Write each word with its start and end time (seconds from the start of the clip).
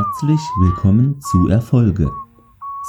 Herzlich 0.00 0.40
willkommen 0.58 1.20
zu 1.20 1.48
Erfolge. 1.48 2.10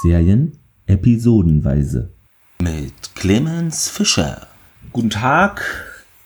Serien 0.01 0.57
episodenweise. 0.85 2.13
Mit 2.59 2.93
Clemens 3.15 3.89
Fischer. 3.89 4.47
Guten 4.93 5.09
Tag. 5.09 5.61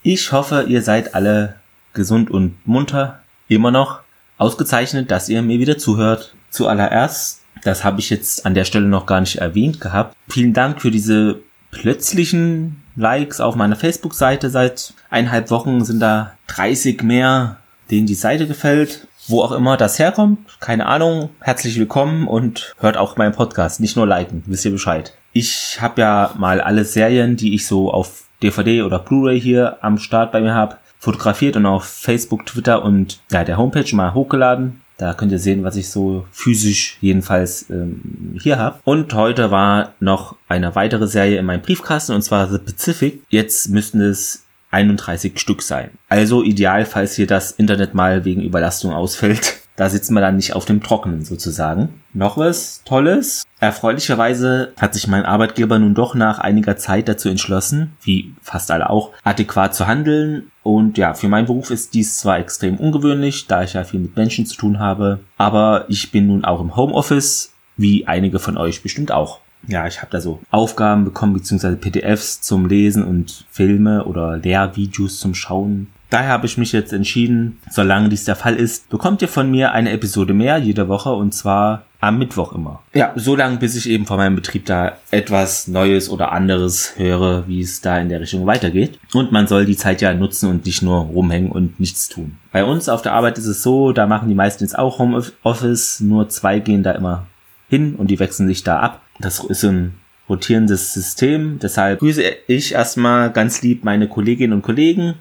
Ich 0.03 0.31
hoffe, 0.31 0.65
ihr 0.67 0.83
seid 0.83 1.15
alle 1.15 1.55
gesund 1.93 2.29
und 2.29 2.67
munter. 2.67 3.23
Immer 3.47 3.71
noch. 3.71 4.01
Ausgezeichnet, 4.37 5.09
dass 5.09 5.27
ihr 5.27 5.41
mir 5.41 5.57
wieder 5.57 5.79
zuhört. 5.79 6.35
Zuallererst, 6.51 7.41
das 7.63 7.83
habe 7.83 7.99
ich 7.99 8.11
jetzt 8.11 8.45
an 8.45 8.53
der 8.53 8.65
Stelle 8.65 8.85
noch 8.85 9.07
gar 9.07 9.21
nicht 9.21 9.37
erwähnt 9.37 9.81
gehabt. 9.81 10.15
Vielen 10.29 10.53
Dank 10.53 10.83
für 10.83 10.91
diese 10.91 11.39
plötzlichen 11.71 12.83
Likes 12.95 13.41
auf 13.41 13.55
meiner 13.55 13.75
Facebook-Seite. 13.75 14.51
Seit 14.51 14.93
eineinhalb 15.09 15.49
Wochen 15.49 15.83
sind 15.83 15.99
da 15.99 16.33
30 16.45 17.01
mehr, 17.01 17.57
denen 17.89 18.05
die 18.05 18.13
Seite 18.13 18.45
gefällt. 18.45 19.07
Wo 19.27 19.41
auch 19.41 19.53
immer 19.53 19.75
das 19.75 19.97
herkommt, 19.97 20.59
keine 20.59 20.85
Ahnung. 20.85 21.31
Herzlich 21.39 21.79
willkommen 21.79 22.27
und 22.27 22.75
hört 22.79 22.95
auch 22.95 23.17
meinen 23.17 23.33
Podcast. 23.33 23.79
Nicht 23.79 23.95
nur 23.95 24.05
liken, 24.05 24.43
wisst 24.45 24.65
ihr 24.65 24.71
Bescheid. 24.71 25.13
Ich 25.33 25.81
habe 25.81 26.01
ja 26.01 26.35
mal 26.37 26.61
alle 26.61 26.85
Serien, 26.85 27.35
die 27.35 27.55
ich 27.55 27.65
so 27.65 27.91
auf 27.91 28.25
DVD 28.43 28.83
oder 28.83 28.99
Blu-ray 28.99 29.41
hier 29.41 29.79
am 29.81 29.97
Start 29.97 30.31
bei 30.31 30.41
mir 30.41 30.53
habe, 30.53 30.77
fotografiert 30.99 31.55
und 31.55 31.65
auf 31.65 31.85
Facebook, 31.85 32.45
Twitter 32.45 32.83
und 32.83 33.19
ja, 33.31 33.43
der 33.43 33.57
Homepage 33.57 33.95
mal 33.95 34.13
hochgeladen. 34.13 34.81
Da 34.97 35.15
könnt 35.15 35.31
ihr 35.31 35.39
sehen, 35.39 35.63
was 35.63 35.75
ich 35.75 35.89
so 35.89 36.27
physisch 36.31 36.99
jedenfalls 37.01 37.67
ähm, 37.71 38.37
hier 38.39 38.59
habe. 38.59 38.79
Und 38.83 39.13
heute 39.15 39.49
war 39.49 39.93
noch 39.99 40.35
eine 40.47 40.75
weitere 40.75 41.07
Serie 41.07 41.39
in 41.39 41.47
meinem 41.47 41.63
Briefkasten 41.63 42.13
und 42.13 42.21
zwar 42.21 42.47
The 42.47 42.59
Pacific. 42.59 43.23
Jetzt 43.29 43.69
müssten 43.69 44.01
es 44.01 44.44
31 44.75 45.39
Stück 45.39 45.61
sein. 45.61 45.91
Also 46.09 46.43
ideal, 46.43 46.85
falls 46.85 47.15
hier 47.15 47.27
das 47.27 47.51
Internet 47.51 47.93
mal 47.93 48.25
wegen 48.25 48.41
Überlastung 48.41 48.93
ausfällt. 48.93 49.55
Da 49.77 49.89
sitzen 49.89 50.13
wir 50.13 50.21
dann 50.21 50.37
nicht 50.37 50.55
auf 50.55 50.63
dem 50.63 50.81
Trockenen 50.81 51.25
sozusagen. 51.25 52.01
Noch 52.13 52.37
was 52.37 52.81
Tolles. 52.85 53.43
Erfreulicherweise 53.59 54.71
hat 54.79 54.93
sich 54.93 55.07
mein 55.07 55.25
Arbeitgeber 55.25 55.77
nun 55.79 55.93
doch 55.93 56.15
nach 56.15 56.39
einiger 56.39 56.77
Zeit 56.77 57.09
dazu 57.09 57.27
entschlossen, 57.27 57.91
wie 58.01 58.33
fast 58.41 58.71
alle 58.71 58.89
auch, 58.89 59.11
adäquat 59.25 59.75
zu 59.75 59.85
handeln. 59.85 60.49
Und 60.63 60.97
ja, 60.97 61.13
für 61.13 61.27
meinen 61.27 61.47
Beruf 61.47 61.71
ist 61.71 61.93
dies 61.93 62.19
zwar 62.19 62.39
extrem 62.39 62.77
ungewöhnlich, 62.77 63.47
da 63.47 63.63
ich 63.63 63.73
ja 63.73 63.83
viel 63.83 63.99
mit 63.99 64.15
Menschen 64.15 64.45
zu 64.45 64.55
tun 64.55 64.79
habe, 64.79 65.19
aber 65.37 65.83
ich 65.89 66.09
bin 66.09 66.27
nun 66.27 66.45
auch 66.45 66.61
im 66.61 66.77
Homeoffice, 66.77 67.51
wie 67.75 68.07
einige 68.07 68.39
von 68.39 68.57
euch 68.57 68.81
bestimmt 68.81 69.11
auch 69.11 69.41
ja, 69.67 69.87
ich 69.87 70.01
habe 70.01 70.11
da 70.11 70.21
so 70.21 70.41
Aufgaben 70.51 71.05
bekommen, 71.05 71.33
beziehungsweise 71.33 71.77
PDFs 71.77 72.41
zum 72.41 72.67
Lesen 72.67 73.03
und 73.03 73.45
Filme 73.49 74.05
oder 74.05 74.37
Lehrvideos 74.37 75.19
zum 75.19 75.33
Schauen. 75.33 75.87
Daher 76.09 76.29
habe 76.29 76.45
ich 76.45 76.57
mich 76.57 76.71
jetzt 76.71 76.93
entschieden, 76.93 77.59
solange 77.69 78.09
dies 78.09 78.25
der 78.25 78.35
Fall 78.35 78.55
ist, 78.55 78.89
bekommt 78.89 79.21
ihr 79.21 79.27
von 79.27 79.49
mir 79.49 79.71
eine 79.71 79.91
Episode 79.91 80.33
mehr 80.33 80.57
jede 80.57 80.87
Woche 80.87 81.11
und 81.11 81.33
zwar 81.33 81.83
am 81.99 82.19
Mittwoch 82.19 82.53
immer. 82.53 82.83
Ja, 82.93 83.13
so 83.15 83.35
lange, 83.35 83.57
bis 83.57 83.75
ich 83.75 83.89
eben 83.89 84.05
von 84.05 84.17
meinem 84.17 84.35
Betrieb 84.35 84.65
da 84.65 84.93
etwas 85.09 85.67
Neues 85.67 86.09
oder 86.09 86.31
anderes 86.31 86.93
höre, 86.97 87.47
wie 87.47 87.61
es 87.61 87.81
da 87.81 87.97
in 87.97 88.09
der 88.09 88.21
Richtung 88.21 88.45
weitergeht. 88.45 88.99
Und 89.13 89.31
man 89.31 89.47
soll 89.47 89.65
die 89.65 89.75
Zeit 89.75 90.01
ja 90.01 90.13
nutzen 90.13 90.49
und 90.49 90.65
nicht 90.65 90.83
nur 90.83 90.99
rumhängen 90.99 91.51
und 91.51 91.79
nichts 91.79 92.07
tun. 92.07 92.37
Bei 92.51 92.63
uns 92.63 92.87
auf 92.87 93.01
der 93.01 93.13
Arbeit 93.13 93.37
ist 93.37 93.47
es 93.47 93.63
so, 93.63 93.91
da 93.91 94.05
machen 94.05 94.29
die 94.29 94.35
meisten 94.35 94.63
jetzt 94.63 94.77
auch 94.77 94.99
Homeoffice, 94.99 95.99
nur 96.01 96.29
zwei 96.29 96.59
gehen 96.59 96.83
da 96.83 96.91
immer 96.91 97.25
hin 97.67 97.95
und 97.95 98.11
die 98.11 98.19
wechseln 98.19 98.47
sich 98.47 98.63
da 98.63 98.79
ab. 98.79 99.01
Das 99.19 99.43
ist 99.43 99.63
ein 99.63 99.95
rotierendes 100.29 100.93
System. 100.93 101.59
Deshalb 101.61 101.99
grüße 101.99 102.23
ich 102.47 102.73
erstmal 102.73 103.31
ganz 103.31 103.61
lieb 103.61 103.83
meine 103.83 104.07
Kolleginnen 104.07 104.53
und 104.53 104.61
Kollegen. 104.61 105.15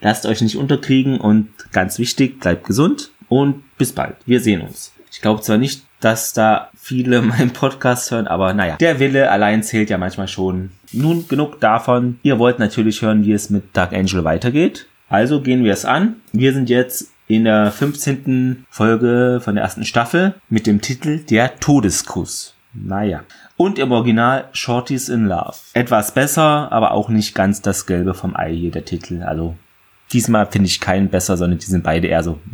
Lasst 0.00 0.26
euch 0.26 0.40
nicht 0.40 0.56
unterkriegen 0.56 1.20
und 1.20 1.48
ganz 1.72 1.98
wichtig, 1.98 2.40
bleibt 2.40 2.64
gesund 2.66 3.10
und 3.28 3.62
bis 3.76 3.92
bald. 3.92 4.16
Wir 4.24 4.40
sehen 4.40 4.62
uns. 4.62 4.92
Ich 5.12 5.20
glaube 5.20 5.42
zwar 5.42 5.58
nicht, 5.58 5.84
dass 6.00 6.32
da 6.32 6.70
viele 6.74 7.22
meinen 7.22 7.50
Podcast 7.50 8.10
hören, 8.10 8.26
aber 8.26 8.54
naja, 8.54 8.76
der 8.76 8.98
Wille 8.98 9.30
allein 9.30 9.62
zählt 9.62 9.90
ja 9.90 9.98
manchmal 9.98 10.28
schon. 10.28 10.70
Nun 10.92 11.28
genug 11.28 11.60
davon. 11.60 12.18
Ihr 12.22 12.38
wollt 12.38 12.58
natürlich 12.58 13.02
hören, 13.02 13.24
wie 13.24 13.32
es 13.32 13.50
mit 13.50 13.76
Dark 13.76 13.92
Angel 13.92 14.24
weitergeht. 14.24 14.86
Also 15.08 15.40
gehen 15.40 15.64
wir 15.64 15.72
es 15.72 15.84
an. 15.84 16.16
Wir 16.32 16.52
sind 16.52 16.70
jetzt 16.70 17.10
in 17.26 17.44
der 17.44 17.70
15. 17.70 18.64
Folge 18.70 19.40
von 19.42 19.54
der 19.54 19.64
ersten 19.64 19.84
Staffel 19.84 20.34
mit 20.48 20.66
dem 20.66 20.80
Titel 20.80 21.18
Der 21.18 21.58
Todeskuss. 21.60 22.54
Naja. 22.72 23.22
Und 23.56 23.78
im 23.78 23.92
Original 23.92 24.48
Shorties 24.52 25.08
in 25.08 25.26
Love. 25.26 25.56
Etwas 25.74 26.12
besser, 26.12 26.70
aber 26.70 26.92
auch 26.92 27.08
nicht 27.08 27.34
ganz 27.34 27.62
das 27.62 27.86
Gelbe 27.86 28.14
vom 28.14 28.36
Ei 28.36 28.54
hier 28.54 28.70
der 28.70 28.84
Titel. 28.84 29.22
Also 29.22 29.56
diesmal 30.12 30.46
finde 30.46 30.68
ich 30.68 30.80
keinen 30.80 31.08
besser, 31.08 31.36
sondern 31.36 31.58
die 31.58 31.66
sind 31.66 31.82
beide 31.84 32.06
eher 32.06 32.22
so. 32.22 32.38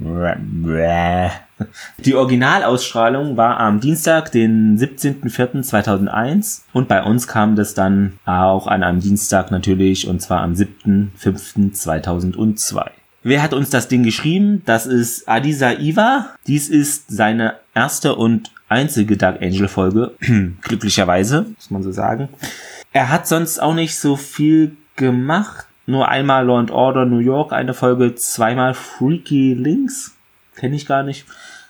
Die 1.98 2.14
Originalausstrahlung 2.14 3.36
war 3.38 3.60
am 3.60 3.80
Dienstag, 3.80 4.30
den 4.30 4.78
17.04.2001 4.78 6.64
und 6.72 6.88
bei 6.88 7.02
uns 7.02 7.26
kam 7.28 7.56
das 7.56 7.72
dann 7.72 8.18
auch 8.26 8.66
an 8.66 8.82
einem 8.82 9.00
Dienstag 9.00 9.50
natürlich 9.50 10.06
und 10.06 10.20
zwar 10.20 10.42
am 10.42 10.52
7.05.2002. 10.52 12.90
Wer 13.22 13.42
hat 13.42 13.54
uns 13.54 13.70
das 13.70 13.88
Ding 13.88 14.02
geschrieben? 14.04 14.60
Das 14.66 14.84
ist 14.86 15.26
Adisa 15.28 15.72
Iva. 15.72 16.26
Dies 16.46 16.68
ist 16.68 17.10
seine 17.10 17.54
erste 17.74 18.14
und 18.14 18.52
einzige 18.68 19.16
Dark 19.16 19.42
Angel 19.42 19.68
Folge. 19.68 20.14
Glücklicherweise, 20.62 21.46
muss 21.54 21.70
man 21.70 21.82
so 21.82 21.92
sagen. 21.92 22.28
Er 22.92 23.10
hat 23.10 23.26
sonst 23.26 23.60
auch 23.60 23.74
nicht 23.74 23.98
so 23.98 24.16
viel 24.16 24.76
gemacht. 24.96 25.66
Nur 25.86 26.08
einmal 26.08 26.46
Law 26.46 26.58
and 26.58 26.70
Order 26.70 27.04
New 27.04 27.18
York, 27.18 27.52
eine 27.52 27.74
Folge, 27.74 28.14
zweimal 28.16 28.74
Freaky 28.74 29.54
Links. 29.54 30.16
Kenne 30.56 30.74
ich 30.74 30.86
gar 30.86 31.02
nicht. 31.02 31.26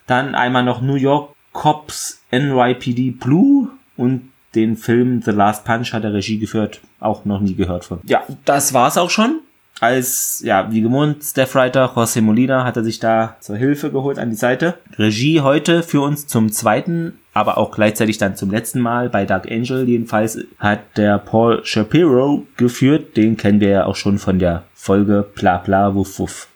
Dann 0.07 0.35
einmal 0.35 0.63
noch 0.63 0.81
New 0.81 0.95
York 0.95 1.35
Cops 1.53 2.23
NYPD 2.31 3.11
Blue 3.11 3.69
und 3.97 4.31
den 4.55 4.77
Film 4.77 5.21
The 5.23 5.33
Last 5.33 5.65
Punch 5.65 5.93
hat 5.93 6.05
er 6.05 6.15
Regie 6.15 6.39
geführt. 6.39 6.81
Auch 6.99 7.25
noch 7.27 7.41
nie 7.41 7.55
gehört 7.55 7.85
von. 7.85 8.01
Ja, 8.05 8.23
das 8.45 8.73
war's 8.73 8.97
auch 8.97 9.11
schon 9.11 9.41
als, 9.81 10.43
ja, 10.45 10.71
wie 10.71 10.81
gewohnt, 10.81 11.23
Staffwriter 11.23 11.93
José 11.95 12.23
Molina 12.23 12.65
hat 12.65 12.77
er 12.77 12.85
sich 12.85 12.99
da 12.99 13.37
zur 13.41 13.57
Hilfe 13.57 13.91
geholt 13.91 14.19
an 14.19 14.31
die 14.31 14.37
Seite. 14.37 14.79
Regie 14.99 15.43
heute 15.43 15.83
für 15.83 16.01
uns 16.01 16.27
zum 16.27 16.51
zweiten, 16.51 17.19
aber 17.35 17.59
auch 17.59 17.73
gleichzeitig 17.73 18.17
dann 18.17 18.37
zum 18.37 18.51
letzten 18.51 18.81
Mal 18.81 19.11
bei 19.11 19.27
Dark 19.27 19.51
Angel. 19.51 19.87
Jedenfalls 19.87 20.39
hat 20.59 20.81
der 20.97 21.19
Paul 21.19 21.65
Shapiro 21.65 22.47
geführt. 22.57 23.17
Den 23.17 23.37
kennen 23.37 23.61
wir 23.61 23.69
ja 23.69 23.85
auch 23.85 23.97
schon 23.97 24.19
von 24.19 24.39
der 24.39 24.65
Folge 24.75 25.27
Bla 25.35 25.59
Bla 25.59 25.95
Wuff 25.95 26.19
Wuff. 26.19 26.49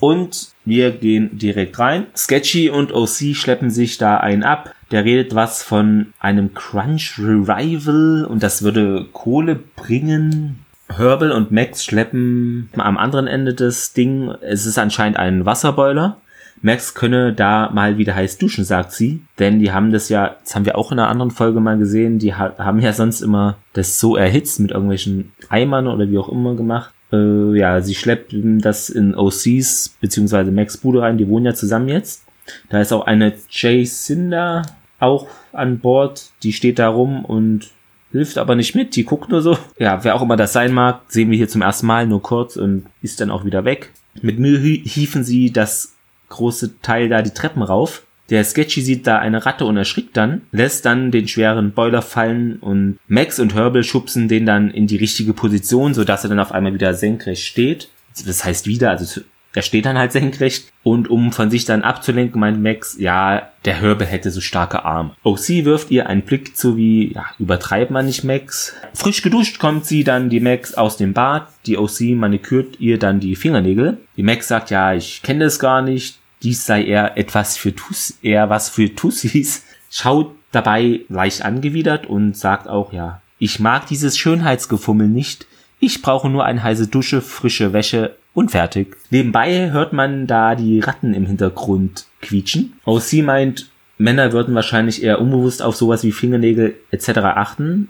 Und 0.00 0.52
wir 0.64 0.92
gehen 0.92 1.36
direkt 1.36 1.80
rein. 1.80 2.06
Sketchy 2.16 2.70
und 2.70 2.92
OC 2.92 3.34
schleppen 3.34 3.70
sich 3.70 3.98
da 3.98 4.18
einen 4.18 4.44
ab. 4.44 4.72
Der 4.92 5.04
redet 5.04 5.34
was 5.34 5.64
von 5.64 6.12
einem 6.20 6.54
Crunch 6.54 7.18
Revival 7.18 8.24
und 8.24 8.44
das 8.44 8.62
würde 8.62 9.06
Kohle 9.12 9.56
bringen 9.56 10.64
Herbal 10.98 11.32
und 11.32 11.50
Max 11.50 11.84
schleppen 11.84 12.68
am 12.76 12.98
anderen 12.98 13.26
Ende 13.26 13.54
des 13.54 13.92
Ding. 13.92 14.32
Es 14.40 14.66
ist 14.66 14.78
anscheinend 14.78 15.18
ein 15.18 15.46
Wasserboiler. 15.46 16.18
Max 16.60 16.94
könne 16.94 17.32
da 17.32 17.70
mal 17.72 17.98
wieder 17.98 18.14
heiß 18.14 18.38
duschen, 18.38 18.64
sagt 18.64 18.92
sie. 18.92 19.22
Denn 19.38 19.60
die 19.60 19.72
haben 19.72 19.92
das 19.92 20.08
ja, 20.08 20.36
das 20.42 20.54
haben 20.54 20.66
wir 20.66 20.76
auch 20.76 20.90
in 20.90 20.98
einer 20.98 21.08
anderen 21.08 21.30
Folge 21.30 21.60
mal 21.60 21.78
gesehen, 21.78 22.18
die 22.18 22.34
ha 22.34 22.54
haben 22.58 22.80
ja 22.80 22.92
sonst 22.92 23.20
immer 23.20 23.56
das 23.72 24.00
so 24.00 24.16
erhitzt 24.16 24.58
mit 24.58 24.72
irgendwelchen 24.72 25.32
Eimern 25.48 25.86
oder 25.86 26.10
wie 26.10 26.18
auch 26.18 26.28
immer 26.28 26.56
gemacht. 26.56 26.92
Äh, 27.12 27.56
ja, 27.56 27.80
sie 27.80 27.94
schleppen 27.94 28.60
das 28.60 28.90
in 28.90 29.14
OCs 29.14 29.96
beziehungsweise 30.00 30.50
Max 30.50 30.76
Bude 30.76 31.02
rein, 31.02 31.16
die 31.16 31.28
wohnen 31.28 31.46
ja 31.46 31.54
zusammen 31.54 31.88
jetzt. 31.88 32.24
Da 32.70 32.80
ist 32.80 32.92
auch 32.92 33.06
eine 33.06 33.34
Jay 33.50 33.84
Cinder 33.84 34.62
auch 34.98 35.28
an 35.52 35.78
Bord, 35.78 36.30
die 36.42 36.52
steht 36.52 36.78
da 36.78 36.88
rum 36.88 37.24
und 37.24 37.70
hilft 38.12 38.38
aber 38.38 38.54
nicht 38.54 38.74
mit, 38.74 38.96
die 38.96 39.04
guckt 39.04 39.30
nur 39.30 39.42
so. 39.42 39.58
Ja, 39.78 40.02
wer 40.04 40.14
auch 40.14 40.22
immer 40.22 40.36
das 40.36 40.52
sein 40.52 40.72
mag, 40.72 41.02
sehen 41.08 41.30
wir 41.30 41.36
hier 41.36 41.48
zum 41.48 41.62
ersten 41.62 41.86
Mal 41.86 42.06
nur 42.06 42.22
kurz 42.22 42.56
und 42.56 42.86
ist 43.02 43.20
dann 43.20 43.30
auch 43.30 43.44
wieder 43.44 43.64
weg. 43.64 43.92
Mit 44.22 44.38
Mühe 44.38 44.58
hieven 44.58 45.24
sie 45.24 45.52
das 45.52 45.94
große 46.28 46.80
Teil 46.82 47.08
da 47.08 47.22
die 47.22 47.30
Treppen 47.30 47.62
rauf. 47.62 48.04
Der 48.30 48.44
Sketchy 48.44 48.82
sieht 48.82 49.06
da 49.06 49.18
eine 49.18 49.46
Ratte 49.46 49.64
und 49.64 49.78
erschrickt 49.78 50.16
dann, 50.16 50.42
lässt 50.52 50.84
dann 50.84 51.10
den 51.10 51.28
schweren 51.28 51.72
Boiler 51.72 52.02
fallen 52.02 52.56
und 52.56 52.98
Max 53.06 53.40
und 53.40 53.54
Herbal 53.54 53.84
schubsen 53.84 54.28
den 54.28 54.44
dann 54.44 54.70
in 54.70 54.86
die 54.86 54.96
richtige 54.96 55.32
Position, 55.32 55.94
sodass 55.94 56.24
er 56.24 56.30
dann 56.30 56.40
auf 56.40 56.52
einmal 56.52 56.74
wieder 56.74 56.92
senkrecht 56.92 57.44
steht. 57.44 57.88
Das 58.26 58.44
heißt 58.44 58.66
wieder, 58.66 58.90
also 58.90 59.22
er 59.58 59.62
steht 59.62 59.86
dann 59.86 59.98
halt 59.98 60.12
senkrecht 60.12 60.72
und 60.84 61.10
um 61.10 61.32
von 61.32 61.50
sich 61.50 61.64
dann 61.64 61.82
abzulenken, 61.82 62.40
meint 62.40 62.62
Max, 62.62 62.96
ja, 62.96 63.50
der 63.64 63.80
Hörbe 63.80 64.06
hätte 64.06 64.30
so 64.30 64.40
starke 64.40 64.84
Arme. 64.84 65.16
OC 65.24 65.64
wirft 65.64 65.90
ihr 65.90 66.06
einen 66.06 66.22
Blick 66.22 66.56
zu 66.56 66.76
wie, 66.76 67.12
ja, 67.12 67.26
übertreibt 67.40 67.90
man 67.90 68.06
nicht 68.06 68.22
Max. 68.22 68.76
Frisch 68.94 69.20
geduscht 69.20 69.58
kommt 69.58 69.84
sie 69.84 70.04
dann 70.04 70.30
die 70.30 70.38
Max 70.38 70.74
aus 70.74 70.96
dem 70.96 71.12
Bad, 71.12 71.48
die 71.66 71.76
OC 71.76 72.02
manikürt 72.14 72.78
ihr 72.78 73.00
dann 73.00 73.18
die 73.18 73.34
Fingernägel. 73.34 73.98
Die 74.16 74.22
Max 74.22 74.46
sagt, 74.46 74.70
ja, 74.70 74.94
ich 74.94 75.24
kenne 75.24 75.46
das 75.46 75.58
gar 75.58 75.82
nicht, 75.82 76.20
dies 76.44 76.64
sei 76.64 76.84
eher 76.84 77.18
etwas 77.18 77.56
für 77.56 77.74
Tuss, 77.74 78.16
eher 78.22 78.50
was 78.50 78.68
für 78.68 78.94
Tussis. 78.94 79.64
Schaut 79.90 80.36
dabei 80.52 81.00
leicht 81.08 81.42
angewidert 81.42 82.06
und 82.06 82.36
sagt 82.36 82.68
auch, 82.68 82.92
ja, 82.92 83.22
ich 83.40 83.58
mag 83.58 83.88
dieses 83.88 84.16
Schönheitsgefummel 84.16 85.08
nicht. 85.08 85.48
Ich 85.80 86.00
brauche 86.00 86.28
nur 86.28 86.44
eine 86.44 86.62
heiße 86.62 86.86
Dusche, 86.86 87.20
frische 87.22 87.72
Wäsche 87.72 88.14
und 88.38 88.50
fertig. 88.50 88.96
Nebenbei 89.10 89.70
hört 89.70 89.92
man 89.92 90.26
da 90.26 90.54
die 90.54 90.80
Ratten 90.80 91.14
im 91.14 91.26
Hintergrund 91.26 92.06
quietschen. 92.22 92.74
OC 92.84 93.24
meint, 93.24 93.70
Männer 93.98 94.32
würden 94.32 94.54
wahrscheinlich 94.54 95.02
eher 95.02 95.20
unbewusst 95.20 95.60
auf 95.60 95.76
sowas 95.76 96.04
wie 96.04 96.12
Fingernägel 96.12 96.76
etc. 96.90 97.18
achten 97.18 97.88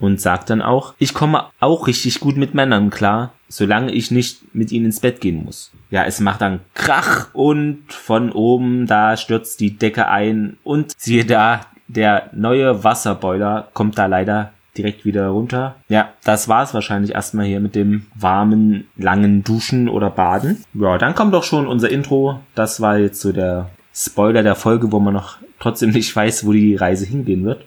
und 0.00 0.20
sagt 0.20 0.50
dann 0.50 0.62
auch, 0.62 0.94
ich 0.98 1.14
komme 1.14 1.46
auch 1.60 1.86
richtig 1.86 2.18
gut 2.18 2.36
mit 2.36 2.54
Männern 2.54 2.90
klar, 2.90 3.32
solange 3.48 3.92
ich 3.92 4.10
nicht 4.10 4.54
mit 4.54 4.72
ihnen 4.72 4.86
ins 4.86 5.00
Bett 5.00 5.20
gehen 5.20 5.44
muss. 5.44 5.70
Ja, 5.90 6.04
es 6.04 6.18
macht 6.18 6.40
dann 6.40 6.60
Krach 6.74 7.32
und 7.32 7.84
von 7.88 8.32
oben 8.32 8.86
da 8.86 9.16
stürzt 9.16 9.60
die 9.60 9.76
Decke 9.76 10.08
ein 10.08 10.56
und 10.64 10.92
siehe 10.98 11.24
da, 11.24 11.60
der 11.86 12.30
neue 12.32 12.82
Wasserboiler 12.82 13.68
kommt 13.74 13.96
da 13.96 14.06
leider 14.06 14.53
direkt 14.76 15.04
wieder 15.04 15.28
runter. 15.28 15.76
Ja, 15.88 16.10
das 16.24 16.48
war's 16.48 16.74
wahrscheinlich 16.74 17.12
erstmal 17.12 17.46
hier 17.46 17.60
mit 17.60 17.74
dem 17.74 18.06
warmen, 18.14 18.88
langen 18.96 19.44
Duschen 19.44 19.88
oder 19.88 20.10
Baden. 20.10 20.64
Ja, 20.74 20.98
dann 20.98 21.14
kommt 21.14 21.34
doch 21.34 21.44
schon 21.44 21.66
unser 21.66 21.90
Intro. 21.90 22.40
Das 22.54 22.80
war 22.80 22.98
jetzt 22.98 23.20
so 23.20 23.32
der 23.32 23.70
Spoiler 23.94 24.42
der 24.42 24.56
Folge, 24.56 24.90
wo 24.90 24.98
man 24.98 25.14
noch 25.14 25.38
trotzdem 25.60 25.90
nicht 25.90 26.14
weiß, 26.14 26.46
wo 26.46 26.52
die 26.52 26.76
Reise 26.76 27.06
hingehen 27.06 27.44
wird. 27.44 27.64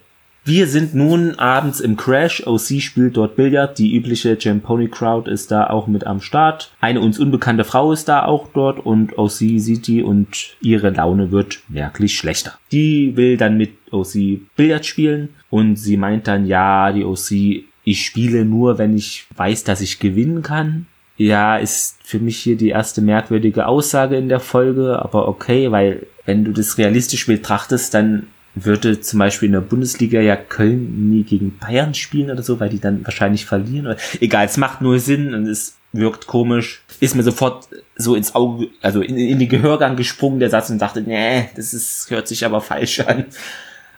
Wir 0.48 0.68
sind 0.68 0.95
nun 0.95 1.38
abends 1.39 1.81
im 1.81 1.98
Crash. 1.98 2.48
OC 2.48 2.81
spielt 2.81 3.18
dort 3.18 3.36
Billard. 3.36 3.77
Die 3.77 3.94
übliche 3.94 4.38
Jamponi 4.39 4.88
Crowd 4.88 5.30
ist 5.30 5.51
da 5.51 5.68
auch 5.68 5.88
mit 5.88 6.07
am 6.07 6.21
Start. 6.21 6.71
Eine 6.80 7.01
uns 7.01 7.19
unbekannte 7.19 7.65
Frau 7.65 7.92
ist 7.92 8.07
da 8.07 8.24
auch 8.24 8.48
dort 8.53 8.80
und 8.80 9.18
OC 9.18 9.30
sieht 9.30 9.88
die 9.88 10.01
und 10.01 10.56
ihre 10.62 10.92
Laune 10.92 11.31
wird 11.31 11.60
merklich 11.68 12.18
schlechter. 12.18 12.53
Die 12.71 13.18
will 13.18 13.36
dann 13.36 13.57
mit 13.57 13.71
OC 13.92 14.39
Billard 14.56 14.86
spielen 14.86 15.36
und 15.50 15.76
sie 15.78 15.98
meint 15.98 16.28
dann, 16.28 16.46
ja, 16.46 16.92
die 16.92 17.06
OC, 17.06 17.66
ich 17.84 18.06
spiele 18.06 18.44
nur, 18.44 18.78
wenn 18.78 18.96
ich 18.96 19.28
weiß, 19.36 19.64
dass 19.64 19.82
ich 19.82 20.00
gewinnen 20.00 20.42
kann. 20.42 20.88
Ja, 21.16 21.58
ist 21.58 21.98
für 22.04 22.20
mich 22.20 22.38
hier 22.38 22.58
die 22.58 22.70
erste 22.70 23.02
merkwürdige 23.02 23.66
Aussage 23.66 24.18
in 24.18 24.30
der 24.30 24.40
Folge, 24.40 25.00
aber 25.02 25.28
okay, 25.28 25.72
weil 25.72 26.06
wenn 26.26 26.44
du 26.44 26.52
das 26.52 26.78
realistisch 26.78 27.26
betrachtest, 27.26 27.94
dann 27.94 28.28
würde 28.56 29.00
zum 29.02 29.20
Beispiel 29.20 29.48
in 29.48 29.54
der 29.54 29.62
Bundesliga 29.62 30.20
ja 30.20 30.36
Köln 30.36 31.10
nie 31.10 31.24
gegen 31.24 31.58
Bayern 31.58 31.94
spielen 31.94 32.32
oder 32.32 32.44
so, 32.44 32.60
weil 32.60 32.70
die 32.70 32.80
dann 32.80 33.04
wahrscheinlich 33.06 33.46
verlieren. 33.46 33.96
Egal, 34.20 34.46
es 34.46 34.58
macht 34.58 34.82
nur 34.82 35.00
Sinn 35.00 35.34
und 35.34 35.48
es 35.48 35.78
wirkt 35.94 36.28
komisch. 36.28 36.84
Ist 37.00 37.16
mir 37.16 37.24
sofort 37.24 37.68
so 37.96 38.16
ins 38.16 38.36
Auge, 38.36 38.68
also 38.82 39.02
in, 39.02 39.18
in 39.18 39.40
den 39.40 39.50
Gehörgang 39.50 39.96
gesprungen, 39.96 40.40
der 40.40 40.50
Satz 40.50 40.70
und 40.70 40.80
dachte, 40.80 41.02
nee, 41.02 41.50
das 41.56 41.74
ist, 41.74 42.10
hört 42.10 42.28
sich 42.28 42.46
aber 42.46 42.62
falsch 42.62 43.00
an. 43.02 43.26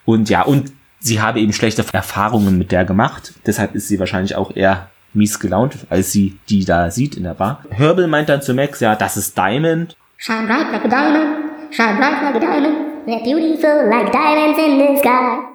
Und 0.06 0.30
ja, 0.30 0.44
und 0.44 0.72
sie 1.00 1.22
habe 1.22 1.40
eben 1.40 1.54
schlechte 1.54 1.86
Erfahrungen 1.92 2.57
mit 2.57 2.72
der 2.72 2.86
gemacht. 2.86 3.34
Deshalb 3.46 3.75
ist 3.75 3.88
sie 3.88 4.00
wahrscheinlich 4.00 4.36
auch 4.36 4.56
eher 4.56 4.90
mies 5.13 5.40
gelaunt, 5.40 5.78
als 5.90 6.12
sie 6.12 6.38
die 6.50 6.66
da 6.66 6.92
sieht 6.92 7.16
in 7.16 7.24
der 7.24 7.34
Bar. 7.34 7.63
Herbel 7.69 8.07
meint 8.07 8.30
dann 8.30 8.42
zu 8.42 8.54
Max, 8.54 8.80
ja, 8.80 8.96
das 8.96 9.18
ist 9.18 9.38
Diamond. 9.38 9.96
Shine 10.18 10.48
bright 10.48 10.72
like 10.72 10.86
a 10.86 10.88
diamond, 10.88 11.51
shine 11.72 11.96
bright 11.98 12.22
like 12.22 12.36
a 12.36 12.40
diamond, 12.40 13.07
they're 13.07 13.24
beautiful 13.24 13.90
like 13.90 14.12
diamonds 14.12 14.60
in 14.60 14.80
the 14.80 15.00
sky. 15.00 15.50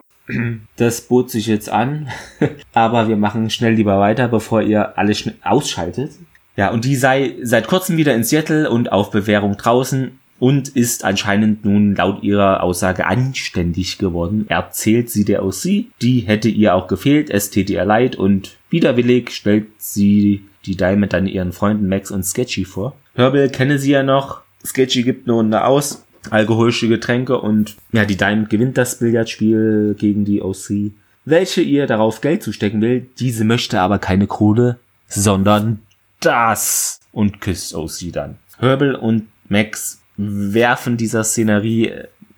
Das 0.77 1.03
bot 1.03 1.31
sich 1.31 1.47
jetzt 1.47 1.69
an, 1.69 2.09
aber 2.73 3.09
wir 3.09 3.17
machen 3.17 3.51
schnell 3.51 3.75
lieber 3.75 4.01
weiter, 4.01 4.29
bevor 4.29 4.63
ihr 4.63 4.97
alle 4.97 5.15
schnell 5.15 5.37
ausschaltet. 5.45 6.13
Ja, 6.57 6.71
und 6.71 6.85
die 6.85 6.97
sei 6.97 7.35
seit 7.43 7.67
kurzem 7.67 7.97
wieder 7.97 8.15
in 8.15 8.25
Seattle 8.25 8.71
und 8.71 8.91
auf 8.91 9.11
Bewährung 9.11 9.57
draußen 9.57 10.19
und 10.39 10.69
ist 10.69 11.05
anscheinend 11.05 11.65
nun 11.65 11.95
laut 11.95 12.23
ihrer 12.23 12.63
Aussage 12.63 13.07
anständig 13.07 13.99
geworden, 13.99 14.47
erzählt 14.49 15.11
sie 15.11 15.25
der 15.25 15.45
OC. 15.45 15.87
Die 16.03 16.21
hätte 16.27 16.49
ihr 16.49 16.75
auch 16.75 16.87
gefehlt, 16.89 17.31
es 17.31 17.51
täte 17.51 17.73
ihr 17.73 17.85
leid 17.85 18.17
und 18.17 18.57
widerwillig 18.71 19.31
stellt 19.31 19.69
sie 19.79 20.45
die 20.67 20.77
Diamond 20.77 21.13
dann 21.13 21.27
ihren 21.27 21.53
Freunden 21.53 21.89
Max 21.89 22.11
und 22.11 22.25
Sketchy 22.25 22.65
vor. 22.65 22.97
Herbal 23.15 23.49
kenne 23.49 23.79
sie 23.79 23.93
ja 23.93 24.03
noch, 24.03 24.43
Sketchy 24.65 25.03
gibt 25.03 25.29
eine 25.29 25.65
aus, 25.65 26.05
alkoholische 26.31 26.89
Getränke 26.89 27.41
und 27.41 27.77
ja, 27.93 28.05
die 28.05 28.17
Diamond 28.17 28.51
gewinnt 28.51 28.79
das 28.79 28.99
Billardspiel 28.99 29.95
gegen 29.99 30.25
die 30.25 30.43
OC, 30.43 30.93
welche 31.25 31.61
ihr 31.61 31.87
darauf 31.87 32.21
Geld 32.21 32.43
zustecken 32.43 32.81
will. 32.81 33.07
Diese 33.19 33.45
möchte 33.45 33.81
aber 33.81 33.99
keine 33.99 34.27
Kohle, 34.27 34.79
sondern 35.07 35.81
das 36.21 37.01
und 37.13 37.41
küsst 37.41 37.75
OC 37.75 38.13
dann. 38.13 38.37
Herbal 38.59 38.95
und 38.95 39.29
Max 39.49 40.01
werfen 40.17 40.97
dieser 40.97 41.25
Szenerie 41.25 41.93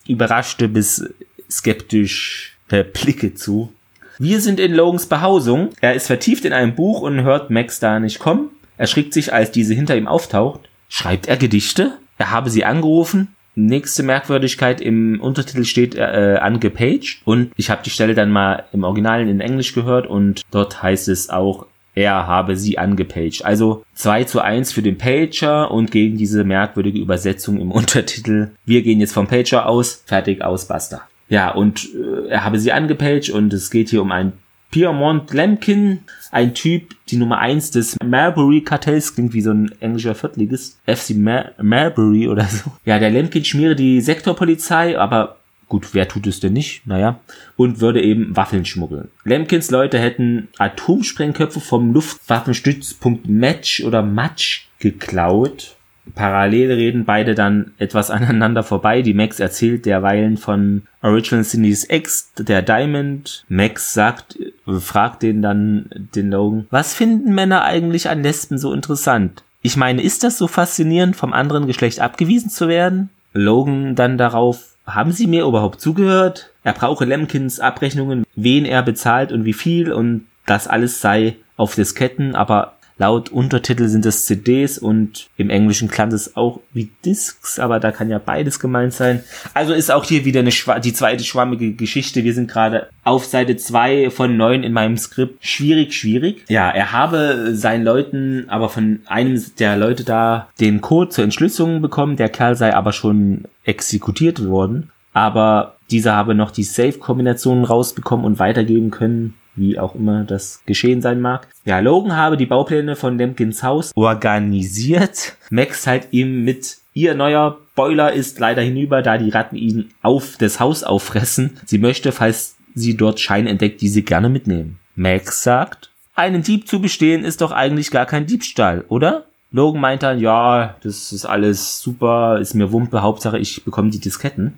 überraschte 0.07 0.69
bis 0.69 1.05
skeptisch 1.51 2.57
Blicke 2.69 3.35
zu. 3.35 3.73
Wir 4.19 4.41
sind 4.41 4.61
in 4.61 4.75
Logans 4.75 5.07
Behausung. 5.07 5.71
Er 5.81 5.95
ist 5.95 6.07
vertieft 6.07 6.45
in 6.45 6.53
einem 6.53 6.75
Buch 6.75 7.03
und 7.03 7.23
hört 7.23 7.51
Max 7.51 7.81
da 7.81 8.01
nicht 8.01 8.19
kommen. 8.19 8.51
Er 8.79 8.87
schreckt 8.87 9.13
sich, 9.13 9.33
als 9.33 9.51
diese 9.51 9.75
hinter 9.75 9.97
ihm 9.97 10.09
auftaucht. 10.09 10.69
Schreibt 10.89 11.27
er 11.27 11.37
Gedichte? 11.37 11.99
Er 12.19 12.31
habe 12.31 12.51
sie 12.51 12.65
angerufen. 12.65 13.29
Nächste 13.55 14.03
Merkwürdigkeit 14.03 14.81
im 14.81 15.21
Untertitel 15.21 15.65
steht 15.65 15.95
äh, 15.95 16.39
angepaged 16.41 17.23
und 17.25 17.53
ich 17.57 17.71
habe 17.71 17.83
die 17.83 17.91
Stelle 17.91 18.15
dann 18.15 18.31
mal 18.31 18.65
im 18.73 18.85
Originalen 18.85 19.29
in 19.29 19.41
Englisch 19.41 19.73
gehört 19.73 20.07
und 20.07 20.43
dort 20.51 20.83
heißt 20.83 21.09
es 21.09 21.31
auch 21.31 21.67
er 21.97 22.27
habe 22.27 22.57
sie 22.57 22.79
angepaged. 22.79 23.45
Also 23.45 23.83
2 23.95 24.25
zu 24.25 24.41
1 24.41 24.73
für 24.73 24.83
den 24.83 24.99
Pager 24.99 25.71
und 25.71 25.91
gegen 25.91 26.19
diese 26.19 26.45
merkwürdige 26.45 27.01
Übersetzung 27.01 27.59
im 27.59 27.73
Untertitel. 27.73 28.51
Wir 28.65 28.83
gehen 28.83 29.01
jetzt 29.01 29.15
vom 29.15 29.27
Pager 29.27 29.67
aus, 29.67 30.05
fertig 30.07 30.45
aus, 30.45 30.69
basta. 30.69 31.03
Ja, 31.29 31.51
und 31.51 31.89
äh, 31.95 32.29
er 32.29 32.45
habe 32.45 32.61
sie 32.61 32.71
angepaged 32.71 33.31
und 33.31 33.53
es 33.53 33.71
geht 33.71 33.89
hier 33.89 34.03
um 34.03 34.13
ein 34.13 34.35
Piermont 34.71 35.33
Lemkin, 35.33 36.01
ein 36.33 36.53
Typ, 36.53 36.95
die 37.09 37.17
Nummer 37.17 37.39
1 37.39 37.71
des 37.71 37.97
Marbury-Kartells, 38.05 39.15
klingt 39.15 39.33
wie 39.33 39.41
so 39.41 39.53
ein 39.53 39.71
englischer 39.81 40.15
Viertligist, 40.15 40.79
FC 40.87 41.17
Mar 41.17 41.53
Marbury 41.63 42.29
oder 42.29 42.45
so. 42.45 42.71
Ja, 42.85 42.99
der 42.99 43.11
Lemkin 43.11 43.45
schmiere 43.45 43.75
die 43.75 44.01
Sektorpolizei, 44.01 44.99
aber 44.99 45.36
Gut, 45.69 45.95
wer 45.95 46.07
tut 46.07 46.27
es 46.27 46.41
denn 46.41 46.53
nicht? 46.53 46.87
Naja. 46.87 47.21
Und 47.57 47.81
würde 47.81 48.03
eben 48.03 48.37
Waffeln 48.37 48.65
schmuggeln. 48.65 49.09
Lemkins 49.25 49.71
Leute 49.71 49.99
hätten 49.99 50.49
Atomsprengköpfe 50.59 51.61
vom 51.61 51.93
Luftwaffenstützpunkt 51.93 53.29
Match 53.29 53.83
oder 53.83 54.03
Match 54.03 54.69
geklaut. 54.79 55.77
Parallel 56.15 56.71
reden 56.73 57.05
beide 57.05 57.35
dann 57.35 57.73
etwas 57.79 58.11
aneinander 58.13 58.63
vorbei. 58.63 59.03
Die 59.03 59.15
Max 59.15 59.41
erzählt 59.41 59.87
derweilen 59.87 60.37
von 60.37 60.83
Original 61.03 61.45
Cindy's 61.45 61.85
Ex, 61.85 62.33
der 62.39 62.63
Diamond. 62.63 63.45
Max 63.49 63.93
sagt, 63.93 64.39
fragt 64.67 65.23
den 65.23 65.43
dann, 65.43 65.91
den 66.15 66.31
Logan, 66.31 66.67
was 66.71 66.95
finden 66.95 67.35
Männer 67.35 67.65
eigentlich 67.65 68.09
an 68.09 68.23
Lesben 68.23 68.59
so 68.59 68.73
interessant? 68.73 69.43
Ich 69.63 69.77
meine, 69.77 70.03
ist 70.03 70.23
das 70.23 70.39
so 70.39 70.47
faszinierend, 70.47 71.17
vom 71.17 71.33
anderen 71.33 71.67
Geschlecht 71.67 71.99
abgewiesen 71.99 72.51
zu 72.51 72.69
werden? 72.69 73.11
Logan 73.33 73.97
dann 73.97 74.17
darauf, 74.17 74.76
haben 74.87 75.13
Sie 75.13 75.27
mir 75.27 75.45
überhaupt 75.45 75.81
zugehört? 75.81 76.51
Er 76.63 76.73
brauche 76.73 77.05
Lemkins 77.05 77.61
Abrechnungen, 77.61 78.25
wen 78.35 78.65
er 78.65 78.83
bezahlt 78.83 79.33
und 79.33 79.45
wie 79.45 79.53
viel 79.53 79.93
und 79.93 80.27
das 80.47 80.69
alles 80.69 81.01
sei 81.01 81.37
auf 81.57 81.75
Disketten, 81.75 82.35
aber 82.35 82.76
laut 82.99 83.31
Untertitel 83.31 83.89
sind 83.89 84.07
es 84.07 84.25
CDs 84.25 84.79
und 84.79 85.29
im 85.37 85.51
Englischen 85.51 85.89
klang 85.89 86.13
es 86.13 86.37
auch 86.37 86.61
wie 86.73 86.91
Discs, 87.05 87.59
aber 87.59 87.81
da 87.81 87.93
kann 87.93 88.09
ja 88.09 88.19
beides 88.19 88.59
gemeint 88.59 88.93
sein. 88.93 89.23
Also 89.55 89.75
ist 89.75 89.91
auch 89.91 90.05
hier 90.05 90.25
wieder 90.25 90.41
eine 90.41 90.53
die 90.81 90.93
zweite 90.93 91.25
schwammige 91.25 91.73
Geschichte. 91.73 92.25
Wir 92.25 92.35
sind 92.35 92.51
gerade 92.51 92.89
auf 93.05 93.27
Seite 93.27 93.57
zwei 93.57 94.11
von 94.11 94.37
neun 94.37 94.63
in 94.63 94.73
meinem 94.73 94.97
Skript. 94.97 95.45
Schwierig, 95.45 95.95
schwierig. 95.95 96.45
Ja, 96.49 96.71
er 96.71 96.93
habe 96.93 97.51
seinen 97.55 97.85
Leuten 97.85 98.47
aber 98.49 98.69
von 98.69 99.01
einem 99.07 99.43
der 99.59 99.77
Leute 99.77 100.05
da 100.05 100.49
den 100.61 100.81
Code 100.81 101.11
zur 101.11 101.25
Entschlüsselung 101.25 101.83
bekommen. 101.83 102.17
Der 102.17 102.29
Kerl 102.29 102.57
sei 102.57 102.75
aber 102.75 102.93
schon 102.93 103.45
exekutiert 103.65 104.45
worden. 104.47 104.91
Aber 105.13 105.77
dieser 105.91 106.15
habe 106.15 106.35
noch 106.35 106.51
die 106.51 106.65
Safe-Kombinationen 106.65 107.65
rausbekommen 107.65 108.27
und 108.27 108.39
weitergeben 108.39 108.91
können 108.91 109.35
wie 109.57 109.79
auch 109.79 109.95
immer 109.95 110.25
das 110.25 110.63
geschehen 110.67 111.03
sein 111.03 111.21
mag. 111.21 111.49
Ja, 111.65 111.81
Logan 111.81 112.17
habe 112.17 112.37
die 112.37 112.47
Baupläne 112.47 112.95
von 112.97 113.19
Lemkins 113.19 113.63
Haus 113.63 113.93
organisiert. 113.95 115.37
Max 115.51 115.83
teilt 115.83 116.09
ihm 116.13 116.45
mit, 116.45 116.79
ihr 116.93 117.15
neuer 117.15 117.59
Boiler 117.75 118.13
ist 118.13 118.39
leider 118.39 118.63
hinüber, 118.63 119.03
da 119.03 119.19
die 119.19 119.31
Ratten 119.31 119.57
ihn 119.57 119.91
auf 120.03 120.37
das 120.39 120.61
Haus 120.61 120.85
auffressen. 120.85 121.59
Sie 121.65 121.79
möchte, 121.79 122.13
falls 122.13 122.57
sie 122.75 122.97
dort 122.97 123.21
Schein 123.21 123.47
entdeckt, 123.47 123.81
diese 123.81 124.03
gerne 124.03 124.29
mitnehmen. 124.29 124.79
Max 124.95 125.43
sagt, 125.43 125.91
einen 126.15 126.43
Dieb 126.43 126.69
zu 126.69 126.81
bestehen 126.81 127.25
ist 127.25 127.41
doch 127.41 127.53
eigentlich 127.53 127.91
gar 127.91 128.07
kein 128.07 128.27
Diebstahl, 128.27 128.85
oder? 128.89 129.25
Logan 129.53 129.81
meint 129.81 130.03
dann, 130.03 130.19
ja, 130.19 130.77
das 130.83 131.13
ist 131.13 131.25
alles 131.25 131.81
super, 131.81 132.39
ist 132.41 132.55
mir 132.55 132.73
Wumpe, 132.73 133.03
Hauptsache 133.03 133.39
ich 133.39 133.65
bekomme 133.65 133.91
die 133.91 134.01
Disketten. 134.01 134.55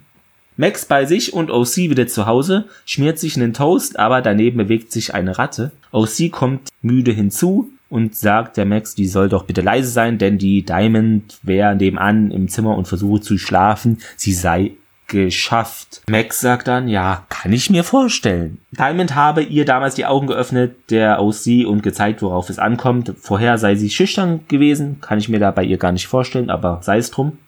Max 0.58 0.84
bei 0.84 1.06
sich 1.06 1.32
und 1.32 1.52
OC 1.52 1.76
wieder 1.76 2.08
zu 2.08 2.26
Hause, 2.26 2.64
schmiert 2.84 3.20
sich 3.20 3.36
einen 3.36 3.54
Toast, 3.54 3.96
aber 3.96 4.20
daneben 4.22 4.58
bewegt 4.58 4.90
sich 4.90 5.14
eine 5.14 5.38
Ratte. 5.38 5.70
OC 5.92 6.32
kommt 6.32 6.68
müde 6.82 7.12
hinzu 7.12 7.70
und 7.88 8.16
sagt 8.16 8.56
der 8.56 8.64
Max, 8.64 8.96
die 8.96 9.06
soll 9.06 9.28
doch 9.28 9.44
bitte 9.44 9.60
leise 9.60 9.88
sein, 9.88 10.18
denn 10.18 10.36
die 10.36 10.64
Diamond 10.64 11.38
wäre 11.42 11.76
nebenan 11.76 12.32
im 12.32 12.48
Zimmer 12.48 12.76
und 12.76 12.88
versuche 12.88 13.20
zu 13.20 13.38
schlafen. 13.38 13.98
Sie 14.16 14.32
sei 14.32 14.72
geschafft. 15.06 16.02
Max 16.10 16.40
sagt 16.40 16.66
dann, 16.66 16.88
ja, 16.88 17.24
kann 17.28 17.52
ich 17.52 17.70
mir 17.70 17.84
vorstellen. 17.84 18.58
Diamond 18.72 19.14
habe 19.14 19.44
ihr 19.44 19.64
damals 19.64 19.94
die 19.94 20.06
Augen 20.06 20.26
geöffnet, 20.26 20.90
der 20.90 21.22
OC, 21.22 21.66
und 21.68 21.84
gezeigt, 21.84 22.20
worauf 22.20 22.50
es 22.50 22.58
ankommt. 22.58 23.14
Vorher 23.20 23.58
sei 23.58 23.76
sie 23.76 23.90
schüchtern 23.90 24.40
gewesen, 24.48 25.00
kann 25.00 25.20
ich 25.20 25.28
mir 25.28 25.38
da 25.38 25.52
bei 25.52 25.62
ihr 25.62 25.78
gar 25.78 25.92
nicht 25.92 26.08
vorstellen, 26.08 26.50
aber 26.50 26.80
sei 26.82 26.98
es 26.98 27.12
drum. 27.12 27.38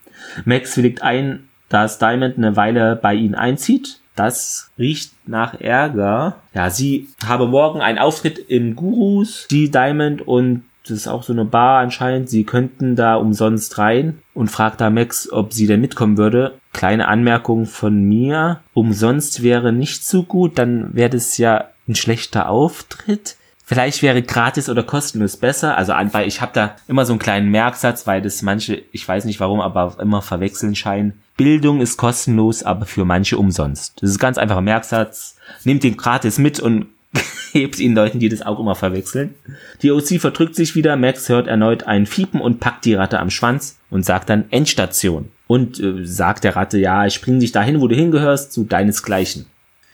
Max 0.44 0.76
willigt 0.76 1.02
ein, 1.02 1.48
dass 1.70 1.98
Diamond 1.98 2.36
eine 2.36 2.56
Weile 2.56 2.96
bei 2.96 3.14
ihnen 3.14 3.34
einzieht. 3.34 4.00
Das 4.14 4.70
riecht 4.78 5.12
nach 5.26 5.58
Ärger. 5.58 6.36
Ja, 6.52 6.68
sie 6.68 7.08
habe 7.24 7.46
morgen 7.46 7.80
einen 7.80 7.98
Auftritt 7.98 8.38
im 8.38 8.76
Gurus, 8.76 9.46
die 9.50 9.70
Diamond 9.70 10.20
und 10.26 10.64
das 10.82 10.92
ist 10.92 11.08
auch 11.08 11.22
so 11.22 11.32
eine 11.32 11.44
Bar 11.44 11.80
anscheinend. 11.80 12.28
Sie 12.28 12.44
könnten 12.44 12.96
da 12.96 13.14
umsonst 13.14 13.78
rein 13.78 14.18
und 14.34 14.50
fragt 14.50 14.80
da 14.80 14.90
Max, 14.90 15.30
ob 15.30 15.52
sie 15.52 15.66
denn 15.66 15.80
mitkommen 15.80 16.18
würde. 16.18 16.58
Kleine 16.72 17.06
Anmerkung 17.08 17.66
von 17.66 18.02
mir. 18.02 18.60
Umsonst 18.74 19.42
wäre 19.42 19.72
nicht 19.72 20.04
so 20.04 20.22
gut, 20.22 20.58
dann 20.58 20.94
wäre 20.94 21.10
das 21.10 21.38
ja 21.38 21.68
ein 21.86 21.94
schlechter 21.94 22.48
Auftritt. 22.48 23.36
Vielleicht 23.70 24.02
wäre 24.02 24.20
gratis 24.20 24.68
oder 24.68 24.82
kostenlos 24.82 25.36
besser. 25.36 25.78
Also 25.78 25.92
weil 25.92 26.26
ich 26.26 26.40
habe 26.40 26.50
da 26.52 26.74
immer 26.88 27.06
so 27.06 27.12
einen 27.12 27.20
kleinen 27.20 27.52
Merksatz, 27.52 28.04
weil 28.04 28.20
das 28.20 28.42
manche, 28.42 28.82
ich 28.90 29.06
weiß 29.06 29.26
nicht 29.26 29.38
warum, 29.38 29.60
aber 29.60 29.96
immer 30.00 30.22
verwechseln 30.22 30.74
scheinen. 30.74 31.20
Bildung 31.36 31.80
ist 31.80 31.96
kostenlos, 31.96 32.64
aber 32.64 32.84
für 32.84 33.04
manche 33.04 33.38
umsonst. 33.38 34.02
Das 34.02 34.10
ist 34.10 34.18
ganz 34.18 34.38
einfacher 34.38 34.60
Merksatz. 34.60 35.36
Nehmt 35.62 35.84
den 35.84 35.96
gratis 35.96 36.38
mit 36.38 36.58
und 36.58 36.86
hebt 37.52 37.78
ihn 37.78 37.94
Leuten, 37.94 38.18
die 38.18 38.28
das 38.28 38.42
auch 38.42 38.58
immer 38.58 38.74
verwechseln. 38.74 39.36
Die 39.82 39.92
OC 39.92 40.20
verdrückt 40.20 40.56
sich 40.56 40.74
wieder, 40.74 40.96
Max 40.96 41.28
hört 41.28 41.46
erneut 41.46 41.84
ein 41.84 42.06
Fiepen 42.06 42.40
und 42.40 42.58
packt 42.58 42.84
die 42.84 42.94
Ratte 42.94 43.20
am 43.20 43.30
Schwanz 43.30 43.78
und 43.88 44.04
sagt 44.04 44.30
dann 44.30 44.46
Endstation. 44.50 45.30
Und 45.46 45.78
äh, 45.78 46.04
sagt 46.04 46.42
der 46.42 46.56
Ratte, 46.56 46.78
ja, 46.78 47.06
ich 47.06 47.22
bring 47.22 47.38
dich 47.38 47.52
dahin, 47.52 47.80
wo 47.80 47.86
du 47.86 47.94
hingehörst, 47.94 48.52
zu 48.52 48.64
deinesgleichen. 48.64 49.46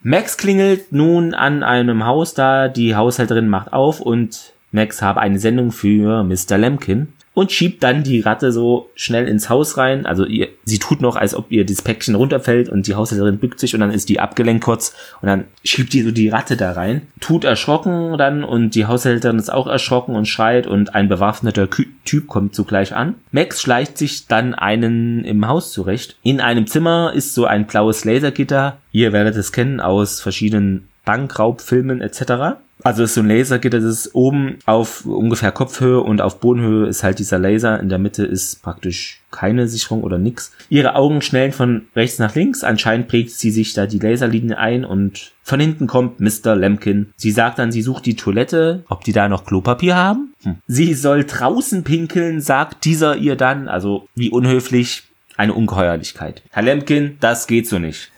Max 0.02 0.36
klingelt 0.36 0.92
nun 0.92 1.34
an 1.34 1.62
einem 1.62 2.04
Haus 2.04 2.34
da, 2.34 2.68
die 2.68 2.94
Haushälterin 2.94 3.48
macht 3.48 3.72
auf 3.72 4.00
und 4.00 4.52
Max 4.70 5.02
habe 5.02 5.20
eine 5.20 5.38
Sendung 5.38 5.72
für 5.72 6.22
Mr. 6.22 6.58
Lemkin 6.58 7.12
und 7.36 7.52
schiebt 7.52 7.82
dann 7.82 8.02
die 8.02 8.20
Ratte 8.20 8.50
so 8.50 8.88
schnell 8.94 9.28
ins 9.28 9.50
Haus 9.50 9.76
rein. 9.76 10.06
Also 10.06 10.24
ihr, 10.24 10.48
sie 10.64 10.78
tut 10.78 11.02
noch, 11.02 11.16
als 11.16 11.34
ob 11.34 11.52
ihr 11.52 11.66
das 11.66 11.82
Päckchen 11.82 12.14
runterfällt 12.14 12.70
und 12.70 12.86
die 12.86 12.94
Haushälterin 12.94 13.36
bückt 13.38 13.60
sich 13.60 13.74
und 13.74 13.80
dann 13.80 13.90
ist 13.90 14.08
die 14.08 14.20
abgelenkt 14.20 14.64
kurz 14.64 14.94
und 15.20 15.28
dann 15.28 15.44
schiebt 15.62 15.92
die 15.92 16.00
so 16.00 16.12
die 16.12 16.30
Ratte 16.30 16.56
da 16.56 16.72
rein. 16.72 17.02
Tut 17.20 17.44
erschrocken 17.44 18.16
dann 18.16 18.42
und 18.42 18.74
die 18.74 18.86
Haushälterin 18.86 19.38
ist 19.38 19.52
auch 19.52 19.66
erschrocken 19.66 20.16
und 20.16 20.24
schreit 20.24 20.66
und 20.66 20.94
ein 20.94 21.10
bewaffneter 21.10 21.66
Kü 21.66 21.84
Typ 22.06 22.26
kommt 22.26 22.54
zugleich 22.54 22.94
an. 22.94 23.16
Max 23.32 23.60
schleicht 23.60 23.98
sich 23.98 24.28
dann 24.28 24.54
einen 24.54 25.22
im 25.24 25.46
Haus 25.46 25.72
zurecht. 25.72 26.16
In 26.22 26.40
einem 26.40 26.66
Zimmer 26.66 27.12
ist 27.14 27.34
so 27.34 27.44
ein 27.44 27.66
blaues 27.66 28.04
Lasergitter. 28.06 28.78
Ihr 28.92 29.12
werdet 29.12 29.36
es 29.36 29.52
kennen 29.52 29.80
aus 29.80 30.20
verschiedenen 30.20 30.88
Bankraubfilmen 31.06 32.02
etc. 32.02 32.58
Also 32.82 33.04
ist 33.04 33.14
so 33.14 33.22
ein 33.22 33.28
Lasergitter, 33.28 33.80
das 33.80 34.06
ist 34.06 34.14
oben 34.14 34.58
auf 34.66 35.06
ungefähr 35.06 35.50
Kopfhöhe 35.50 36.00
und 36.00 36.20
auf 36.20 36.40
Bodenhöhe 36.40 36.86
ist 36.86 37.02
halt 37.02 37.18
dieser 37.18 37.38
Laser. 37.38 37.80
In 37.80 37.88
der 37.88 37.98
Mitte 37.98 38.24
ist 38.24 38.62
praktisch 38.62 39.22
keine 39.30 39.66
Sicherung 39.66 40.02
oder 40.02 40.18
nix. 40.18 40.52
Ihre 40.68 40.94
Augen 40.94 41.22
schnellen 41.22 41.52
von 41.52 41.86
rechts 41.96 42.18
nach 42.18 42.34
links. 42.34 42.64
Anscheinend 42.64 43.08
prägt 43.08 43.30
sie 43.30 43.50
sich 43.50 43.72
da 43.72 43.86
die 43.86 43.98
Laserlinie 43.98 44.58
ein 44.58 44.84
und 44.84 45.32
von 45.42 45.58
hinten 45.58 45.86
kommt 45.86 46.20
Mr. 46.20 46.54
Lemkin. 46.54 47.12
Sie 47.16 47.30
sagt 47.30 47.58
dann, 47.58 47.72
sie 47.72 47.82
sucht 47.82 48.04
die 48.04 48.16
Toilette, 48.16 48.84
ob 48.88 49.04
die 49.04 49.12
da 49.12 49.28
noch 49.28 49.46
Klopapier 49.46 49.96
haben. 49.96 50.34
Hm. 50.42 50.56
Sie 50.66 50.92
soll 50.94 51.24
draußen 51.24 51.82
pinkeln, 51.82 52.40
sagt 52.40 52.84
dieser 52.84 53.16
ihr 53.16 53.36
dann. 53.36 53.68
Also 53.68 54.06
wie 54.14 54.30
unhöflich, 54.30 55.04
eine 55.36 55.54
Ungeheuerlichkeit. 55.54 56.42
Herr 56.50 56.62
Lemkin, 56.62 57.16
das 57.20 57.46
geht 57.46 57.68
so 57.68 57.78
nicht. 57.78 58.10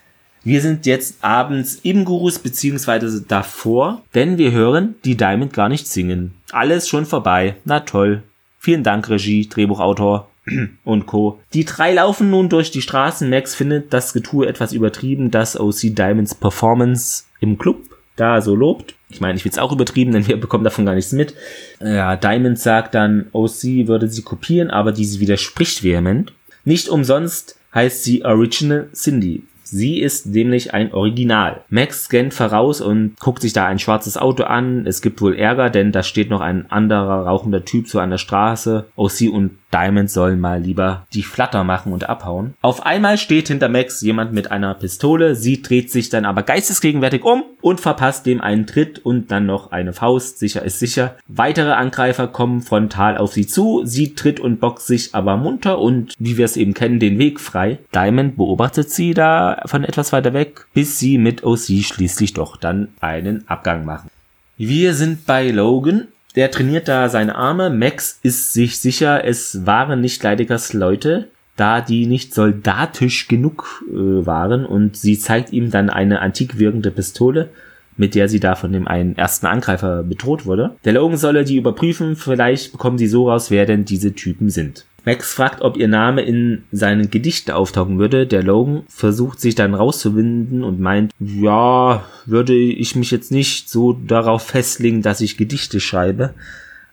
Wir 0.49 0.63
sind 0.63 0.87
jetzt 0.87 1.23
abends 1.23 1.79
im 1.83 2.07
Gurus 2.07 2.39
beziehungsweise 2.39 3.21
davor, 3.21 4.01
denn 4.15 4.39
wir 4.39 4.51
hören 4.51 4.95
die 5.05 5.15
Diamond 5.15 5.53
gar 5.53 5.69
nicht 5.69 5.87
singen. 5.87 6.33
Alles 6.53 6.89
schon 6.89 7.05
vorbei. 7.05 7.57
Na 7.67 7.81
toll. 7.81 8.23
Vielen 8.59 8.83
Dank, 8.83 9.11
Regie, 9.11 9.47
Drehbuchautor 9.47 10.31
und 10.85 11.05
Co. 11.05 11.39
Die 11.53 11.67
drei 11.67 11.93
laufen 11.93 12.31
nun 12.31 12.49
durch 12.49 12.71
die 12.71 12.81
Straßen. 12.81 13.29
Max 13.29 13.55
findet 13.55 13.93
das 13.93 14.15
Getue 14.15 14.47
etwas 14.47 14.73
übertrieben, 14.73 15.31
dass 15.31 15.61
OC 15.61 15.95
Diamonds 15.95 16.35
Performance 16.35 17.25
im 17.41 17.59
Club 17.59 17.83
da 18.17 18.41
so 18.41 18.55
lobt. 18.55 18.95
Ich 19.11 19.21
meine, 19.21 19.37
ich 19.37 19.45
will 19.45 19.53
es 19.53 19.59
auch 19.59 19.73
übertrieben, 19.73 20.13
denn 20.13 20.29
wir 20.29 20.41
bekommen 20.41 20.65
davon 20.65 20.87
gar 20.87 20.95
nichts 20.95 21.13
mit. 21.13 21.35
Ja, 21.79 22.17
Diamond 22.17 22.59
sagt 22.59 22.95
dann, 22.95 23.27
OC 23.33 23.87
würde 23.87 24.09
sie 24.09 24.23
kopieren, 24.23 24.71
aber 24.71 24.93
diese 24.93 25.21
widerspricht 25.21 25.85
vehement. 25.85 26.33
Nicht 26.65 26.89
umsonst 26.89 27.59
heißt 27.75 28.03
sie 28.03 28.25
Original 28.25 28.89
Cindy. 28.95 29.43
Sie 29.71 30.01
ist 30.01 30.27
nämlich 30.27 30.73
ein 30.73 30.93
Original. 30.93 31.63
Max 31.69 32.05
scannt 32.05 32.33
voraus 32.33 32.81
und 32.81 33.19
guckt 33.21 33.43
sich 33.43 33.53
da 33.53 33.67
ein 33.67 33.79
schwarzes 33.79 34.17
Auto 34.17 34.45
an. 34.45 34.87
Es 34.87 35.03
gibt 35.03 35.21
wohl 35.21 35.37
Ärger, 35.37 35.69
denn 35.69 35.93
da 35.93 36.03
steht 36.03 36.31
noch 36.31 36.41
ein 36.41 36.71
anderer 36.71 37.27
rauchender 37.27 37.65
Typ 37.65 37.87
so 37.87 38.01
an 38.01 38.11
der 38.11 38.19
Straße. 38.19 38.87
OC 38.97 39.31
und 39.31 39.51
Diamond 39.73 40.11
sollen 40.11 40.41
mal 40.41 40.61
lieber 40.61 41.07
die 41.13 41.23
Flatter 41.23 41.65
machen 41.65 41.93
und 41.93 42.09
abhauen. 42.09 42.55
Auf 42.63 42.87
einmal 42.87 43.19
steht 43.19 43.49
hinter 43.49 43.69
Max 43.69 44.01
jemand 44.01 44.33
mit 44.33 44.51
einer 44.51 44.75
Pistole. 44.75 45.35
Sie 45.35 45.63
dreht 45.63 45.91
sich 45.91 46.09
dann 46.09 46.25
aber 46.25 46.43
geistesgegenwärtig 46.43 47.25
um 47.25 47.45
und 47.61 47.81
verpasst 47.81 48.27
dem 48.27 48.41
einen 48.41 48.67
Tritt 48.67 48.99
und 48.99 49.31
dann 49.31 49.47
noch 49.47 49.71
eine 49.71 49.93
Faust. 49.93 50.39
Sicher 50.39 50.63
ist 50.63 50.79
sicher. 50.79 51.17
Weitere 51.29 51.73
Angreifer 51.73 52.29
kommen 52.29 52.63
frontal 52.63 53.19
auf 53.19 53.33
sie 53.33 53.47
zu. 53.47 53.83
Sie 53.85 54.15
tritt 54.15 54.41
und 54.41 54.61
boxt 54.61 54.87
sich 54.87 55.15
aber 55.15 55.37
munter 55.37 55.79
und, 55.79 56.15
wie 56.19 56.37
wir 56.37 56.45
es 56.45 56.57
eben 56.57 56.75
kennen, 56.75 57.01
den 57.01 57.19
Weg 57.19 57.41
frei. 57.41 57.79
Diamond 57.95 58.37
beobachtet 58.37 58.91
sie 58.91 59.15
da 59.15 59.63
von 59.67 59.85
etwas 59.85 60.13
weiter 60.13 60.33
weg, 60.33 60.67
bis 60.73 60.99
sie 60.99 61.19
mit 61.19 61.45
OC 61.45 61.83
schließlich 61.83 62.35
doch 62.35 62.57
dann 62.57 62.89
einen 63.01 63.49
Abgang 63.49 63.85
machen. 63.85 64.11
Wir 64.57 64.95
sind 64.95 65.25
bei 65.25 65.51
Logan 65.51 66.09
der 66.39 66.53
trainiert 66.53 66.87
da 66.87 67.09
seine 67.09 67.35
Arme. 67.35 67.69
Max 67.69 68.21
ist 68.23 68.53
sich 68.53 68.79
sicher, 68.79 69.25
es 69.25 69.67
waren 69.67 70.01
nicht 70.01 70.23
Leidegers 70.23 70.73
Leute, 70.73 71.33
da 71.57 71.81
die 71.81 72.07
nicht 72.07 72.33
soldatisch 72.33 73.27
genug 73.27 73.83
äh, 73.91 74.25
waren 74.25 74.65
und 74.65 74.97
sie 74.97 75.19
zeigt 75.19 75.53
ihm 75.53 75.73
dann 75.73 75.91
eine 75.91 76.21
antik 76.21 76.57
wirkende 76.57 76.93
Pistole, 76.93 77.51
mit 77.97 78.15
der 78.15 78.29
sie 78.29 78.39
da 78.39 78.55
von 78.55 78.73
dem 78.73 78.87
einen 78.87 79.19
ersten 79.19 79.47
Angreifer 79.47 80.05
bedroht 80.05 80.47
wurde. 80.47 80.77
Der 80.85 80.93
Logan 80.93 81.19
solle 81.19 81.43
die 81.43 81.57
überprüfen, 81.57 82.15
vielleicht 82.15 82.71
bekommen 82.71 82.99
sie 82.99 83.09
so 83.09 83.29
raus, 83.29 83.51
wer 83.51 83.67
denn 83.67 83.85
diese 83.85 84.15
Typen 84.15 84.49
sind. 84.49 84.87
Max 85.09 85.33
fragt, 85.33 85.63
ob 85.63 85.79
ihr 85.79 85.89
Name 85.89 86.21
in 86.21 86.65
seinen 86.71 87.11
Gedichten 87.11 87.53
auftauchen 87.53 87.99
würde. 87.99 88.27
Der 88.27 88.43
Logan 88.43 88.83
versucht 88.91 89.41
sich 89.41 89.55
dann 89.55 89.73
rauszuwinden 89.73 90.63
und 90.63 90.81
meint, 90.81 91.13
ja, 91.19 92.05
würde 92.27 92.55
ich 92.55 92.95
mich 92.95 93.11
jetzt 93.11 93.33
nicht 93.33 93.71
so 93.71 93.95
darauf 93.95 94.43
festlegen, 94.43 95.01
dass 95.01 95.23
ich 95.23 95.39
Gedichte 95.39 95.81
schreibe. 95.81 96.35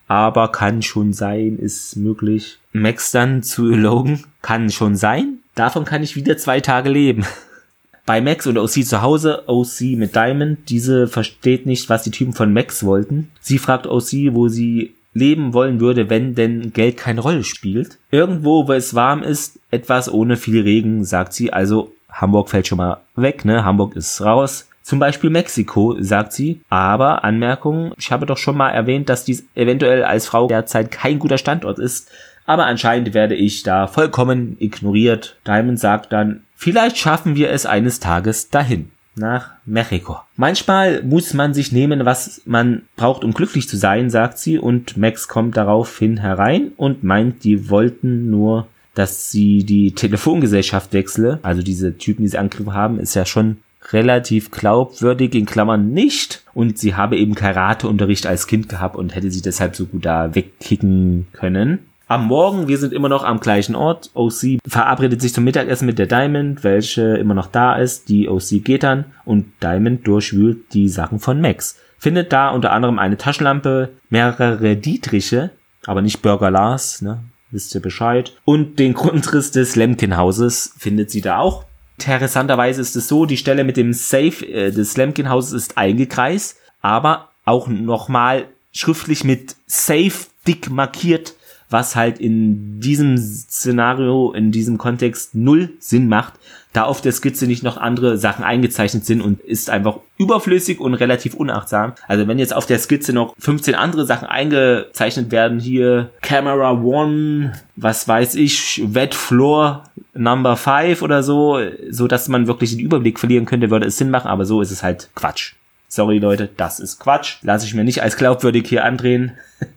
Aber 0.08 0.54
kann 0.54 0.82
schon 0.82 1.12
sein, 1.12 1.60
ist 1.60 1.98
möglich. 1.98 2.58
Max 2.72 3.12
dann 3.12 3.44
zu 3.44 3.66
Logan, 3.66 4.24
kann 4.42 4.70
schon 4.72 4.96
sein. 4.96 5.40
Davon 5.54 5.84
kann 5.84 6.02
ich 6.02 6.16
wieder 6.16 6.38
zwei 6.38 6.62
Tage 6.62 6.90
leben. 6.90 7.26
Bei 8.06 8.22
Max 8.22 8.48
und 8.48 8.58
OC 8.58 8.86
zu 8.86 9.02
Hause, 9.02 9.44
OC 9.48 9.98
mit 9.98 10.16
Diamond, 10.16 10.70
diese 10.70 11.10
versteht 11.10 11.66
nicht, 11.66 11.90
was 11.90 12.04
die 12.04 12.12
Typen 12.12 12.32
von 12.32 12.54
Max 12.54 12.86
wollten. 12.86 13.30
Sie 13.42 13.58
fragt 13.58 13.88
OC, 13.88 14.32
wo 14.32 14.48
sie 14.48 14.95
leben 15.16 15.54
wollen 15.54 15.80
würde, 15.80 16.10
wenn 16.10 16.36
denn 16.36 16.74
Geld 16.74 16.98
keine 16.98 17.22
Rolle 17.22 17.44
spielt. 17.44 17.98
Irgendwo, 18.12 18.68
wo 18.68 18.74
es 18.74 18.94
warm 18.94 19.24
ist, 19.24 19.60
etwas 19.72 20.14
ohne 20.14 20.36
viel 20.38 20.62
Regen, 20.62 21.04
sagt 21.04 21.34
sie, 21.34 21.52
also 21.52 21.92
Hamburg 22.12 22.50
fällt 22.50 22.68
schon 22.68 22.78
mal 22.78 22.98
weg, 23.16 23.46
ne? 23.46 23.66
Hamburg 23.66 23.96
ist 23.96 24.22
raus. 24.22 24.68
Zum 24.84 25.00
Beispiel 25.00 25.32
Mexiko, 25.32 25.96
sagt 26.00 26.34
sie. 26.34 26.62
Aber 26.70 27.24
Anmerkung, 27.24 27.94
ich 27.98 28.12
habe 28.12 28.28
doch 28.28 28.38
schon 28.38 28.56
mal 28.56 28.70
erwähnt, 28.70 29.10
dass 29.10 29.26
dies 29.26 29.46
eventuell 29.56 30.04
als 30.04 30.28
Frau 30.28 30.48
derzeit 30.48 30.92
kein 30.92 31.18
guter 31.18 31.40
Standort 31.40 31.80
ist. 31.80 32.12
Aber 32.46 32.68
anscheinend 32.68 33.14
werde 33.16 33.34
ich 33.34 33.64
da 33.64 33.88
vollkommen 33.88 34.58
ignoriert. 34.60 35.38
Diamond 35.48 35.80
sagt 35.80 36.14
dann, 36.14 36.44
vielleicht 36.56 36.98
schaffen 36.98 37.36
wir 37.36 37.50
es 37.50 37.66
eines 37.66 38.00
Tages 38.00 38.50
dahin 38.52 38.92
nach 39.16 39.52
Mexiko. 39.66 40.18
Manchmal 40.36 41.04
muss 41.04 41.34
man 41.34 41.54
sich 41.54 41.72
nehmen, 41.72 42.06
was 42.06 42.42
man 42.46 42.84
braucht, 42.96 43.24
um 43.24 43.34
glücklich 43.34 43.68
zu 43.68 43.78
sein, 43.78 44.10
sagt 44.10 44.38
sie, 44.38 44.58
und 44.60 44.98
Max 44.98 45.28
kommt 45.28 45.58
daraufhin 45.58 46.18
herein 46.18 46.72
und 46.78 47.04
meint, 47.04 47.44
die 47.44 47.70
wollten 47.70 48.30
nur, 48.30 48.68
dass 48.94 49.32
sie 49.32 49.64
die 49.64 49.94
Telefongesellschaft 49.94 50.94
wechsle. 50.94 51.40
Also 51.44 51.62
diese 51.62 51.98
Typen, 51.98 52.24
die 52.24 52.30
sie 52.30 52.38
angegriffen 52.38 52.74
haben, 52.74 53.00
ist 53.00 53.14
ja 53.14 53.26
schon 53.26 53.58
relativ 53.92 54.52
glaubwürdig, 54.52 55.36
in 55.36 55.46
Klammern 55.46 55.92
nicht. 55.92 56.44
Und 56.54 56.78
sie 56.78 56.96
habe 56.96 57.18
eben 57.18 57.36
Karateunterricht 57.36 58.26
als 58.26 58.48
Kind 58.48 58.70
gehabt 58.70 58.96
und 58.96 59.16
hätte 59.16 59.32
sie 59.32 59.42
deshalb 59.42 59.76
so 59.76 59.86
gut 59.86 60.06
da 60.06 60.34
wegkicken 60.34 61.28
können. 61.34 61.80
Am 62.08 62.28
Morgen, 62.28 62.68
wir 62.68 62.78
sind 62.78 62.94
immer 62.94 63.10
noch 63.10 63.24
am 63.24 63.40
gleichen 63.40 63.76
Ort. 63.76 64.12
OC 64.14 64.60
verabredet 64.68 65.22
sich 65.22 65.34
zum 65.34 65.44
Mittagessen 65.44 65.88
mit 65.88 65.98
der 65.98 66.06
Diamond, 66.06 66.64
welche 66.64 67.18
immer 67.18 67.34
noch 67.34 67.48
da 67.48 67.78
ist. 67.78 68.10
Die 68.10 68.30
OC 68.30 68.64
geht 68.64 68.84
dann 68.84 69.06
und 69.26 69.48
Diamond 69.64 70.06
durchwühlt 70.06 70.72
die 70.74 70.88
Sachen 70.88 71.20
von 71.20 71.42
Max. 71.42 71.80
Findet 71.98 72.32
da 72.32 72.50
unter 72.50 72.72
anderem 72.74 73.00
eine 73.00 73.18
Taschenlampe, 73.18 73.90
mehrere 74.12 74.76
Dietriche, 74.76 75.50
aber 75.88 76.04
nicht 76.04 76.22
Burger 76.22 76.52
Lars, 76.52 77.02
ne? 77.02 77.22
Wisst 77.50 77.74
ihr 77.74 77.82
Bescheid. 77.82 78.34
Und 78.44 78.78
den 78.78 78.94
Grundriss 78.94 79.50
des 79.50 79.76
Lemkin-Hauses 79.76 80.76
findet 80.78 81.10
sie 81.10 81.22
da 81.22 81.40
auch. 81.40 81.66
Interessanterweise 81.98 82.82
ist 82.82 82.96
es 82.96 83.08
so, 83.08 83.26
die 83.26 83.38
Stelle 83.38 83.64
mit 83.64 83.78
dem 83.78 83.94
Safe 83.94 84.46
äh, 84.46 84.72
des 84.72 84.96
Lemkin-Hauses 84.96 85.54
ist 85.54 85.78
eingekreist, 85.78 86.58
aber 86.82 87.30
auch 87.46 87.68
nochmal 87.68 88.46
schriftlich 88.72 89.24
mit 89.24 89.56
Safe 89.66 90.28
dick 90.46 90.70
markiert 90.70 91.34
was 91.76 91.98
halt 91.98 92.20
in 92.20 92.80
diesem 92.80 93.18
Szenario, 93.18 94.32
in 94.32 94.54
diesem 94.54 94.78
Kontext 94.78 95.36
null 95.36 95.74
Sinn 95.80 96.08
macht, 96.08 96.36
da 96.72 96.84
auf 96.84 97.02
der 97.02 97.12
Skizze 97.12 97.48
nicht 97.48 97.64
noch 97.64 97.76
andere 97.76 98.18
Sachen 98.18 98.46
eingezeichnet 98.46 99.06
sind 99.06 99.20
und 99.20 99.42
ist 99.42 99.70
einfach 99.70 100.00
überflüssig 100.18 100.80
und 100.80 100.94
relativ 100.94 101.34
unachtsam. 101.34 101.92
Also 102.08 102.30
wenn 102.30 102.40
jetzt 102.40 102.56
auf 102.56 102.66
der 102.66 102.80
Skizze 102.80 103.12
noch 103.12 103.36
15 103.40 103.76
andere 103.76 104.06
Sachen 104.06 104.26
eingezeichnet 104.26 105.32
werden, 105.32 105.60
hier 105.60 106.12
Camera 106.22 106.72
One, 106.72 107.52
was 107.76 108.08
weiß 108.08 108.36
ich, 108.36 108.82
Wet 108.86 109.14
Floor 109.14 109.84
Number 110.14 110.56
5 110.56 111.02
oder 111.02 111.24
so, 111.24 111.60
so 111.90 112.08
dass 112.08 112.30
man 112.30 112.48
wirklich 112.48 112.72
den 112.72 112.80
Überblick 112.80 113.20
verlieren 113.20 113.44
könnte, 113.44 113.70
würde 113.70 113.88
es 113.88 113.98
Sinn 113.98 114.12
machen, 114.12 114.30
aber 114.30 114.46
so 114.46 114.62
ist 114.62 114.72
es 114.72 114.82
halt 114.82 115.10
Quatsch. 115.14 115.56
Sorry 115.90 116.20
Leute, 116.20 116.48
das 116.56 116.80
ist 116.80 117.02
Quatsch. 117.02 117.40
Lasse 117.42 117.66
ich 117.66 117.74
mir 117.74 117.84
nicht 117.84 118.02
als 118.02 118.16
glaubwürdig 118.16 118.66
hier 118.66 118.86
andrehen. 118.86 119.34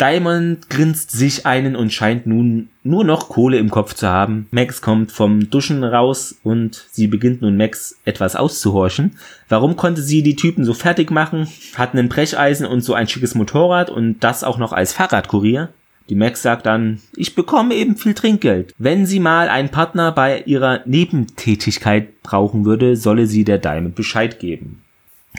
Diamond 0.00 0.68
grinst 0.70 1.12
sich 1.12 1.46
einen 1.46 1.76
und 1.76 1.92
scheint 1.92 2.26
nun 2.26 2.68
nur 2.82 3.04
noch 3.04 3.28
Kohle 3.28 3.58
im 3.58 3.70
Kopf 3.70 3.94
zu 3.94 4.08
haben. 4.08 4.48
Max 4.50 4.82
kommt 4.82 5.12
vom 5.12 5.50
Duschen 5.50 5.84
raus 5.84 6.34
und 6.42 6.86
sie 6.90 7.06
beginnt 7.06 7.42
nun 7.42 7.56
Max 7.56 7.96
etwas 8.04 8.34
auszuhorchen. 8.34 9.16
Warum 9.48 9.76
konnte 9.76 10.02
sie 10.02 10.24
die 10.24 10.34
Typen 10.34 10.64
so 10.64 10.74
fertig 10.74 11.12
machen? 11.12 11.46
Hat 11.76 11.92
einen 11.92 12.08
Brecheisen 12.08 12.66
und 12.66 12.80
so 12.80 12.94
ein 12.94 13.06
schickes 13.06 13.36
Motorrad 13.36 13.88
und 13.88 14.18
das 14.20 14.42
auch 14.42 14.58
noch 14.58 14.72
als 14.72 14.92
Fahrradkurier? 14.92 15.68
Die 16.08 16.16
Max 16.16 16.42
sagt 16.42 16.66
dann, 16.66 17.00
ich 17.16 17.36
bekomme 17.36 17.74
eben 17.74 17.96
viel 17.96 18.14
Trinkgeld. 18.14 18.74
Wenn 18.76 19.06
sie 19.06 19.20
mal 19.20 19.48
einen 19.48 19.70
Partner 19.70 20.10
bei 20.10 20.42
ihrer 20.42 20.80
Nebentätigkeit 20.86 22.20
brauchen 22.22 22.64
würde, 22.64 22.96
solle 22.96 23.26
sie 23.26 23.44
der 23.44 23.58
Diamond 23.58 23.94
Bescheid 23.94 24.40
geben. 24.40 24.82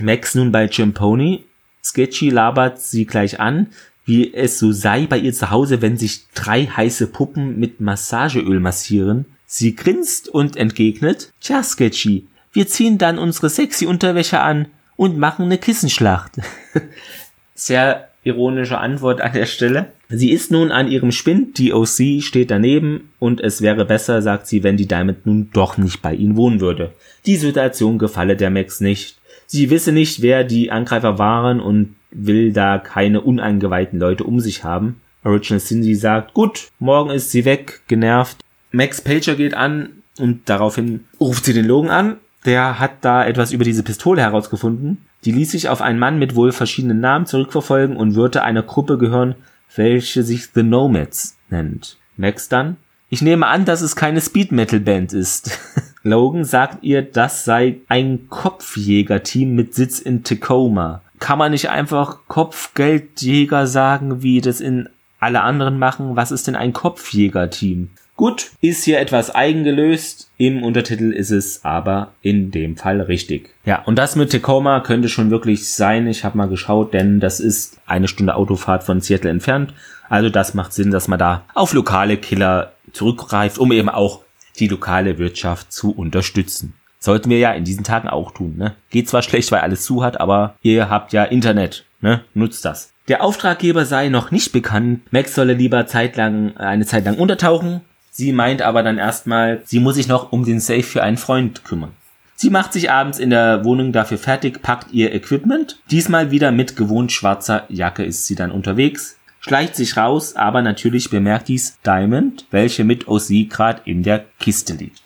Max 0.01 0.33
nun 0.33 0.51
bei 0.51 0.65
Jim 0.65 0.93
Pony. 0.93 1.43
Sketchy 1.83 2.31
labert 2.31 2.81
sie 2.81 3.05
gleich 3.05 3.39
an, 3.39 3.67
wie 4.05 4.33
es 4.33 4.59
so 4.59 4.71
sei 4.71 5.07
bei 5.07 5.17
ihr 5.17 5.33
zu 5.33 5.49
Hause, 5.49 5.81
wenn 5.81 5.97
sich 5.97 6.27
drei 6.33 6.65
heiße 6.65 7.07
Puppen 7.07 7.59
mit 7.59 7.81
Massageöl 7.81 8.59
massieren. 8.59 9.25
Sie 9.45 9.75
grinst 9.75 10.29
und 10.29 10.55
entgegnet, 10.55 11.31
tja, 11.41 11.63
Sketchy, 11.63 12.27
wir 12.53 12.67
ziehen 12.67 12.97
dann 12.97 13.17
unsere 13.17 13.49
sexy 13.49 13.85
Unterwäsche 13.85 14.39
an 14.39 14.67
und 14.95 15.17
machen 15.17 15.45
eine 15.45 15.57
Kissenschlacht. 15.57 16.33
Sehr 17.55 18.09
ironische 18.23 18.79
Antwort 18.79 19.21
an 19.21 19.33
der 19.33 19.45
Stelle. 19.45 19.91
Sie 20.09 20.31
ist 20.31 20.51
nun 20.51 20.71
an 20.71 20.89
ihrem 20.89 21.11
Spind, 21.11 21.57
die 21.57 21.73
OC 21.73 22.21
steht 22.21 22.51
daneben 22.51 23.11
und 23.19 23.41
es 23.41 23.61
wäre 23.61 23.85
besser, 23.85 24.21
sagt 24.21 24.47
sie, 24.47 24.63
wenn 24.63 24.77
die 24.77 24.87
Diamond 24.87 25.25
nun 25.25 25.49
doch 25.51 25.77
nicht 25.77 26.01
bei 26.01 26.13
ihnen 26.13 26.35
wohnen 26.35 26.59
würde. 26.59 26.93
Die 27.25 27.37
Situation 27.37 27.97
gefalle 27.97 28.35
der 28.35 28.49
Max 28.49 28.81
nicht. 28.81 29.17
Sie 29.47 29.69
wisse 29.69 29.91
nicht, 29.91 30.21
wer 30.21 30.43
die 30.43 30.71
Angreifer 30.71 31.19
waren 31.19 31.59
und 31.59 31.95
will 32.15 32.53
da 32.53 32.77
keine 32.79 33.21
uneingeweihten 33.21 33.99
Leute 33.99 34.23
um 34.23 34.39
sich 34.39 34.63
haben. 34.63 35.01
Original 35.23 35.59
Cindy 35.59 35.95
sagt, 35.95 36.33
gut, 36.33 36.69
morgen 36.79 37.09
ist 37.09 37.31
sie 37.31 37.45
weg, 37.45 37.81
genervt. 37.87 38.37
Max 38.71 39.01
Pager 39.01 39.35
geht 39.35 39.53
an 39.53 40.03
und 40.19 40.49
daraufhin 40.49 41.05
ruft 41.19 41.45
sie 41.45 41.53
den 41.53 41.65
Logan 41.65 41.91
an. 41.91 42.17
Der 42.45 42.79
hat 42.79 42.97
da 43.01 43.25
etwas 43.25 43.51
über 43.51 43.63
diese 43.63 43.83
Pistole 43.83 44.21
herausgefunden. 44.21 44.99
Die 45.25 45.31
ließ 45.31 45.51
sich 45.51 45.69
auf 45.69 45.81
einen 45.81 45.97
Mann 45.97 46.19
mit 46.19 46.35
wohl 46.35 46.51
verschiedenen 46.51 46.99
Namen 46.99 47.25
zurückverfolgen 47.25 47.97
und 47.97 48.13
würde 48.13 48.43
einer 48.43 48.61
Gruppe 48.61 48.97
gehören, 48.97 49.35
welche 49.75 50.23
sich 50.23 50.49
The 50.53 50.61
Nomads 50.61 51.37
nennt. 51.49 51.97
Max 52.17 52.47
dann, 52.47 52.77
ich 53.09 53.21
nehme 53.21 53.47
an, 53.47 53.65
dass 53.65 53.81
es 53.81 53.95
keine 53.95 54.21
Speed 54.21 54.51
Metal 54.51 54.79
Band 54.79 55.13
ist. 55.13 55.59
Logan 56.03 56.43
sagt 56.43 56.83
ihr, 56.83 57.01
das 57.01 57.45
sei 57.45 57.77
ein 57.87 58.27
Kopfjäger-Team 58.29 59.55
mit 59.55 59.73
Sitz 59.73 59.99
in 59.99 60.23
Tacoma 60.23 61.01
kann 61.25 61.39
man 61.39 61.53
nicht 61.53 61.71
einfach 61.71 62.19
Kopfgeldjäger 62.27 63.65
sagen, 63.65 64.21
wie 64.21 64.41
das 64.41 64.61
in 64.61 64.89
alle 65.19 65.41
anderen 65.41 65.79
machen? 65.79 66.15
Was 66.15 66.31
ist 66.31 66.45
denn 66.45 66.55
ein 66.55 66.71
Kopfjäger-Team? 66.71 67.89
Gut, 68.15 68.51
ist 68.61 68.83
hier 68.83 68.99
etwas 68.99 69.33
eigengelöst. 69.33 70.29
Im 70.37 70.61
Untertitel 70.61 71.11
ist 71.11 71.31
es 71.31 71.65
aber 71.65 72.11
in 72.21 72.51
dem 72.51 72.77
Fall 72.77 73.01
richtig. 73.01 73.49
Ja, 73.65 73.81
und 73.85 73.95
das 73.95 74.15
mit 74.15 74.31
Tacoma 74.31 74.81
könnte 74.81 75.09
schon 75.09 75.31
wirklich 75.31 75.73
sein. 75.73 76.05
Ich 76.05 76.23
habe 76.23 76.37
mal 76.37 76.47
geschaut, 76.47 76.93
denn 76.93 77.19
das 77.19 77.39
ist 77.39 77.79
eine 77.87 78.07
Stunde 78.07 78.35
Autofahrt 78.35 78.83
von 78.83 79.01
Seattle 79.01 79.31
entfernt. 79.31 79.73
Also 80.07 80.29
das 80.29 80.53
macht 80.53 80.73
Sinn, 80.73 80.91
dass 80.91 81.07
man 81.07 81.17
da 81.17 81.43
auf 81.55 81.73
lokale 81.73 82.17
Killer 82.17 82.73
zurückgreift, 82.93 83.57
um 83.57 83.71
eben 83.71 83.89
auch 83.89 84.21
die 84.59 84.67
lokale 84.67 85.17
Wirtschaft 85.17 85.73
zu 85.73 85.89
unterstützen. 85.89 86.75
Sollten 87.05 87.29
wir 87.29 87.37
ja 87.37 87.51
in 87.51 87.65
diesen 87.65 87.83
Tagen 87.83 88.09
auch 88.09 88.31
tun. 88.31 88.55
Ne? 88.57 88.73
Geht 88.89 89.07
zwar 89.07 89.21
schlecht, 89.21 89.51
weil 89.51 89.61
alles 89.61 89.83
zu 89.85 90.03
hat, 90.03 90.19
aber 90.19 90.55
ihr 90.63 90.89
habt 90.89 91.13
ja 91.13 91.23
Internet. 91.23 91.85
Ne? 92.01 92.21
Nutzt 92.33 92.65
das. 92.65 92.93
Der 93.07 93.23
Auftraggeber 93.23 93.85
sei 93.85 94.09
noch 94.09 94.31
nicht 94.31 94.51
bekannt. 94.51 95.01
Max 95.11 95.35
solle 95.35 95.53
lieber 95.53 95.85
zeitlang, 95.85 96.57
eine 96.57 96.87
Zeit 96.87 97.05
lang 97.05 97.19
untertauchen. 97.19 97.81
Sie 98.09 98.31
meint 98.31 98.63
aber 98.63 98.81
dann 98.81 98.97
erstmal, 98.97 99.61
sie 99.65 99.79
muss 99.79 99.93
sich 99.93 100.07
noch 100.07 100.31
um 100.31 100.45
den 100.45 100.59
Safe 100.59 100.81
für 100.81 101.03
einen 101.03 101.17
Freund 101.17 101.63
kümmern. 101.63 101.91
Sie 102.37 102.49
macht 102.49 102.73
sich 102.73 102.89
abends 102.89 103.19
in 103.19 103.29
der 103.29 103.63
Wohnung 103.63 103.91
dafür 103.91 104.17
fertig, 104.17 104.63
packt 104.63 104.91
ihr 104.91 105.13
Equipment. 105.13 105.77
Diesmal 105.91 106.31
wieder 106.31 106.51
mit 106.51 106.75
gewohnt 106.75 107.11
schwarzer 107.11 107.65
Jacke 107.69 108.03
ist 108.03 108.25
sie 108.25 108.33
dann 108.33 108.49
unterwegs, 108.49 109.17
schleicht 109.41 109.75
sich 109.75 109.95
raus, 109.95 110.35
aber 110.35 110.63
natürlich 110.63 111.11
bemerkt 111.11 111.49
dies 111.49 111.77
Diamond, 111.85 112.47
welche 112.49 112.83
mit 112.83 113.07
OC 113.07 113.47
gerade 113.47 113.81
in 113.85 114.01
der 114.01 114.25
Kiste 114.39 114.73
liegt. 114.73 115.04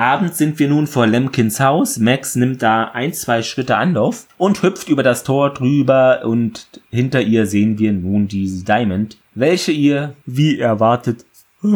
Abends 0.00 0.38
sind 0.38 0.58
wir 0.58 0.66
nun 0.66 0.86
vor 0.86 1.06
Lemkins 1.06 1.60
Haus. 1.60 1.98
Max 1.98 2.34
nimmt 2.34 2.62
da 2.62 2.84
ein, 2.84 3.12
zwei 3.12 3.42
Schritte 3.42 3.76
Anlauf 3.76 4.26
und 4.38 4.62
hüpft 4.62 4.88
über 4.88 5.02
das 5.02 5.24
Tor 5.24 5.52
drüber 5.52 6.22
und 6.24 6.68
hinter 6.88 7.20
ihr 7.20 7.44
sehen 7.44 7.78
wir 7.78 7.92
nun 7.92 8.26
die 8.26 8.64
Diamond, 8.64 9.18
welche 9.34 9.72
ihr, 9.72 10.14
wie 10.24 10.58
erwartet, 10.58 11.26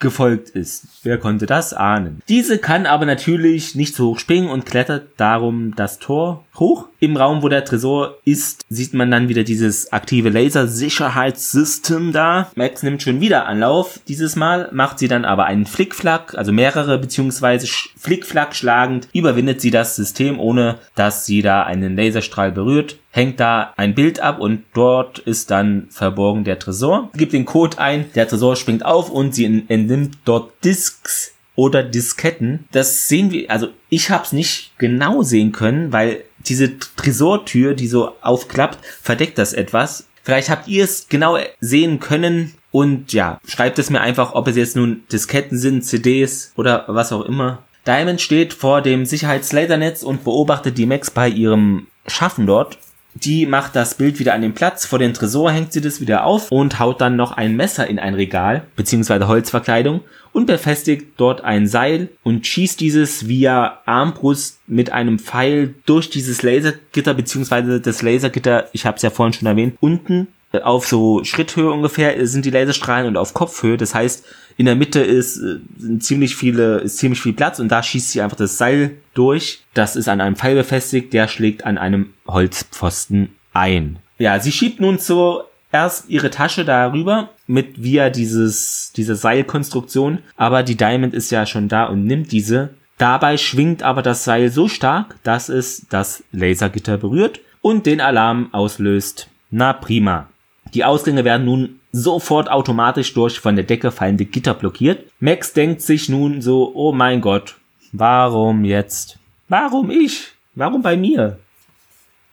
gefolgt 0.00 0.48
ist. 0.50 0.88
Wer 1.04 1.18
konnte 1.18 1.46
das 1.46 1.72
ahnen? 1.72 2.20
Diese 2.28 2.58
kann 2.58 2.84
aber 2.84 3.06
natürlich 3.06 3.76
nicht 3.76 3.94
so 3.94 4.08
hoch 4.08 4.18
springen 4.18 4.50
und 4.50 4.66
klettert 4.66 5.10
darum 5.18 5.76
das 5.76 6.00
Tor 6.00 6.44
hoch. 6.56 6.88
Im 7.00 7.16
Raum, 7.16 7.42
wo 7.42 7.48
der 7.48 7.64
Tresor 7.64 8.18
ist, 8.24 8.64
sieht 8.68 8.94
man 8.94 9.10
dann 9.10 9.28
wieder 9.28 9.44
dieses 9.44 9.92
aktive 9.92 10.28
Laser-Sicherheitssystem 10.28 12.12
da. 12.12 12.50
Max 12.54 12.82
nimmt 12.82 13.02
schon 13.02 13.20
wieder 13.20 13.46
Anlauf. 13.46 14.00
Dieses 14.08 14.36
Mal 14.36 14.68
macht 14.72 14.98
sie 14.98 15.08
dann 15.08 15.24
aber 15.24 15.44
einen 15.46 15.66
Flickflack, 15.66 16.34
also 16.36 16.52
mehrere 16.52 16.98
beziehungsweise 16.98 17.66
Flickflack 17.96 18.54
schlagend, 18.54 19.08
überwindet 19.12 19.60
sie 19.60 19.70
das 19.70 19.96
System, 19.96 20.38
ohne 20.38 20.78
dass 20.94 21.26
sie 21.26 21.42
da 21.42 21.62
einen 21.62 21.96
Laserstrahl 21.96 22.52
berührt 22.52 22.96
hängt 23.12 23.38
da 23.38 23.74
ein 23.76 23.94
Bild 23.94 24.20
ab 24.20 24.40
und 24.40 24.64
dort 24.74 25.18
ist 25.18 25.50
dann 25.50 25.86
verborgen 25.90 26.44
der 26.44 26.58
Tresor. 26.58 27.10
Gibt 27.14 27.34
den 27.34 27.44
Code 27.44 27.78
ein, 27.78 28.10
der 28.14 28.26
Tresor 28.26 28.56
springt 28.56 28.84
auf 28.84 29.10
und 29.10 29.34
sie 29.34 29.44
entnimmt 29.44 30.18
dort 30.24 30.52
Disks 30.64 31.34
oder 31.54 31.82
Disketten. 31.82 32.66
Das 32.72 33.08
sehen 33.08 33.30
wir, 33.30 33.50
also 33.50 33.68
ich 33.90 34.10
habe 34.10 34.24
es 34.24 34.32
nicht 34.32 34.72
genau 34.78 35.22
sehen 35.22 35.52
können, 35.52 35.92
weil 35.92 36.24
diese 36.48 36.78
Tresortür, 36.78 37.74
die 37.74 37.88
so 37.88 38.12
aufklappt, 38.20 38.78
verdeckt 39.00 39.38
das 39.38 39.52
etwas. 39.52 40.06
Vielleicht 40.22 40.50
habt 40.50 40.68
ihr 40.68 40.84
es 40.84 41.08
genau 41.08 41.38
sehen 41.60 41.98
können 41.98 42.54
und 42.70 43.12
ja, 43.12 43.40
schreibt 43.46 43.78
es 43.78 43.90
mir 43.90 44.00
einfach, 44.00 44.34
ob 44.34 44.48
es 44.48 44.56
jetzt 44.56 44.76
nun 44.76 45.02
Disketten 45.10 45.58
sind, 45.58 45.82
CDs 45.82 46.52
oder 46.56 46.84
was 46.86 47.12
auch 47.12 47.24
immer. 47.24 47.62
Diamond 47.86 48.20
steht 48.20 48.52
vor 48.52 48.80
dem 48.80 49.04
Sicherheitslasernetz 49.04 50.02
und 50.02 50.24
beobachtet 50.24 50.78
die 50.78 50.86
Max 50.86 51.10
bei 51.10 51.28
ihrem 51.28 51.88
Schaffen 52.06 52.46
dort 52.46 52.78
die 53.14 53.46
macht 53.46 53.76
das 53.76 53.94
Bild 53.94 54.18
wieder 54.18 54.34
an 54.34 54.42
den 54.42 54.54
Platz. 54.54 54.86
Vor 54.86 54.98
den 54.98 55.14
Tresor 55.14 55.52
hängt 55.52 55.72
sie 55.72 55.80
das 55.80 56.00
wieder 56.00 56.24
auf 56.24 56.50
und 56.50 56.78
haut 56.78 57.00
dann 57.00 57.16
noch 57.16 57.32
ein 57.32 57.56
Messer 57.56 57.86
in 57.86 57.98
ein 57.98 58.14
Regal, 58.14 58.64
beziehungsweise 58.76 59.28
Holzverkleidung 59.28 60.00
und 60.32 60.46
befestigt 60.46 61.12
dort 61.18 61.44
ein 61.44 61.66
Seil 61.66 62.08
und 62.22 62.46
schießt 62.46 62.80
dieses 62.80 63.28
via 63.28 63.80
Armbrust 63.84 64.60
mit 64.66 64.90
einem 64.90 65.18
Pfeil 65.18 65.74
durch 65.84 66.10
dieses 66.10 66.42
Lasergitter, 66.42 67.14
beziehungsweise 67.14 67.80
das 67.80 68.02
Lasergitter, 68.02 68.68
ich 68.72 68.86
habe 68.86 68.96
es 68.96 69.02
ja 69.02 69.10
vorhin 69.10 69.34
schon 69.34 69.46
erwähnt, 69.46 69.76
unten 69.80 70.28
auf 70.62 70.86
so 70.86 71.24
Schritthöhe 71.24 71.70
ungefähr 71.70 72.26
sind 72.26 72.44
die 72.44 72.50
Laserstrahlen 72.50 73.08
und 73.08 73.16
auf 73.16 73.32
Kopfhöhe. 73.32 73.78
Das 73.78 73.94
heißt, 73.94 74.24
in 74.56 74.66
der 74.66 74.76
Mitte 74.76 75.00
ist 75.00 75.38
äh, 75.38 75.98
ziemlich 75.98 76.36
viele, 76.36 76.78
ist 76.78 76.98
ziemlich 76.98 77.20
viel 77.20 77.32
Platz 77.32 77.58
und 77.58 77.68
da 77.68 77.82
schießt 77.82 78.12
sie 78.12 78.20
einfach 78.20 78.36
das 78.36 78.58
Seil 78.58 78.92
durch. 79.14 79.62
Das 79.74 79.96
ist 79.96 80.08
an 80.08 80.20
einem 80.20 80.36
Pfeil 80.36 80.54
befestigt, 80.54 81.12
der 81.12 81.28
schlägt 81.28 81.64
an 81.64 81.78
einem 81.78 82.14
Holzpfosten 82.26 83.30
ein. 83.52 83.98
Ja, 84.18 84.38
sie 84.40 84.52
schiebt 84.52 84.80
nun 84.80 84.98
zuerst 84.98 86.08
ihre 86.08 86.30
Tasche 86.30 86.64
darüber 86.64 87.30
mit 87.46 87.82
via 87.82 88.10
dieses, 88.10 88.92
diese 88.96 89.16
Seilkonstruktion, 89.16 90.18
aber 90.36 90.62
die 90.62 90.76
Diamond 90.76 91.14
ist 91.14 91.30
ja 91.30 91.46
schon 91.46 91.68
da 91.68 91.84
und 91.84 92.06
nimmt 92.06 92.32
diese. 92.32 92.70
Dabei 92.98 93.36
schwingt 93.36 93.82
aber 93.82 94.02
das 94.02 94.24
Seil 94.24 94.50
so 94.50 94.68
stark, 94.68 95.16
dass 95.24 95.48
es 95.48 95.86
das 95.88 96.22
Lasergitter 96.30 96.98
berührt 96.98 97.40
und 97.60 97.86
den 97.86 98.00
Alarm 98.00 98.48
auslöst. 98.52 99.28
Na 99.50 99.72
prima. 99.72 100.28
Die 100.74 100.84
Ausgänge 100.84 101.24
werden 101.24 101.44
nun 101.44 101.80
sofort 101.92 102.50
automatisch 102.50 103.12
durch 103.14 103.38
von 103.38 103.54
der 103.54 103.64
Decke 103.64 103.92
fallende 103.92 104.24
Gitter 104.24 104.54
blockiert. 104.54 105.04
Max 105.20 105.52
denkt 105.52 105.82
sich 105.82 106.08
nun 106.08 106.40
so, 106.40 106.72
oh 106.74 106.92
mein 106.92 107.20
Gott, 107.20 107.56
warum 107.92 108.64
jetzt? 108.64 109.18
Warum 109.48 109.90
ich? 109.90 110.32
Warum 110.54 110.82
bei 110.82 110.96
mir? 110.96 111.38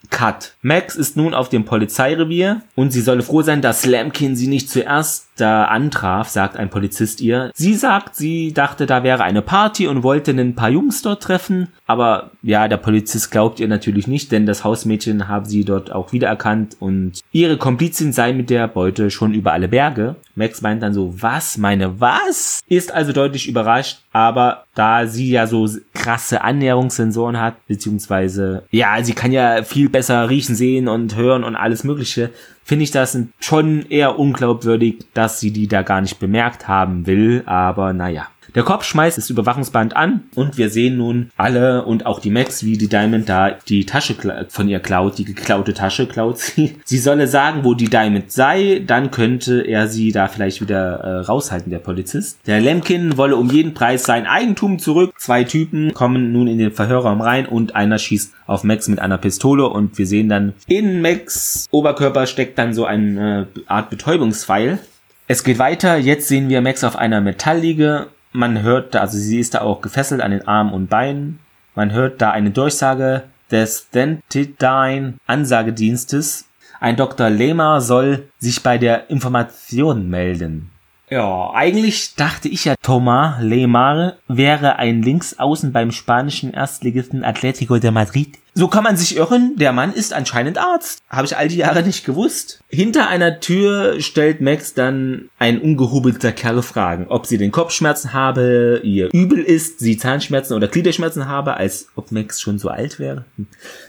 Cut. 0.09 0.55
Max 0.61 0.95
ist 0.95 1.17
nun 1.17 1.33
auf 1.33 1.49
dem 1.49 1.65
Polizeirevier 1.65 2.61
und 2.75 2.91
sie 2.91 3.01
solle 3.01 3.21
froh 3.21 3.41
sein, 3.41 3.61
dass 3.61 3.85
Lamkin 3.85 4.35
sie 4.35 4.47
nicht 4.47 4.69
zuerst 4.69 5.28
da 5.39 5.65
antraf, 5.65 6.29
sagt 6.29 6.57
ein 6.57 6.69
Polizist 6.69 7.21
ihr. 7.21 7.51
Sie 7.53 7.75
sagt, 7.75 8.15
sie 8.15 8.53
dachte, 8.53 8.85
da 8.85 9.03
wäre 9.03 9.23
eine 9.23 9.41
Party 9.41 9.87
und 9.87 10.03
wollte 10.03 10.31
ein 10.31 10.55
paar 10.55 10.69
Jungs 10.69 11.01
dort 11.01 11.23
treffen. 11.23 11.69
Aber 11.85 12.31
ja, 12.41 12.67
der 12.67 12.77
Polizist 12.77 13.31
glaubt 13.31 13.59
ihr 13.59 13.67
natürlich 13.67 14.07
nicht, 14.07 14.31
denn 14.31 14.45
das 14.45 14.63
Hausmädchen 14.63 15.27
habe 15.27 15.47
sie 15.47 15.65
dort 15.65 15.91
auch 15.91 16.11
wiedererkannt 16.11 16.77
und 16.79 17.21
ihre 17.31 17.57
Komplizin 17.57 18.13
sei 18.13 18.33
mit 18.33 18.49
der 18.49 18.67
Beute 18.67 19.11
schon 19.11 19.33
über 19.33 19.53
alle 19.53 19.67
Berge. 19.67 20.15
Max 20.35 20.61
meint 20.61 20.81
dann 20.81 20.93
so, 20.93 21.21
was, 21.21 21.57
meine 21.57 21.99
was? 21.99 22.61
Ist 22.67 22.93
also 22.93 23.11
deutlich 23.11 23.47
überrascht, 23.47 23.99
aber 24.13 24.63
da 24.73 25.05
sie 25.07 25.29
ja 25.29 25.47
so 25.47 25.67
krasse 25.93 26.41
Annäherungssensoren 26.41 27.39
hat, 27.39 27.67
beziehungsweise, 27.67 28.63
ja, 28.71 29.03
sie 29.03 29.13
kann 29.13 29.33
ja 29.33 29.63
viel 29.63 29.89
besser 29.89 30.29
riechen, 30.29 30.55
sehen 30.55 30.87
und 30.87 31.15
hören 31.17 31.43
und 31.43 31.57
alles 31.57 31.83
mögliche, 31.83 32.29
finde 32.69 32.83
ich 32.83 32.91
das 32.91 33.17
schon 33.39 33.87
eher 33.89 34.19
unglaubwürdig, 34.19 34.99
dass 35.15 35.39
sie 35.39 35.49
die 35.49 35.67
da 35.67 35.81
gar 35.81 36.01
nicht 36.01 36.19
bemerkt 36.19 36.67
haben 36.67 37.07
will, 37.07 37.41
aber 37.47 37.93
naja. 37.93 38.27
Der 38.55 38.63
Kopf 38.63 38.83
schmeißt 38.83 39.17
das 39.17 39.29
Überwachungsband 39.29 39.95
an 39.95 40.23
und 40.35 40.57
wir 40.57 40.69
sehen 40.69 40.97
nun 40.97 41.31
alle 41.37 41.85
und 41.85 42.05
auch 42.05 42.19
die 42.19 42.31
Max, 42.31 42.63
wie 42.63 42.77
die 42.77 42.87
Diamond 42.87 43.29
da 43.29 43.51
die 43.51 43.85
Tasche 43.85 44.15
von 44.49 44.69
ihr 44.69 44.79
klaut, 44.79 45.17
die 45.17 45.25
geklaute 45.25 45.73
Tasche 45.73 46.07
klaut 46.07 46.39
sie. 46.39 46.77
Sie 46.85 46.97
solle 46.97 47.27
sagen, 47.27 47.63
wo 47.63 47.73
die 47.73 47.89
Diamond 47.89 48.31
sei, 48.31 48.81
dann 48.85 49.11
könnte 49.11 49.61
er 49.61 49.87
sie 49.87 50.11
da 50.11 50.27
vielleicht 50.27 50.61
wieder 50.61 50.99
äh, 50.99 51.19
raushalten, 51.21 51.69
der 51.71 51.79
Polizist. 51.79 52.39
Der 52.47 52.59
Lemkin 52.59 53.17
wolle 53.17 53.35
um 53.35 53.49
jeden 53.49 53.73
Preis 53.73 54.03
sein 54.03 54.25
Eigentum 54.25 54.79
zurück. 54.79 55.13
Zwei 55.17 55.43
Typen 55.43 55.93
kommen 55.93 56.31
nun 56.31 56.47
in 56.47 56.57
den 56.57 56.71
Verhörraum 56.71 57.21
rein 57.21 57.45
und 57.45 57.75
einer 57.75 57.97
schießt 57.97 58.33
auf 58.47 58.63
Max 58.63 58.87
mit 58.87 58.99
einer 58.99 59.17
Pistole 59.17 59.67
und 59.67 59.97
wir 59.97 60.07
sehen 60.07 60.29
dann 60.29 60.53
in 60.67 61.01
Max 61.01 61.67
Oberkörper 61.71 62.25
steckt 62.27 62.57
dann 62.57 62.73
so 62.73 62.85
eine 62.85 63.47
Art 63.67 63.89
Betäubungspfeil. 63.89 64.79
Es 65.27 65.43
geht 65.43 65.59
weiter, 65.59 65.97
jetzt 65.97 66.27
sehen 66.27 66.49
wir 66.49 66.61
Max 66.61 66.83
auf 66.83 66.95
einer 66.95 67.21
Metallliege 67.21 68.07
man 68.31 68.61
hört 68.61 68.95
da, 68.95 69.01
also 69.01 69.17
sie 69.17 69.39
ist 69.39 69.53
da 69.53 69.61
auch 69.61 69.81
gefesselt 69.81 70.21
an 70.21 70.31
den 70.31 70.47
Armen 70.47 70.73
und 70.73 70.89
Beinen. 70.89 71.39
Man 71.75 71.91
hört 71.91 72.21
da 72.21 72.31
eine 72.31 72.51
Durchsage 72.51 73.23
des 73.51 73.89
Dentidine 73.89 75.15
Ansagedienstes. 75.27 76.45
Ein 76.79 76.95
Dr. 76.95 77.29
Lehmer 77.29 77.81
soll 77.81 78.29
sich 78.39 78.63
bei 78.63 78.77
der 78.77 79.09
Information 79.09 80.09
melden. 80.09 80.69
Ja, 81.09 81.51
eigentlich 81.55 82.13
dachte 82.15 82.47
ich 82.49 82.65
ja, 82.65 82.75
Thomas 82.81 83.41
Lemar 83.41 84.17
wäre 84.27 84.75
ein 84.75 85.01
Linksaußen 85.01 85.71
beim 85.71 85.91
spanischen 85.91 86.53
Erstligisten 86.53 87.23
Atletico 87.23 87.79
de 87.79 87.89
Madrid. 87.89 88.37
So 88.59 88.67
kann 88.67 88.83
man 88.83 88.97
sich 88.97 89.15
irren, 89.15 89.55
der 89.55 89.71
Mann 89.71 89.93
ist 89.93 90.11
anscheinend 90.11 90.57
Arzt. 90.57 90.99
Habe 91.09 91.25
ich 91.25 91.37
all 91.37 91.47
die 91.47 91.55
Jahre 91.55 91.81
nicht 91.81 92.03
gewusst. 92.03 92.59
Hinter 92.67 93.07
einer 93.07 93.39
Tür 93.39 94.01
stellt 94.01 94.41
Max 94.41 94.73
dann 94.73 95.29
ein 95.39 95.61
ungehobelter 95.61 96.33
Kerl 96.33 96.61
Fragen, 96.61 97.07
ob 97.07 97.25
sie 97.25 97.37
den 97.37 97.51
Kopfschmerzen 97.51 98.11
habe, 98.11 98.81
ihr 98.83 99.07
übel 99.13 99.39
ist, 99.41 99.79
sie 99.79 99.95
Zahnschmerzen 99.97 100.55
oder 100.55 100.67
Gliederschmerzen 100.67 101.29
habe, 101.29 101.53
als 101.53 101.87
ob 101.95 102.11
Max 102.11 102.41
schon 102.41 102.59
so 102.59 102.67
alt 102.67 102.99
wäre. 102.99 103.23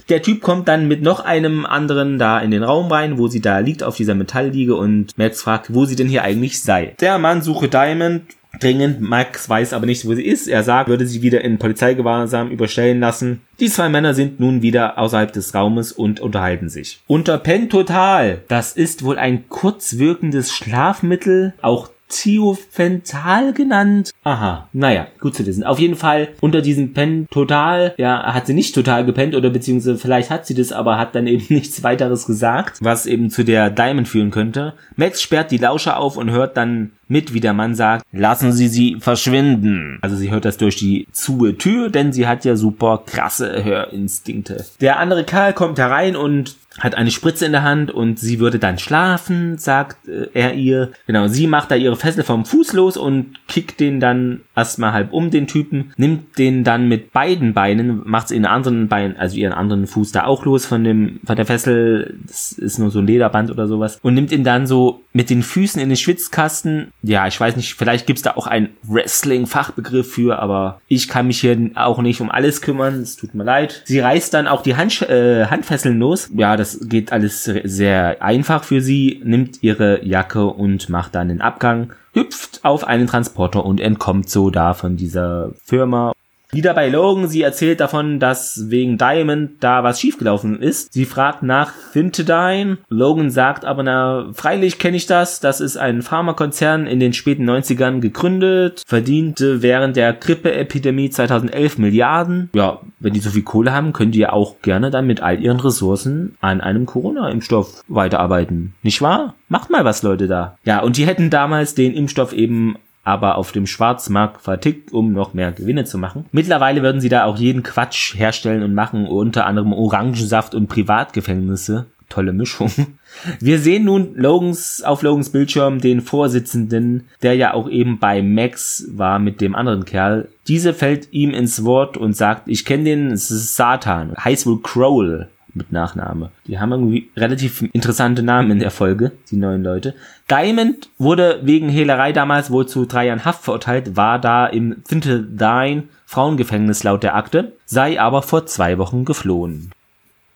Der 0.09 0.23
Typ 0.23 0.41
kommt 0.41 0.69
dann 0.69 0.87
mit 0.87 1.03
noch 1.03 1.19
einem 1.19 1.67
anderen 1.67 2.21
da 2.21 2.39
in 2.39 2.53
den 2.53 2.63
Raum 2.63 2.93
rein, 2.93 3.19
wo 3.19 3.27
sie 3.27 3.41
da 3.41 3.59
liegt 3.59 3.83
auf 3.83 3.97
dieser 3.97 4.15
Metallliege 4.15 4.77
und 4.77 5.19
Max 5.19 5.43
fragt, 5.43 5.75
wo 5.75 5.85
sie 5.85 5.97
denn 5.97 6.07
hier 6.07 6.23
eigentlich 6.23 6.63
sei. 6.63 6.95
Der 7.01 7.19
Mann 7.19 7.43
suche 7.43 7.67
Diamond, 7.67 8.23
dringend. 8.59 9.01
Max 9.01 9.49
weiß 9.49 9.73
aber 9.73 9.87
nicht, 9.87 10.07
wo 10.07 10.15
sie 10.15 10.25
ist. 10.25 10.49
Er 10.49 10.63
sagt, 10.63 10.89
würde 10.89 11.07
sie 11.07 11.23
wieder 11.23 11.43
in 11.43 11.59
Polizeigewahrsam 11.59 12.51
überstellen 12.51 13.01
lassen. 13.01 13.43
Die 13.61 13.69
zwei 13.69 13.89
Männer 13.89 14.15
sind 14.15 14.41
nun 14.41 14.63
wieder 14.63 14.99
außerhalb 14.99 15.33
des 15.33 15.55
Raumes 15.55 15.93
und 15.93 16.21
unterhalten 16.21 16.69
sich. 16.69 17.01
Unter 17.07 17.39
Pen 17.39 17.71
Total. 17.71 18.43
Das 18.49 18.73
ist 18.73 19.05
wohl 19.05 19.19
ein 19.19 19.49
kurzwirkendes 19.49 20.53
Schlafmittel, 20.53 21.55
auch 21.63 21.91
Thiophental 22.11 23.53
genannt. 23.53 24.11
Aha, 24.25 24.69
naja, 24.73 25.07
gut 25.21 25.35
zu 25.35 25.47
wissen. 25.47 25.65
Auf 25.65 25.79
jeden 25.79 25.97
Fall 25.97 26.29
unter 26.41 26.61
diesem 26.61 26.93
Pen 26.93 27.27
total, 27.31 27.95
ja, 27.97 28.35
hat 28.35 28.47
sie 28.47 28.55
nicht 28.55 28.75
total 28.75 29.05
gepennt 29.05 29.35
oder 29.35 29.51
beziehungsweise 29.51 29.97
vielleicht 29.97 30.31
hat 30.31 30.47
sie 30.47 30.55
das, 30.55 30.73
aber 30.73 30.99
hat 30.99 31.15
dann 31.15 31.27
eben 31.27 31.47
nichts 31.55 31.83
weiteres 31.83 32.27
gesagt, 32.27 32.79
was 32.83 33.07
eben 33.07 33.31
zu 33.31 33.45
der 33.45 33.71
Diamond 33.71 34.09
führen 34.09 34.31
könnte. 34.31 34.75
Max 34.97 35.23
sperrt 35.23 35.51
die 35.51 35.59
Lauscher 35.59 35.99
auf 35.99 36.17
und 36.17 36.31
hört 36.31 36.57
dann 36.57 36.91
mit, 37.11 37.35
wie 37.35 37.41
der 37.41 37.55
Mann 37.55 37.75
sagt, 37.75 38.07
lassen 38.13 38.53
Sie 38.53 38.69
sie 38.69 38.97
verschwinden. 39.01 39.99
Also 40.01 40.15
sie 40.15 40.31
hört 40.31 40.45
das 40.45 40.59
durch 40.59 40.77
die 40.77 41.09
zuhe 41.11 41.59
Tür, 41.59 41.91
denn 41.91 42.13
sie 42.13 42.29
hat 42.29 42.45
ja 42.45 42.55
super 42.55 43.03
krasse 43.05 43.65
Hörinstinkte. 43.65 44.65
Der 44.81 45.01
andere 45.01 45.25
Kerl 45.25 45.53
kommt 45.53 45.79
herein 45.79 46.15
und 46.15 46.57
hat 46.79 46.95
eine 46.95 47.11
Spritze 47.11 47.47
in 47.47 47.53
der 47.53 47.63
Hand 47.63 47.91
und 47.91 48.19
sie 48.19 48.39
würde 48.39 48.59
dann 48.59 48.79
schlafen, 48.79 49.59
sagt 49.59 50.09
äh, 50.09 50.29
er 50.35 50.55
ihr. 50.55 50.93
Genau, 51.07 51.27
sie 51.27 51.47
macht 51.47 51.71
da 51.71 51.75
ihre 51.75 51.97
Fessel 51.97 52.23
vom 52.23 52.45
Fuß 52.45 52.73
los 52.75 52.97
und 52.97 53.41
kickt 53.49 53.81
den 53.81 53.99
dann 53.99 54.43
erstmal 54.55 54.93
halb 54.93 55.13
um 55.13 55.31
den 55.31 55.47
Typen, 55.47 55.93
nimmt 55.97 56.39
den 56.39 56.63
dann 56.65 56.89
mit 56.89 57.13
beiden 57.13 57.55
Beinen, 57.55 58.03
macht 58.05 58.31
in 58.31 58.47
anderen 58.47 58.89
Beinen, 58.89 59.17
also 59.17 59.37
ihren 59.37 59.53
anderen 59.53 59.87
Fuß 59.87 60.13
da 60.13 60.25
auch 60.25 60.45
los 60.45 60.67
von 60.67 60.85
dem, 60.85 61.21
von 61.25 61.37
der 61.37 61.47
Fessel, 61.47 62.19
das 62.27 62.53
ist 62.53 62.79
nur 62.79 62.91
so 62.91 63.01
ein 63.01 63.07
Lederband 63.07 63.51
oder 63.51 63.67
sowas, 63.67 63.99
und 64.03 64.15
nimmt 64.15 64.31
ihn 64.31 64.45
dann 64.45 64.67
so 64.67 65.03
mit 65.13 65.31
den 65.31 65.43
Füßen 65.43 65.81
in 65.81 65.89
den 65.89 65.97
Schwitzkasten. 65.97 66.93
Ja, 67.03 67.27
ich 67.27 67.41
weiß 67.41 67.57
nicht, 67.57 67.75
vielleicht 67.75 68.07
gibt's 68.07 68.23
da 68.23 68.33
auch 68.37 68.47
einen 68.47 68.69
Wrestling-Fachbegriff 68.85 70.13
für, 70.13 70.39
aber 70.39 70.81
ich 70.87 71.09
kann 71.09 71.27
mich 71.27 71.41
hier 71.41 71.71
auch 71.75 72.01
nicht 72.01 72.21
um 72.21 72.31
alles 72.31 72.63
kümmern, 72.63 73.01
es 73.01 73.17
tut 73.17 73.35
mir 73.35 73.45
leid. 73.45 73.83
Sie 73.87 73.99
reißt 73.99 74.33
dann 74.33 74.47
auch 74.47 74.63
die 74.63 74.77
Hand, 74.77 75.03
äh, 75.03 75.47
Handfesseln 75.47 75.99
los. 75.99 76.31
Ja, 76.35 76.57
das 76.61 76.79
geht 76.89 77.11
alles 77.11 77.45
sehr 77.45 78.23
einfach 78.23 78.65
für 78.65 78.83
sie, 78.83 79.21
nimmt 79.25 79.63
ihre 79.63 80.05
Jacke 80.05 80.45
und 80.45 80.91
macht 80.91 81.15
dann 81.15 81.29
den 81.29 81.41
Abgang, 81.41 81.93
hüpft 82.13 82.61
auf 82.65 82.85
einen 82.87 83.07
Transporter 83.07 83.65
und 83.65 83.81
entkommt 83.81 84.29
so 84.29 84.51
da 84.51 84.75
von 84.75 84.97
dieser 84.97 85.53
Firma 85.65 86.13
wieder 86.53 86.75
bei 86.75 86.89
Logan, 86.89 87.29
sie 87.29 87.43
erzählt 87.43 87.81
davon, 87.81 88.19
dass 88.19 88.71
wegen 88.71 88.99
Diamond 88.99 89.53
da 89.61 89.85
was 89.85 90.01
schiefgelaufen 90.01 90.61
ist. 90.61 90.93
Sie 90.93 91.05
fragt 91.05 91.43
nach 91.43 91.73
Fintedine. 91.93 92.79
Logan 92.89 93.31
sagt 93.31 93.65
aber, 93.65 93.83
na, 93.83 94.31
freilich 94.33 94.79
kenne 94.79 94.97
ich 94.97 95.07
das. 95.07 95.41
Das 95.41 95.61
ist 95.61 95.77
ein 95.77 96.03
Pharmakonzern 96.03 96.87
in 96.87 97.01
den 97.01 97.13
späten 97.13 97.49
90ern 97.49 98.01
gegründet, 98.01 98.83
verdiente 98.87 99.63
während 99.63 99.97
der 99.97 100.13
Grippeepidemie 100.13 101.11
2011 101.11 101.79
Milliarden. 101.79 102.51
Ja, 102.55 102.81
wenn 102.99 103.13
die 103.13 103.21
so 103.21 103.31
viel 103.31 103.43
Kohle 103.43 103.73
haben, 103.73 103.93
können 103.93 104.13
die 104.13 104.21
ja 104.21 104.33
auch 104.33 104.61
gerne 104.63 104.91
dann 104.91 105.07
mit 105.07 105.23
all 105.23 105.41
ihren 105.43 105.61
Ressourcen 105.61 106.37
an 106.41 106.61
einem 106.61 106.87
Corona-Impfstoff 106.87 107.85
weiterarbeiten. 107.89 108.75
Nicht 108.83 109.03
wahr? 109.03 109.35
Macht 109.49 109.71
mal 109.71 109.85
was, 109.85 110.03
Leute, 110.03 110.29
da. 110.29 110.57
Ja, 110.65 110.81
und 110.81 110.97
die 110.97 111.07
hätten 111.07 111.31
damals 111.31 111.75
den 111.75 111.95
Impfstoff 111.95 112.33
eben 112.33 112.77
aber 113.03 113.37
auf 113.37 113.53
dem 113.53 113.67
Schwarzmarkt 113.67 114.43
vertickt, 114.43 114.93
um 114.93 115.13
noch 115.13 115.35
mehr 115.35 115.53
Gewinne 115.53 115.85
zu 115.85 115.99
machen. 115.99 116.27
Mittlerweile 116.33 116.83
würden 116.83 117.01
sie 117.01 117.09
da 117.09 117.25
auch 117.25 117.39
jeden 117.39 117.63
Quatsch 117.63 118.15
herstellen 118.15 118.63
und 118.63 118.75
machen, 118.75 119.07
unter 119.07 119.47
anderem 119.47 119.73
Orangensaft 119.73 120.55
und 120.55 120.69
Privatgefängnisse. 120.69 121.87
Tolle 122.09 122.33
Mischung. 122.33 122.71
Wir 123.41 123.61
sehen 123.61 123.85
nun 123.85 124.15
Logans 124.17 124.83
auf 124.83 125.03
Logans 125.03 125.31
Bildschirm 125.31 125.81
den 125.81 126.01
Vorsitzenden, 126.01 127.07
der 127.23 127.37
ja 127.37 127.55
auch 127.55 127.71
eben 127.71 128.01
bei 128.01 128.21
Max 128.21 128.89
war 128.93 129.21
mit 129.21 129.41
dem 129.41 129.55
anderen 129.55 129.85
Kerl. 129.85 130.29
Diese 130.49 130.75
fällt 130.75 131.13
ihm 131.13 131.31
ins 131.31 131.65
Wort 131.65 131.97
und 131.97 132.17
sagt, 132.17 132.49
ich 132.49 132.65
kenne 132.65 132.85
den, 132.85 133.13
es 133.13 133.31
ist 133.31 133.55
Satan, 133.55 134.17
heißt 134.17 134.47
wohl 134.47 134.61
Crowell 134.61 135.29
mit 135.55 135.73
Nachname. 135.73 136.31
Die 136.47 136.59
haben 136.59 136.73
irgendwie 136.73 137.11
relativ 137.17 137.63
interessante 137.73 138.23
Namen 138.23 138.51
in 138.51 138.59
der 138.59 138.71
Folge, 138.71 139.13
die 139.31 139.37
neuen 139.37 139.63
Leute. 139.63 139.95
Diamond 140.31 140.89
wurde 140.99 141.41
wegen 141.43 141.69
Hehlerei 141.69 142.13
damals 142.13 142.51
wohl 142.51 142.67
zu 142.67 142.87
drei 142.87 143.07
Jahren 143.07 143.25
Haft 143.25 143.45
verurteilt, 143.45 143.97
war 143.97 144.19
da 144.19 144.47
im 144.47 144.77
Finteldine 144.87 145.85
Frauengefängnis 146.07 146.83
laut 146.83 147.03
der 147.03 147.15
Akte, 147.15 147.53
sei 147.67 148.01
aber 148.01 148.23
vor 148.23 148.47
zwei 148.47 148.79
Wochen 148.79 149.05
geflohen. 149.05 149.71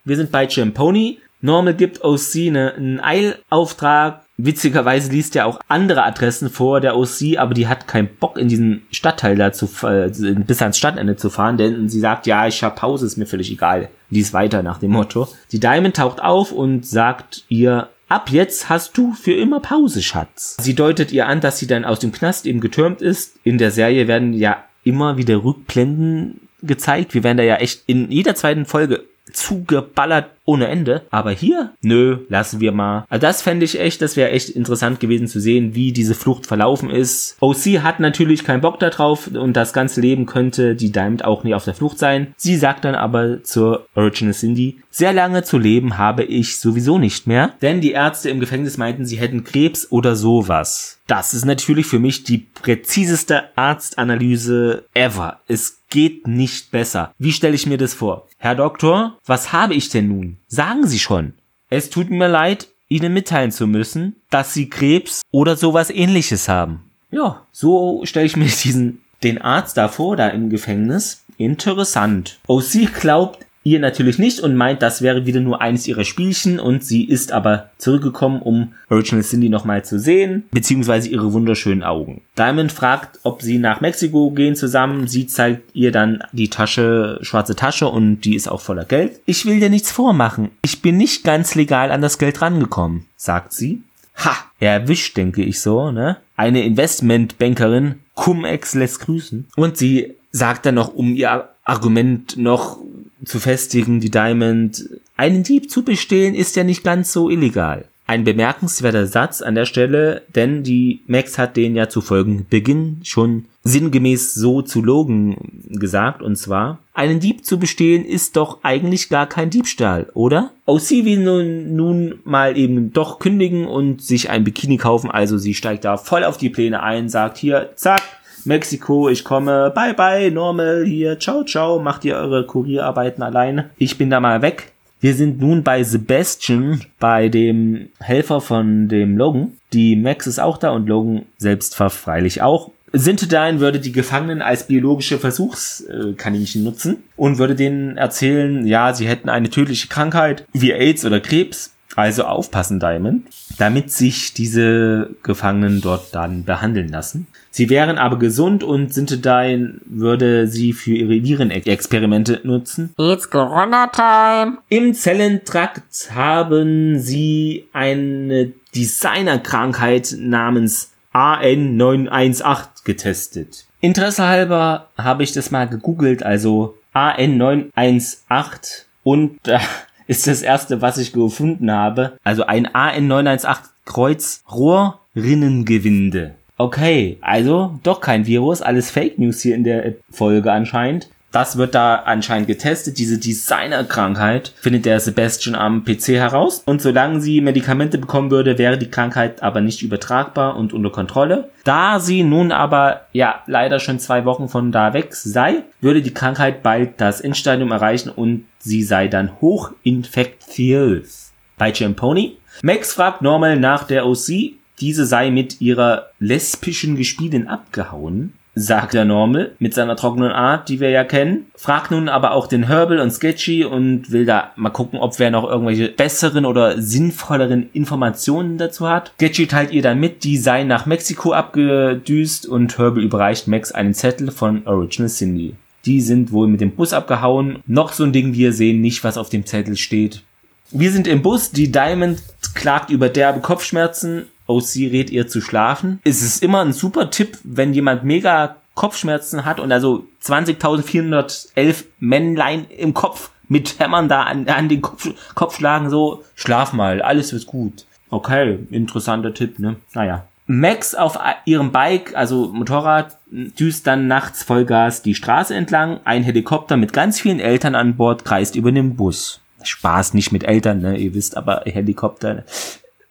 Wir 0.05 0.17
sind 0.17 0.31
bei 0.31 0.49
Champoni. 0.49 1.19
Normal 1.45 1.75
gibt 1.75 2.03
OC 2.03 2.37
einen 2.49 3.01
Eilauftrag 3.01 4.25
Witzigerweise 4.37 5.13
liest 5.13 5.37
er 5.37 5.47
auch 5.47 5.61
andere 5.69 6.03
Adressen 6.03 6.51
vor 6.51 6.81
der 6.81 6.97
OC, 6.97 7.39
aber 7.39 7.55
die 7.55 7.69
hat 7.69 7.87
keinen 7.87 8.09
Bock 8.09 8.37
in 8.37 8.49
diesen 8.49 8.83
Stadtteil 8.91 9.37
da 9.37 9.53
zu, 9.53 9.69
äh, 9.87 10.11
bis 10.11 10.61
ans 10.61 10.77
Stadtende 10.77 11.17
zu 11.17 11.31
fahren, 11.31 11.57
denn 11.57 11.89
sie 11.89 12.01
sagt, 12.01 12.27
ja, 12.27 12.49
ich 12.49 12.65
hab 12.65 12.75
Pause, 12.77 13.07
ist 13.07 13.17
mir 13.17 13.27
völlig 13.27 13.53
egal. 13.53 13.91
Lies 14.11 14.33
weiter 14.33 14.65
nach 14.65 14.79
dem 14.79 14.91
Motto. 14.91 15.29
Die 15.53 15.61
Diamond 15.61 15.97
taucht 15.97 16.21
auf 16.21 16.51
und 16.51 16.85
sagt 16.85 17.45
ihr, 17.49 17.91
ab 18.09 18.29
jetzt 18.31 18.69
hast 18.69 18.99
du 18.99 19.13
für 19.13 19.35
immer 19.35 19.61
Pause, 19.61 20.03
Schatz. 20.03 20.57
Sie 20.61 20.75
deutet 20.75 21.13
ihr 21.13 21.29
an, 21.29 21.41
dass 21.41 21.61
sie 21.61 21.69
dann 21.69 21.85
aus 21.85 22.01
dem 22.01 22.11
Knast 22.11 22.45
eben 22.45 22.61
getürmt 22.61 23.03
ist. 23.03 23.39
In 23.45 23.59
der 23.59 23.71
Serie 23.71 24.09
werden 24.09 24.33
ja 24.33 24.65
immer 24.83 25.17
wieder 25.17 25.45
Rückblenden 25.45 26.41
gezeigt. 26.61 27.15
Wir 27.15 27.23
werden 27.23 27.37
da 27.37 27.45
ja 27.45 27.57
echt 27.57 27.85
in 27.87 28.11
jeder 28.11 28.35
zweiten 28.35 28.67
Folge 28.67 29.05
zugeballert 29.35 30.31
ohne 30.45 30.69
Ende. 30.69 31.03
Aber 31.11 31.31
hier, 31.31 31.73
nö, 31.81 32.19
lassen 32.29 32.61
wir 32.61 32.73
mal. 32.73 33.07
Also 33.09 33.23
das 33.23 33.43
fände 33.43 33.65
ich 33.65 33.81
echt, 33.81 34.03
das 34.03 34.17
wäre 34.17 34.31
echt 34.31 34.51
interessant 34.51 35.01
gewesen 35.01 35.27
zu 35.27 35.41
sehen, 35.41 35.75
wie 35.75 35.93
diese 35.93 36.15
Flucht 36.15 36.47
verlaufen 36.47 36.91
ist. 36.91 37.37
OC 37.41 37.83
hat 37.83 38.01
natürlich 38.01 38.45
keinen 38.45 38.61
Bock 38.61 38.79
darauf 38.79 39.29
und 39.29 39.55
das 39.55 39.73
ganze 39.73 40.01
Leben 40.01 40.27
könnte 40.27 40.75
die 40.75 40.93
Diamond 40.93 41.25
auch 41.25 41.45
nie 41.45 41.55
auf 41.55 41.65
der 41.65 41.75
Flucht 41.75 41.99
sein. 41.99 42.35
Sie 42.37 42.57
sagt 42.57 42.85
dann 42.85 42.95
aber 42.95 43.43
zur 43.43 43.87
Original 43.95 44.35
Cindy, 44.35 44.79
sehr 44.91 45.13
lange 45.13 45.43
zu 45.43 45.59
leben 45.59 45.99
habe 45.99 46.25
ich 46.25 46.59
sowieso 46.59 46.99
nicht 46.99 47.27
mehr, 47.27 47.55
denn 47.63 47.81
die 47.81 47.93
Ärzte 47.93 48.31
im 48.31 48.39
Gefängnis 48.39 48.77
meinten, 48.77 49.05
sie 49.05 49.17
hätten 49.17 49.45
Krebs 49.45 49.91
oder 49.91 50.15
sowas. 50.15 51.01
Das 51.07 51.35
ist 51.35 51.45
natürlich 51.45 51.87
für 51.87 51.99
mich 51.99 52.25
die 52.25 52.39
präziseste 52.39 53.57
Arztanalyse 53.57 54.85
ever. 54.95 55.41
Es 55.49 55.81
geht 55.91 56.27
nicht 56.27 56.71
besser. 56.71 57.15
Wie 57.19 57.33
stelle 57.33 57.55
ich 57.55 57.67
mir 57.67 57.79
das 57.79 57.95
vor? 57.95 58.27
Herr 58.45 58.55
Doktor, 58.55 59.17
was 59.25 59.55
habe 59.55 59.73
ich 59.73 59.89
denn 59.89 60.09
nun? 60.09 60.37
Sagen 60.49 60.87
Sie 60.87 60.99
schon. 60.99 61.33
Es 61.71 61.89
tut 61.89 62.11
mir 62.11 62.29
leid, 62.29 62.69
Ihnen 62.89 63.15
mitteilen 63.15 63.51
zu 63.51 63.67
müssen, 63.67 64.17
dass 64.29 64.53
Sie 64.53 64.69
Krebs 64.69 65.23
oder 65.31 65.57
sowas 65.57 65.89
ähnliches 65.89 66.47
haben. 66.47 66.91
Ja, 67.11 67.47
so 67.53 68.03
stelle 68.05 68.27
ich 68.27 68.37
mir 68.37 68.45
diesen, 68.63 69.03
den 69.23 69.41
Arzt 69.41 69.79
da 69.79 69.89
vor, 69.89 70.17
da 70.17 70.29
im 70.29 70.51
Gefängnis. 70.51 71.25
Interessant. 71.39 72.39
OC 72.47 72.93
glaubt, 73.01 73.44
ihr 73.65 73.81
natürlich 73.81 74.19
nicht 74.19 74.41
und 74.41 74.55
meint, 74.55 74.83
das 74.83 75.03
wäre 75.03 75.27
wieder 75.27 75.41
nur 75.41 75.61
eines 75.61 75.89
ihrer 75.89 76.05
Spielchen 76.05 76.61
und 76.61 76.85
sie 76.85 77.05
ist 77.05 77.33
aber 77.33 77.71
zurückgekommen, 77.79 78.41
um 78.41 78.75
Original 78.91 79.25
Cindy 79.25 79.49
nochmal 79.49 79.85
zu 79.85 79.99
sehen, 79.99 80.45
beziehungsweise 80.53 81.09
ihre 81.09 81.33
wunderschönen 81.33 81.83
Augen. 81.83 82.21
Diamond 82.39 82.71
fragt, 82.71 83.19
ob 83.23 83.43
sie 83.43 83.59
nach 83.59 83.81
Mexiko 83.81 84.31
gehen 84.31 84.55
zusammen. 84.55 85.09
Sie 85.09 85.27
zeigt 85.27 85.75
ihr 85.75 85.91
dann 85.91 86.23
die 86.33 86.51
Tasche, 86.51 87.19
schwarze 87.23 87.57
Tasche 87.57 87.89
und 87.89 88.21
die 88.21 88.37
ist 88.37 88.49
auch 88.49 88.61
voller 88.61 88.85
Geld. 88.85 89.21
Ich 89.25 89.47
will 89.47 89.59
dir 89.59 89.71
nichts 89.71 89.91
vormachen. 89.91 90.51
Ich 90.63 90.83
bin 90.83 90.99
nicht 90.99 91.25
ganz 91.25 91.55
legal 91.55 91.91
an 91.91 92.03
das 92.03 92.19
Geld 92.19 92.43
rangekommen, 92.43 93.07
sagt 93.17 93.53
sie. 93.53 93.83
Ha, 94.17 94.37
erwischt, 94.61 95.17
denke 95.17 95.43
ich 95.43 95.61
so, 95.61 95.91
ne? 95.91 96.19
Eine 96.37 96.63
Investmentbankerin, 96.63 97.97
Cum-Ex 98.15 98.75
lässt 98.75 99.01
grüßen. 99.01 99.47
Und 99.57 99.77
sie 99.77 100.15
sagt 100.31 100.67
dann 100.67 100.77
noch, 100.77 100.95
um 100.95 101.15
ihr 101.15 101.49
Argument 101.65 102.37
noch 102.37 102.79
zu 103.25 103.41
festigen, 103.41 104.01
die 104.01 104.11
Diamond, 104.11 104.89
einen 105.17 105.43
Dieb 105.43 105.71
zu 105.71 105.85
bestehlen 105.85 106.35
ist 106.35 106.57
ja 106.57 106.65
nicht 106.65 106.85
ganz 106.85 107.13
so 107.13 107.31
illegal. 107.31 107.87
Ein 108.07 108.25
bemerkenswerter 108.25 109.07
Satz 109.07 109.41
an 109.41 109.55
der 109.55 109.65
Stelle, 109.65 110.23
denn 110.35 110.63
die 110.63 111.01
Max 111.07 111.39
hat 111.39 111.57
den 111.57 111.75
ja 111.75 111.89
zu 111.89 112.03
folgen 112.03 112.47
Beginn 112.51 113.01
schon 113.03 113.47
sinngemäß 113.63 114.35
so 114.35 114.61
zu 114.61 114.83
Logan 114.83 115.37
gesagt, 115.71 116.21
und 116.21 116.37
zwar, 116.37 116.81
einen 116.93 117.19
Dieb 117.19 117.47
zu 117.47 117.59
bestehlen 117.59 118.05
ist 118.05 118.37
doch 118.37 118.59
eigentlich 118.63 119.09
gar 119.09 119.27
kein 119.27 119.49
Diebstahl, 119.49 120.11
oder? 120.13 120.51
OC 120.67 120.91
will 121.05 121.21
nun, 121.21 121.75
nun 121.75 122.19
mal 122.25 122.59
eben 122.59 122.93
doch 122.93 123.19
kündigen 123.21 123.67
und 123.67 124.03
sich 124.03 124.29
ein 124.29 124.45
Bikini 124.45 124.77
kaufen, 124.77 125.11
also 125.11 125.39
sie 125.39 125.55
steigt 125.55 125.87
da 125.87 125.97
voll 125.97 126.25
auf 126.25 126.37
die 126.37 126.51
Pläne 126.51 126.83
ein, 126.83 127.09
sagt 127.09 127.39
hier, 127.39 127.71
zack, 127.75 128.03
Mexiko, 128.47 129.09
ich 129.09 129.25
komme, 129.25 129.73
bye 129.75 129.95
bye, 129.95 130.31
normal, 130.31 130.85
hier, 130.85 131.19
ciao, 131.19 131.45
ciao, 131.45 131.81
macht 131.81 132.05
ihr 132.05 132.17
eure 132.17 132.47
Kurierarbeiten 132.47 133.23
alleine. 133.23 133.71
Ich 133.79 133.99
bin 133.99 134.11
da 134.11 134.21
mal 134.21 134.43
weg. 134.43 134.73
Wir 135.01 135.15
sind 135.15 135.41
nun 135.41 135.63
bei 135.63 135.83
Sebastian, 135.83 136.81
bei 136.99 137.29
dem 137.29 137.91
Helfer 138.01 138.41
von 138.41 138.89
dem 138.89 139.19
Logan. 139.19 139.53
Die 139.73 139.97
Max 139.97 140.27
ist 140.27 140.39
auch 140.39 140.57
da 140.57 140.71
und 140.71 140.89
Logan 140.89 141.27
selbst 141.37 141.75
freilich 141.75 142.41
auch. 142.41 142.71
Sintedein 142.97 143.61
würde 143.61 143.81
die 143.81 143.93
Gefangenen 143.93 144.41
als 144.41 144.69
biologische 144.69 145.19
Versuchskaninchen 145.19 146.63
nutzen 146.63 147.03
und 147.17 147.39
würde 147.39 147.57
denen 147.57 147.97
erzählen, 147.97 148.67
ja, 148.67 148.95
sie 148.95 149.09
hätten 149.09 149.29
eine 149.29 149.51
tödliche 149.51 149.89
Krankheit 149.89 150.47
wie 150.53 150.73
AIDS 150.73 151.05
oder 151.05 151.21
Krebs. 151.21 151.73
Also 151.97 152.25
aufpassen, 152.25 152.81
Diamond, 152.81 153.27
damit 153.59 153.91
sich 153.91 154.33
diese 154.33 155.11
Gefangenen 155.23 155.81
dort 155.81 156.15
dann 156.15 156.45
behandeln 156.45 156.89
lassen. 156.89 157.27
Sie 157.57 157.71
wären 157.71 157.99
aber 157.99 158.19
gesund 158.19 158.65
und 158.65 158.93
Sintedein 158.93 159.81
würde 159.85 160.49
sie 160.49 160.73
für 160.73 160.91
ihre 160.91 161.23
Virenexperimente 161.23 162.41
nutzen. 162.43 162.93
It's 162.99 163.31
Corona-Time. 163.31 164.59
Im 164.71 164.93
Zellentrakt 164.93 166.11
haben 166.13 166.99
sie 166.99 167.69
eine 167.73 168.51
Designerkrankheit 168.75 170.17
namens 170.19 170.91
AN918 171.15 172.85
getestet. 172.85 173.67
Interesse 173.81 174.27
halber 174.27 174.89
habe 174.99 175.23
ich 175.23 175.31
das 175.31 175.53
mal 175.53 175.69
gegoogelt, 175.69 176.25
also 176.25 176.77
AN918 176.93 178.83
und 179.05 179.39
da 179.45 179.61
ist 180.09 180.27
das 180.27 180.43
erste, 180.43 180.83
was 180.83 180.99
ich 180.99 181.13
gefunden 181.13 181.71
habe. 181.71 182.19
Also 182.25 182.47
ein 182.47 182.67
AN918 182.67 183.59
Kreuz 183.85 184.43
Rohrrinnengewinde. 184.51 186.35
Okay, 186.57 187.19
also 187.21 187.79
doch 187.83 188.01
kein 188.01 188.27
Virus, 188.27 188.63
alles 188.63 188.91
Fake 188.91 189.19
News 189.19 189.41
hier 189.41 189.55
in 189.55 189.65
der 189.65 189.95
Folge 190.11 190.53
anscheinend. 190.53 191.09
Das 191.35 191.57
wird 191.57 191.75
da 191.75 191.97
anscheinend 191.97 192.47
getestet. 192.47 192.97
Diese 193.01 193.19
Designerkrankheit 193.19 194.53
findet 194.61 194.85
der 194.85 195.01
Sebastian 195.01 195.57
am 195.57 195.85
PC 195.85 196.11
heraus. 196.11 196.63
Und 196.65 196.81
solange 196.81 197.21
sie 197.21 197.41
Medikamente 197.41 197.99
bekommen 197.99 198.31
würde, 198.31 198.57
wäre 198.57 198.79
die 198.79 198.89
Krankheit 198.89 199.43
aber 199.43 199.61
nicht 199.61 199.83
übertragbar 199.83 200.57
und 200.57 200.73
unter 200.73 200.91
Kontrolle. 200.91 201.51
Da 201.65 201.99
sie 201.99 202.23
nun 202.23 202.53
aber 202.53 203.07
ja 203.11 203.43
leider 203.49 203.81
schon 203.81 203.99
zwei 203.99 204.25
Wochen 204.25 204.49
von 204.49 204.71
da 204.71 204.95
weg 204.95 205.13
sei, 205.17 205.65
würde 205.81 206.03
die 206.03 206.15
Krankheit 206.15 206.63
bald 206.63 207.01
das 207.01 207.21
Endstadium 207.21 207.73
erreichen 207.73 208.11
und 208.11 208.45
sie 208.61 208.85
sei 208.85 209.09
dann 209.09 209.41
hochinfektiös. 209.41 211.33
Bei 211.59 211.75
Champoni. 211.75 212.37
Max 212.63 212.93
fragt 212.93 213.23
Normal 213.23 213.59
nach 213.59 213.83
der 213.83 214.07
OC. 214.07 214.53
Diese 214.81 215.07
sei 215.07 215.31
mit 215.31 215.61
ihrer 215.61 216.11
lesbischen 216.19 216.97
Gespielin 216.97 217.49
abgehauen 217.49 218.33
sagt 218.55 218.95
der 218.95 219.05
Normal 219.05 219.53
mit 219.59 219.75
seiner 219.75 219.97
trockenen 219.97 220.31
Art, 220.31 220.69
die 220.69 220.81
wir 220.81 220.91
ja 220.91 221.05
kennen. 221.05 221.47
Fragt 221.57 221.91
nun 221.91 222.09
aber 222.09 222.33
auch 222.33 222.47
den 222.47 222.67
Herbal 222.67 223.01
und 223.01 223.11
Sketchy 223.11 223.65
und 223.65 224.11
will 224.11 224.27
da 224.27 224.53
mal 224.57 224.71
gucken, 224.71 224.99
ob 224.99 225.19
wer 225.19 225.31
noch 225.31 225.49
irgendwelche 225.49 225.89
besseren 225.89 226.47
oder 226.47 226.81
sinnvolleren 226.81 227.69
Informationen 227.73 228.59
dazu 228.59 228.89
hat. 228.89 229.13
Sketchy 229.17 229.47
teilt 229.47 229.73
ihr 229.73 229.83
dann 229.83 230.01
mit, 230.01 230.25
die 230.25 230.39
sei 230.39 230.65
nach 230.65 230.87
Mexiko 230.87 231.33
abgedüst 231.33 232.47
und 232.47 232.79
Herbal 232.79 233.03
überreicht 233.03 233.49
Max 233.49 233.73
einen 233.73 233.95
Zettel 233.95 234.31
von 234.31 234.67
Original 234.67 235.11
Cindy. 235.11 235.55
Die 235.85 236.01
sind 236.01 236.33
wohl 236.33 236.47
mit 236.47 236.61
dem 236.61 236.71
Bus 236.71 236.93
abgehauen. 236.93 237.59
Noch 237.67 237.93
so 237.93 238.05
ein 238.05 238.13
Ding, 238.13 238.35
wir 238.35 238.53
sehen 238.53 238.81
nicht, 238.81 239.05
was 239.05 239.19
auf 239.19 239.29
dem 239.29 239.45
Zettel 239.45 239.77
steht. 239.77 240.23
Wir 240.71 240.91
sind 240.91 241.07
im 241.07 241.21
Bus, 241.21 241.51
die 241.51 241.71
Diamond 241.71 242.23
klagt 242.55 242.91
über 242.91 243.09
derbe 243.09 243.41
Kopfschmerzen 243.41 244.27
OC 244.47 244.77
rät 244.77 245.11
ihr 245.11 245.29
zu 245.29 245.41
schlafen. 245.41 246.01
Es 246.05 246.23
ist 246.23 246.43
immer 246.43 246.61
ein 246.61 246.73
super 246.73 247.11
Tipp, 247.11 247.39
wenn 247.45 247.75
jemand 247.75 248.05
mega 248.05 248.57
Kopfschmerzen 248.75 249.45
hat 249.45 249.61
und 249.61 249.73
also 249.73 250.07
20.411 250.23 251.85
Männlein 252.01 252.67
im 252.69 252.95
Kopf 252.95 253.31
mit 253.49 253.79
Hämmern 253.79 254.09
da 254.09 254.23
an, 254.23 254.49
an 254.49 254.69
den 254.69 254.83
Kopf, 254.83 255.09
Kopf 255.35 255.57
schlagen, 255.57 255.91
so, 255.91 256.25
schlaf 256.35 256.73
mal, 256.73 257.03
alles 257.03 257.33
wird 257.33 257.47
gut. 257.47 257.87
Okay, 258.11 258.59
interessanter 258.71 259.35
Tipp, 259.35 259.59
ne? 259.59 259.77
Naja. 259.93 260.27
Max 260.47 260.95
auf 260.95 261.19
ihrem 261.47 261.73
Bike, 261.73 262.15
also 262.15 262.49
Motorrad, 262.53 263.17
düst 263.31 263.87
dann 263.87 264.09
nachts 264.09 264.43
Vollgas 264.43 265.03
die 265.03 265.15
Straße 265.15 265.55
entlang. 265.55 266.01
Ein 266.05 266.23
Helikopter 266.23 266.77
mit 266.77 266.93
ganz 266.93 267.19
vielen 267.19 267.41
Eltern 267.41 267.75
an 267.75 267.97
Bord 267.97 268.25
kreist 268.25 268.55
über 268.55 268.71
den 268.71 268.97
Bus. 268.97 269.41
Spaß 269.63 270.13
nicht 270.13 270.33
mit 270.33 270.45
Eltern, 270.45 270.81
ne? 270.81 270.99
Ihr 270.99 271.15
wisst 271.15 271.37
aber 271.39 271.63
Helikopter. 271.65 272.45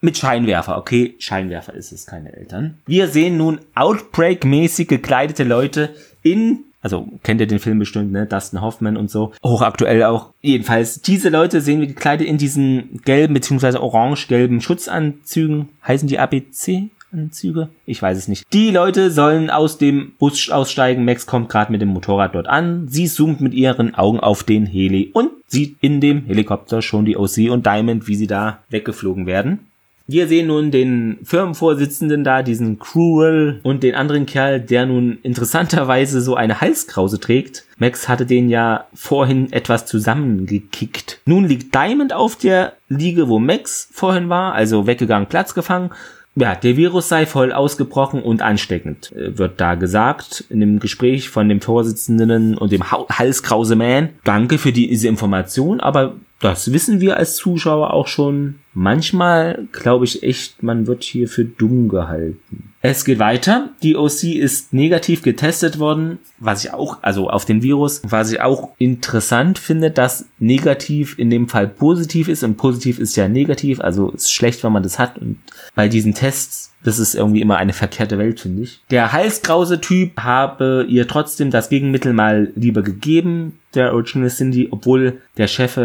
Mit 0.03 0.17
Scheinwerfer, 0.17 0.77
okay, 0.77 1.15
Scheinwerfer 1.17 1.73
ist 1.75 1.93
es, 1.93 2.05
keine 2.05 2.33
Eltern. 2.35 2.77
Wir 2.85 3.07
sehen 3.07 3.37
nun 3.37 3.61
Outbreak-mäßig 3.73 4.89
gekleidete 4.89 5.45
Leute 5.45 5.91
in 6.21 6.65
also 6.81 7.07
kennt 7.23 7.39
ihr 7.39 7.47
den 7.47 7.59
Film 7.59 7.79
bestimmt, 7.79 8.11
ne? 8.11 8.25
Dustin 8.25 8.59
Hoffman 8.59 8.97
und 8.97 9.09
so. 9.09 9.31
Hochaktuell 9.41 10.03
auch. 10.03 10.33
Jedenfalls, 10.41 11.01
diese 11.01 11.29
Leute 11.29 11.61
sehen 11.61 11.79
wir 11.79 11.87
gekleidet 11.87 12.27
in 12.27 12.37
diesen 12.37 12.99
gelben 13.05 13.33
bzw. 13.33 13.77
orange-gelben 13.77 14.59
Schutzanzügen. 14.59 15.69
Heißen 15.87 16.09
die 16.09 16.19
ABC-Anzüge? 16.19 17.69
Ich 17.85 18.01
weiß 18.01 18.17
es 18.17 18.27
nicht. 18.27 18.43
Die 18.51 18.71
Leute 18.71 19.11
sollen 19.11 19.49
aus 19.49 19.77
dem 19.77 20.15
Bus 20.19 20.49
aussteigen. 20.49 21.05
Max 21.05 21.25
kommt 21.25 21.47
gerade 21.47 21.71
mit 21.71 21.81
dem 21.81 21.87
Motorrad 21.87 22.35
dort 22.35 22.47
an. 22.47 22.89
Sie 22.89 23.05
zoomt 23.05 23.39
mit 23.39 23.53
ihren 23.53 23.95
Augen 23.95 24.19
auf 24.19 24.43
den 24.43 24.65
Heli 24.65 25.11
und 25.13 25.29
sieht 25.47 25.77
in 25.79 26.01
dem 26.01 26.25
Helikopter 26.25 26.81
schon 26.81 27.05
die 27.05 27.15
OC 27.15 27.49
und 27.49 27.65
Diamond, 27.65 28.09
wie 28.09 28.15
sie 28.15 28.27
da 28.27 28.59
weggeflogen 28.69 29.25
werden. 29.25 29.67
Wir 30.05 30.27
sehen 30.27 30.47
nun 30.47 30.69
den 30.69 31.19
Firmenvorsitzenden 31.23 32.25
da, 32.25 32.43
diesen 32.43 32.77
Cruel 32.77 33.61
und 33.63 33.83
den 33.83 33.95
anderen 33.95 34.25
Kerl, 34.25 34.59
der 34.59 34.85
nun 34.85 35.17
interessanterweise 35.23 36.21
so 36.21 36.35
eine 36.35 36.59
Halskrause 36.59 37.21
trägt. 37.21 37.65
Max 37.77 38.09
hatte 38.09 38.25
den 38.25 38.49
ja 38.49 38.85
vorhin 38.93 39.53
etwas 39.53 39.85
zusammengekickt. 39.85 41.21
Nun 41.25 41.47
liegt 41.47 41.73
Diamond 41.73 42.11
auf 42.11 42.35
der 42.35 42.73
Liege, 42.89 43.29
wo 43.29 43.39
Max 43.39 43.87
vorhin 43.93 44.27
war, 44.27 44.53
also 44.53 44.87
weggegangen, 44.87 45.29
Platz 45.29 45.53
gefangen. 45.53 45.91
ja, 46.35 46.53
der 46.55 46.75
Virus 46.75 47.07
sei 47.07 47.25
voll 47.25 47.53
ausgebrochen 47.53 48.21
und 48.21 48.41
ansteckend, 48.41 49.13
äh, 49.13 49.37
wird 49.37 49.61
da 49.61 49.75
gesagt 49.75 50.43
in 50.49 50.59
dem 50.59 50.79
Gespräch 50.79 51.29
von 51.29 51.47
dem 51.47 51.61
Vorsitzenden 51.61 52.57
und 52.57 52.73
dem 52.73 52.83
Halskrause 52.91 53.77
Man. 53.77 54.09
Danke 54.25 54.57
für 54.57 54.73
diese 54.73 55.07
Information, 55.07 55.79
aber 55.79 56.15
das 56.43 56.73
wissen 56.73 56.99
wir 56.99 57.15
als 57.15 57.37
Zuschauer 57.37 57.93
auch 57.93 58.07
schon. 58.07 58.55
Manchmal 58.73 59.67
glaube 59.71 60.03
ich 60.03 60.23
echt, 60.23 60.61
man 60.61 60.87
wird 60.87 61.03
hier 61.03 61.29
für 61.29 61.45
dumm 61.45 61.87
gehalten. 61.87 62.73
Es 62.81 63.05
geht 63.05 63.19
weiter. 63.19 63.69
Die 63.81 63.95
OC 63.95 64.23
ist 64.23 64.73
negativ 64.73 65.21
getestet 65.21 65.79
worden, 65.79 66.19
was 66.39 66.65
ich 66.65 66.73
auch, 66.73 66.97
also 67.01 67.29
auf 67.29 67.45
den 67.45 67.61
Virus, 67.61 68.01
was 68.03 68.31
ich 68.31 68.41
auch 68.41 68.71
interessant 68.77 69.57
finde, 69.57 69.89
dass 69.89 70.25
negativ 70.37 71.17
in 71.17 71.29
dem 71.29 71.47
Fall 71.47 71.67
positiv 71.67 72.27
ist 72.27 72.43
und 72.43 72.57
positiv 72.57 72.99
ist 72.99 73.15
ja 73.15 73.29
negativ, 73.29 73.79
also 73.79 74.09
ist 74.09 74.33
schlecht, 74.33 74.65
wenn 74.65 74.73
man 74.73 74.83
das 74.83 74.99
hat 74.99 75.17
und 75.17 75.37
bei 75.75 75.87
diesen 75.87 76.13
Tests 76.13 76.73
das 76.83 76.99
ist 76.99 77.15
irgendwie 77.15 77.41
immer 77.41 77.57
eine 77.57 77.73
verkehrte 77.73 78.17
Welt, 78.17 78.41
finde 78.41 78.63
ich. 78.63 78.81
Der 78.91 79.13
halskrause 79.13 79.79
Typ 79.79 80.19
habe 80.19 80.85
ihr 80.89 81.07
trotzdem 81.07 81.49
das 81.49 81.69
Gegenmittel 81.69 82.13
mal 82.13 82.51
lieber 82.55 82.81
gegeben, 82.81 83.59
der 83.73 83.93
Original 83.93 84.29
Cindy, 84.29 84.67
obwohl 84.69 85.21
der 85.37 85.47
Chef 85.47 85.77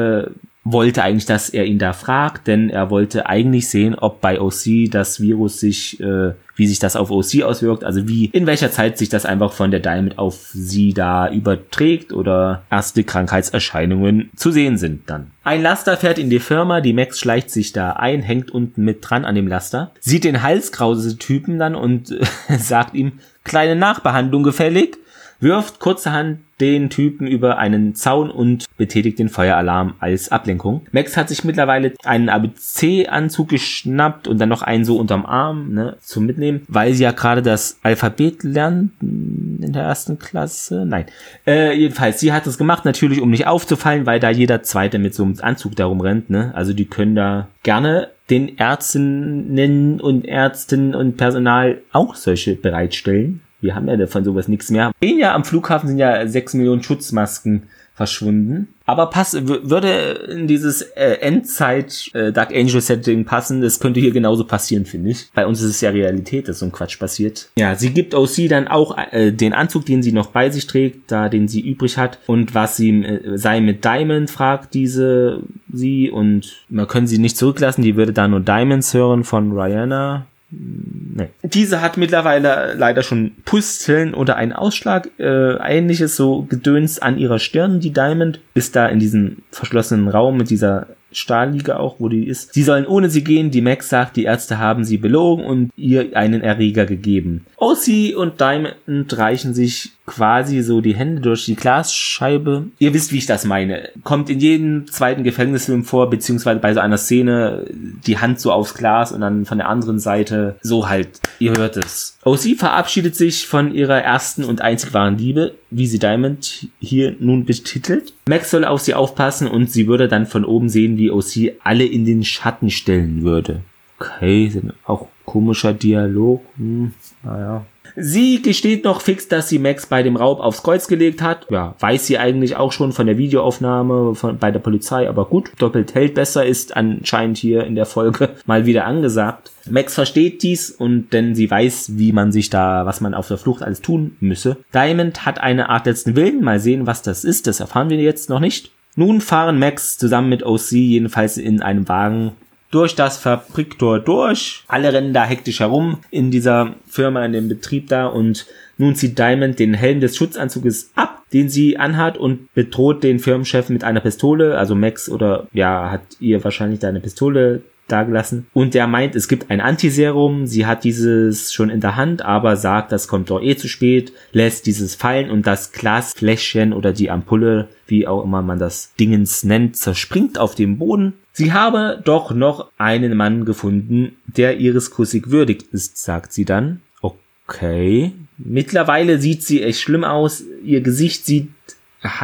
wollte 0.65 1.03
eigentlich, 1.03 1.27
dass 1.27 1.49
er 1.49 1.65
ihn 1.65 1.79
da 1.79 1.93
fragt, 1.93 2.47
denn 2.47 2.71
er 2.71 2.91
wollte 2.91 3.27
eigentlich 3.27 3.69
sehen, 3.69 3.95
ob 3.95 4.21
bei 4.21 4.41
OC 4.41 4.91
das 4.91 5.21
Virus 5.21 5.61
sich, 5.61 5.99
äh, 6.01 6.33
wie 6.57 6.67
sich 6.67 6.79
das 6.79 6.97
auf 6.97 7.11
OC 7.11 7.43
auswirkt, 7.43 7.85
also 7.85 8.07
wie, 8.09 8.27
in 8.27 8.47
welcher 8.47 8.71
Zeit 8.71 8.99
sich 8.99 9.09
das 9.09 9.25
einfach 9.25 9.53
von 9.53 9.71
der 9.71 9.81
Diamond 9.81 10.19
auf 10.19 10.51
sie 10.53 10.93
da 10.93 11.31
überträgt 11.31 12.13
oder 12.13 12.63
erste 12.71 13.05
Krankheitserscheinungen 13.05 14.31
zu 14.37 14.51
sehen 14.51 14.77
sind 14.77 15.09
dann. 15.09 15.31
Ein 15.45 15.63
Laster 15.63 15.97
fährt 15.97 16.19
in 16.19 16.29
die 16.29 16.41
Firma, 16.41 16.81
die 16.81 16.93
Max 16.93 17.19
schleicht 17.19 17.51
sich 17.51 17.73
da 17.73 17.93
ein, 17.93 18.23
hängt 18.23 18.51
unten 18.51 18.85
mit 18.85 18.99
dran 19.01 19.25
an 19.25 19.37
dem 19.37 19.49
Laster, 19.49 19.93
sieht 20.01 20.25
den 20.25 20.43
halskrause 20.43 21.17
Typen 21.17 21.59
dann 21.59 21.75
und 21.75 22.11
äh, 22.11 22.25
sagt 22.59 22.95
ihm, 22.95 23.13
kleine 23.45 23.77
Nachbehandlung 23.77 24.43
gefällig, 24.43 24.99
wirft 25.41 25.79
kurzerhand 25.81 26.41
den 26.61 26.91
Typen 26.91 27.27
über 27.27 27.59
einen 27.59 27.95
Zaun 27.95 28.31
und 28.31 28.67
betätigt 28.77 29.19
den 29.19 29.29
Feueralarm 29.29 29.95
als 30.01 30.33
Ablenkung. 30.33 30.85
Max 30.91 31.17
hat 31.17 31.29
sich 31.29 31.45
mittlerweile 31.45 31.93
einen 32.05 32.29
ABC-Anzug 32.29 33.49
geschnappt 33.49 34.27
und 34.27 34.41
dann 34.41 34.49
noch 34.49 34.63
einen 34.63 34.85
so 34.85 34.97
unterm 34.99 35.25
Arm 35.25 35.73
ne, 35.73 35.97
zum 36.01 36.27
Mitnehmen, 36.27 36.63
weil 36.69 36.95
sie 36.95 37.05
ja 37.05 37.13
gerade 37.13 37.43
das 37.43 37.79
Alphabet 37.83 38.43
lernen 38.43 38.91
in 39.01 39.73
der 39.73 39.85
ersten 39.85 40.19
Klasse. 40.19 40.85
Nein. 40.85 41.07
Äh, 41.47 41.79
jedenfalls, 41.79 42.19
sie 42.21 42.33
hat 42.33 42.47
es 42.47 42.59
gemacht, 42.59 42.85
natürlich 42.85 43.21
um 43.21 43.31
nicht 43.31 43.47
aufzufallen, 43.47 44.07
weil 44.07 44.19
da 44.19 44.31
jeder 44.31 44.63
Zweite 44.63 44.99
mit 44.99 45.15
so 45.15 45.23
einem 45.23 45.37
Anzug 45.41 45.77
darum 45.77 46.01
rennt. 46.01 46.31
Ne? 46.31 46.53
Also 46.55 46.73
die 46.73 46.87
können 46.87 47.15
da 47.15 47.49
gerne 47.63 48.09
den 48.31 48.59
Ärztinnen 48.59 50.01
und 50.01 50.27
Ärzten 50.27 50.95
und 50.95 51.17
Personal 51.17 51.81
auch 51.93 52.15
solche 52.15 52.57
bereitstellen. 52.57 53.41
Wir 53.61 53.75
haben 53.75 53.89
ja 53.89 54.07
von 54.07 54.25
sowas 54.25 54.49
nichts 54.49 54.71
mehr. 54.71 54.93
In 55.01 55.19
ja 55.19 55.35
am 55.35 55.45
Flughafen 55.45 55.89
sind 55.89 55.99
ja 55.99 56.27
sechs 56.27 56.55
Millionen 56.55 56.83
Schutzmasken 56.83 57.65
verschwunden. 57.99 58.69
Aber 58.87 59.07
pass, 59.11 59.37
würde 59.45 59.91
in 60.31 60.47
dieses 60.47 60.83
äh, 60.83 61.19
Endzeit 61.21 62.09
äh, 62.15 62.33
Dark 62.33 62.55
Angel 62.55 62.81
Setting 62.81 63.25
passen, 63.25 63.61
das 63.61 63.81
könnte 63.81 63.99
hier 63.99 64.13
genauso 64.13 64.45
passieren, 64.45 64.87
finde 64.87 65.11
ich. 65.11 65.29
Bei 65.35 65.45
uns 65.47 65.61
ist 65.61 65.71
es 65.71 65.81
ja 65.81 65.91
Realität, 65.91 66.47
dass 66.47 66.61
so 66.61 66.67
ein 66.67 66.73
Quatsch 66.73 67.01
passiert. 67.01 67.51
Ja, 67.59 67.75
sie 67.75 67.91
gibt 67.91 68.15
OC 68.15 68.49
dann 68.49 68.69
auch 68.69 68.97
äh, 69.11 69.33
den 69.33 69.53
Anzug, 69.53 69.85
den 69.85 70.05
sie 70.05 70.13
noch 70.13 70.29
bei 70.29 70.49
sich 70.49 70.69
trägt, 70.69 71.11
da 71.11 71.29
den 71.29 71.49
sie 71.49 71.61
übrig 71.61 71.99
hat 71.99 72.21
und 72.29 72.55
was 72.55 72.77
sie 72.77 73.03
äh, 73.03 73.37
sei 73.37 73.61
mit 73.61 73.85
Diamond, 73.85 74.31
fragt 74.31 74.75
diese 74.75 75.43
sie 75.71 76.09
und 76.09 76.65
man 76.69 76.87
können 76.87 77.09
sie 77.09 77.19
nicht 77.19 77.37
zurücklassen, 77.37 77.83
die 77.83 77.97
würde 77.97 78.13
da 78.13 78.29
nur 78.29 78.41
Diamonds 78.41 78.95
hören 78.95 79.25
von 79.25 79.59
Rihanna. 79.59 80.25
Nee. 80.51 81.29
Diese 81.43 81.83
hat 81.83 81.99
mittlerweile 81.99 82.75
leider 82.75 83.03
schon 83.03 83.33
Pusteln 83.45 84.15
oder 84.15 84.37
einen 84.37 84.55
Ausschlag, 84.55 85.11
äh, 85.19 85.57
ähnliches 85.57 86.17
so 86.17 86.43
Gedöns 86.43 86.99
an 86.99 87.19
ihrer 87.19 87.39
Stirn. 87.39 87.81
Die 87.81 87.93
Diamond 87.93 88.41
ist 88.55 88.75
da 88.75 88.87
in 88.87 88.99
diesem 88.99 89.43
verschlossenen 89.51 90.09
Raum 90.09 90.39
mit 90.39 90.49
dieser 90.49 90.87
Stahlliga 91.13 91.77
auch, 91.77 91.97
wo 91.99 92.09
die 92.09 92.27
ist. 92.27 92.55
Sie 92.55 92.63
sollen 92.63 92.87
ohne 92.87 93.11
sie 93.11 93.25
gehen. 93.25 93.51
Die 93.51 93.63
Max 93.63 93.89
sagt, 93.89 94.17
die 94.17 94.25
Ärzte 94.25 94.59
haben 94.59 94.85
sie 94.85 94.99
belogen 94.99 95.45
und 95.45 95.71
ihr 95.77 96.17
einen 96.17 96.43
Erreger 96.43 96.87
gegeben. 96.87 97.47
OC 97.57 98.17
und 98.17 98.41
Diamond 98.41 99.17
reichen 99.17 99.55
sich 99.55 99.93
quasi 100.07 100.63
so 100.63 100.81
die 100.81 100.95
Hände 100.95 101.21
durch 101.21 101.45
die 101.45 101.57
Glasscheibe. 101.57 102.67
Ihr 102.79 102.95
wisst, 102.95 103.13
wie 103.13 103.19
ich 103.19 103.27
das 103.27 103.45
meine. 103.45 103.91
Kommt 104.05 104.31
in 104.31 104.41
jedem 104.41 104.87
zweiten 104.87 105.23
Gefängnisfilm 105.23 105.85
vor, 105.85 106.11
beziehungsweise 106.11 106.61
bei 106.61 106.73
so 106.75 106.81
einer 106.81 106.99
Szene 106.99 107.67
die 107.71 108.19
Hand 108.19 108.41
so 108.41 108.53
aufs 108.53 108.75
Glas 108.75 109.13
und 109.13 109.21
dann 109.21 109.45
von 109.45 109.59
der 109.59 109.69
anderen 109.69 109.99
Seite 109.99 110.57
so 110.63 110.89
halt. 110.89 111.21
Ihr 111.39 111.53
hört 111.57 111.77
es. 111.77 112.18
OC 112.29 112.59
verabschiedet 112.59 113.17
sich 113.17 113.47
von 113.47 113.73
ihrer 113.73 114.03
ersten 114.03 114.45
und 114.45 114.61
einzig 114.61 114.93
wahren 114.93 115.17
Liebe, 115.17 115.55
wie 115.71 115.87
sie 115.87 115.99
Diamond 115.99 116.69
hier 116.79 117.17
nun 117.19 117.47
betitelt. 117.47 118.13
Max 118.29 118.51
soll 118.51 118.67
auf 118.67 118.81
sie 118.81 118.93
aufpassen 118.93 119.49
und 119.49 119.71
sie 119.71 119.87
würde 119.87 120.09
dann 120.09 120.27
von 120.27 120.45
oben 120.45 120.69
sehen, 120.69 120.99
wie 120.99 121.11
OC 121.11 121.55
alle 121.65 121.87
in 121.87 122.05
den 122.05 122.25
Schatten 122.25 122.69
stellen 122.71 123.23
würde. 123.23 123.63
Okay, 123.99 124.53
auch 124.85 125.09
komischer 125.25 125.73
Dialog. 125.73 126.45
Hm, 126.57 126.93
naja. 127.23 127.65
Sie 127.97 128.43
gesteht 128.43 128.85
noch 128.85 129.01
fix, 129.01 129.29
dass 129.29 129.49
sie 129.49 129.59
Max 129.59 129.87
bei 129.87 130.03
dem 130.03 130.17
Raub 130.17 130.41
aufs 130.41 130.63
Kreuz 130.63 130.89
gelegt 130.89 131.23
hat. 131.23 131.47
Ja, 131.51 131.75
weiß 131.79 132.07
sie 132.07 132.19
eigentlich 132.19 132.57
auch 132.57 132.73
schon 132.73 132.93
von 132.93 133.07
der 133.07 133.19
Videoaufnahme 133.19 134.15
von, 134.15 134.39
bei 134.39 134.51
der 134.51 134.61
Polizei, 134.61 135.09
aber 135.09 135.27
gut, 135.27 135.51
doppelt 135.59 135.95
hält 135.95 136.15
besser 136.15 136.45
ist 136.45 136.77
anscheinend 136.77 137.39
hier 137.39 137.65
in 137.65 137.75
der 137.75 137.87
Folge 137.87 138.31
mal 138.47 138.67
wieder 138.67 138.85
angesagt. 138.85 139.51
Max 139.71 139.95
versteht 139.95 140.43
dies 140.43 140.71
und 140.71 141.13
denn 141.13 141.35
sie 141.35 141.51
weiß, 141.51 141.99
wie 141.99 142.13
man 142.13 142.33
sich 142.33 142.51
da, 142.51 142.87
was 142.87 143.01
man 143.01 143.15
auf 143.15 143.29
der 143.29 143.39
Flucht 143.39 143.63
alles 143.63 143.83
tun 143.83 144.17
müsse. 144.21 144.57
Diamond 144.75 145.27
hat 145.27 145.41
eine 145.41 145.69
Art 145.69 145.87
letzten 145.87 146.17
Willen, 146.17 146.43
mal 146.43 146.61
sehen, 146.61 146.87
was 146.87 147.03
das 147.03 147.25
ist, 147.25 147.47
das 147.47 147.61
erfahren 147.61 147.91
wir 147.91 147.99
jetzt 147.99 148.31
noch 148.31 148.41
nicht. 148.41 148.73
Nun 148.97 149.21
fahren 149.21 149.59
Max 149.59 149.97
zusammen 149.99 150.29
mit 150.29 150.43
OC 150.43 150.73
jedenfalls 150.73 151.37
in 151.37 151.63
einem 151.63 151.89
Wagen 151.89 152.33
durch 152.71 152.95
das 152.95 153.19
Fabriktor 153.19 153.99
durch. 153.99 154.65
Alle 154.69 154.93
rennen 154.93 155.13
da 155.13 155.25
hektisch 155.25 155.61
herum 155.61 155.99
in 156.11 156.31
dieser 156.31 156.75
Firma, 156.87 157.25
in 157.25 157.33
dem 157.33 157.49
Betrieb 157.49 157.89
da 157.89 158.07
und 158.07 158.47
nun 158.77 158.95
zieht 158.95 159.19
Diamond 159.19 159.59
den 159.59 159.75
Helm 159.75 160.01
des 160.01 160.17
Schutzanzuges 160.17 160.93
ab, 160.95 161.23
den 161.33 161.49
sie 161.49 161.79
anhat 161.79 162.17
und 162.17 162.53
bedroht 162.55 163.03
den 163.03 163.19
Firmenchef 163.19 163.69
mit 163.71 163.85
einer 163.85 164.01
Pistole. 164.01 164.57
Also 164.57 164.75
Max 164.75 165.09
oder 165.09 165.49
ja, 165.53 165.91
hat 165.91 166.03
ihr 166.21 166.43
wahrscheinlich 166.45 166.81
da 166.81 166.89
eine 166.89 167.01
Pistole 167.01 167.63
dagelassen. 167.89 168.47
Und 168.53 168.75
der 168.75 168.87
meint, 168.87 169.17
es 169.17 169.29
gibt 169.29 169.51
ein 169.51 169.61
Antiserum. 169.61 170.47
Sie 170.47 170.67
hat 170.67 170.85
dieses 170.85 171.53
schon 171.53 171.71
in 171.71 171.81
der 171.81 171.97
Hand, 171.97 172.23
aber 172.23 172.57
sagt, 172.57 172.93
das 172.93 173.09
kommt 173.09 173.31
doch 173.31 173.43
eh 173.43 173.57
zu 173.57 173.69
spät, 173.69 174.13
lässt 174.33 174.67
dieses 174.67 174.95
fallen 174.95 175.31
und 175.31 175.47
das 175.47 175.73
Glasfläschchen 175.73 176.73
oder 176.73 176.93
die 176.93 177.11
Ampulle, 177.11 177.69
wie 177.87 178.07
auch 178.07 178.25
immer 178.25 178.43
man 178.43 178.59
das 178.59 178.95
Dingens 178.99 179.45
nennt, 179.45 179.77
zerspringt 179.77 180.39
auf 180.39 180.55
dem 180.55 180.79
Boden. 180.79 181.15
Sie 181.33 181.53
habe 181.53 182.01
doch 182.05 182.33
noch 182.33 182.71
einen 182.79 183.17
Mann 183.17 183.45
gefunden, 183.45 184.17
der 184.27 184.59
ihres 184.59 184.91
Kussig 184.91 185.31
würdig 185.31 185.73
ist, 185.73 185.99
sagt 185.99 186.33
sie 186.33 186.45
dann. 186.45 186.81
Okay. 187.01 188.13
Mittlerweile 188.37 189.19
sieht 189.19 189.43
sie 189.43 189.63
echt 189.63 189.81
schlimm 189.81 190.05
aus. 190.05 190.45
Ihr 190.63 190.81
Gesicht 190.81 191.25
sieht 191.25 191.49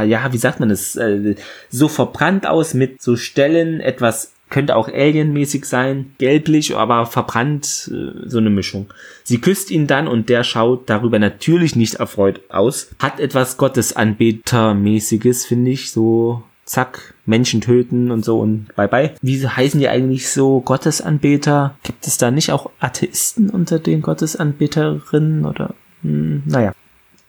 ja, 0.04 0.32
wie 0.32 0.38
sagt 0.38 0.60
man 0.60 0.68
das, 0.68 0.96
äh, 0.96 1.34
so 1.68 1.88
verbrannt 1.88 2.46
aus 2.46 2.74
mit 2.74 3.02
so 3.02 3.16
Stellen, 3.16 3.80
etwas 3.80 4.33
könnte 4.50 4.76
auch 4.76 4.88
alienmäßig 4.88 5.64
sein, 5.64 6.14
gelblich, 6.18 6.76
aber 6.76 7.06
verbrannt, 7.06 7.90
äh, 7.92 8.28
so 8.28 8.38
eine 8.38 8.50
Mischung. 8.50 8.86
Sie 9.24 9.40
küsst 9.40 9.70
ihn 9.70 9.86
dann 9.86 10.06
und 10.06 10.28
der 10.28 10.44
schaut 10.44 10.88
darüber 10.88 11.18
natürlich 11.18 11.76
nicht 11.76 11.94
erfreut 11.94 12.40
aus. 12.50 12.88
Hat 12.98 13.20
etwas 13.20 13.56
Gottesanbetermäßiges, 13.56 15.46
finde 15.46 15.72
ich, 15.72 15.90
so 15.90 16.42
zack, 16.64 17.14
Menschen 17.26 17.60
töten 17.60 18.10
und 18.10 18.24
so 18.24 18.38
und 18.40 18.74
bye 18.74 18.88
bye. 18.88 19.14
Wie 19.20 19.46
heißen 19.46 19.80
die 19.80 19.88
eigentlich 19.88 20.28
so 20.30 20.60
Gottesanbeter? 20.60 21.76
Gibt 21.82 22.06
es 22.06 22.18
da 22.18 22.30
nicht 22.30 22.52
auch 22.52 22.70
Atheisten 22.80 23.50
unter 23.50 23.78
den 23.78 24.02
Gottesanbeterinnen 24.02 25.44
oder? 25.44 25.74
Hm, 26.02 26.42
naja. 26.46 26.72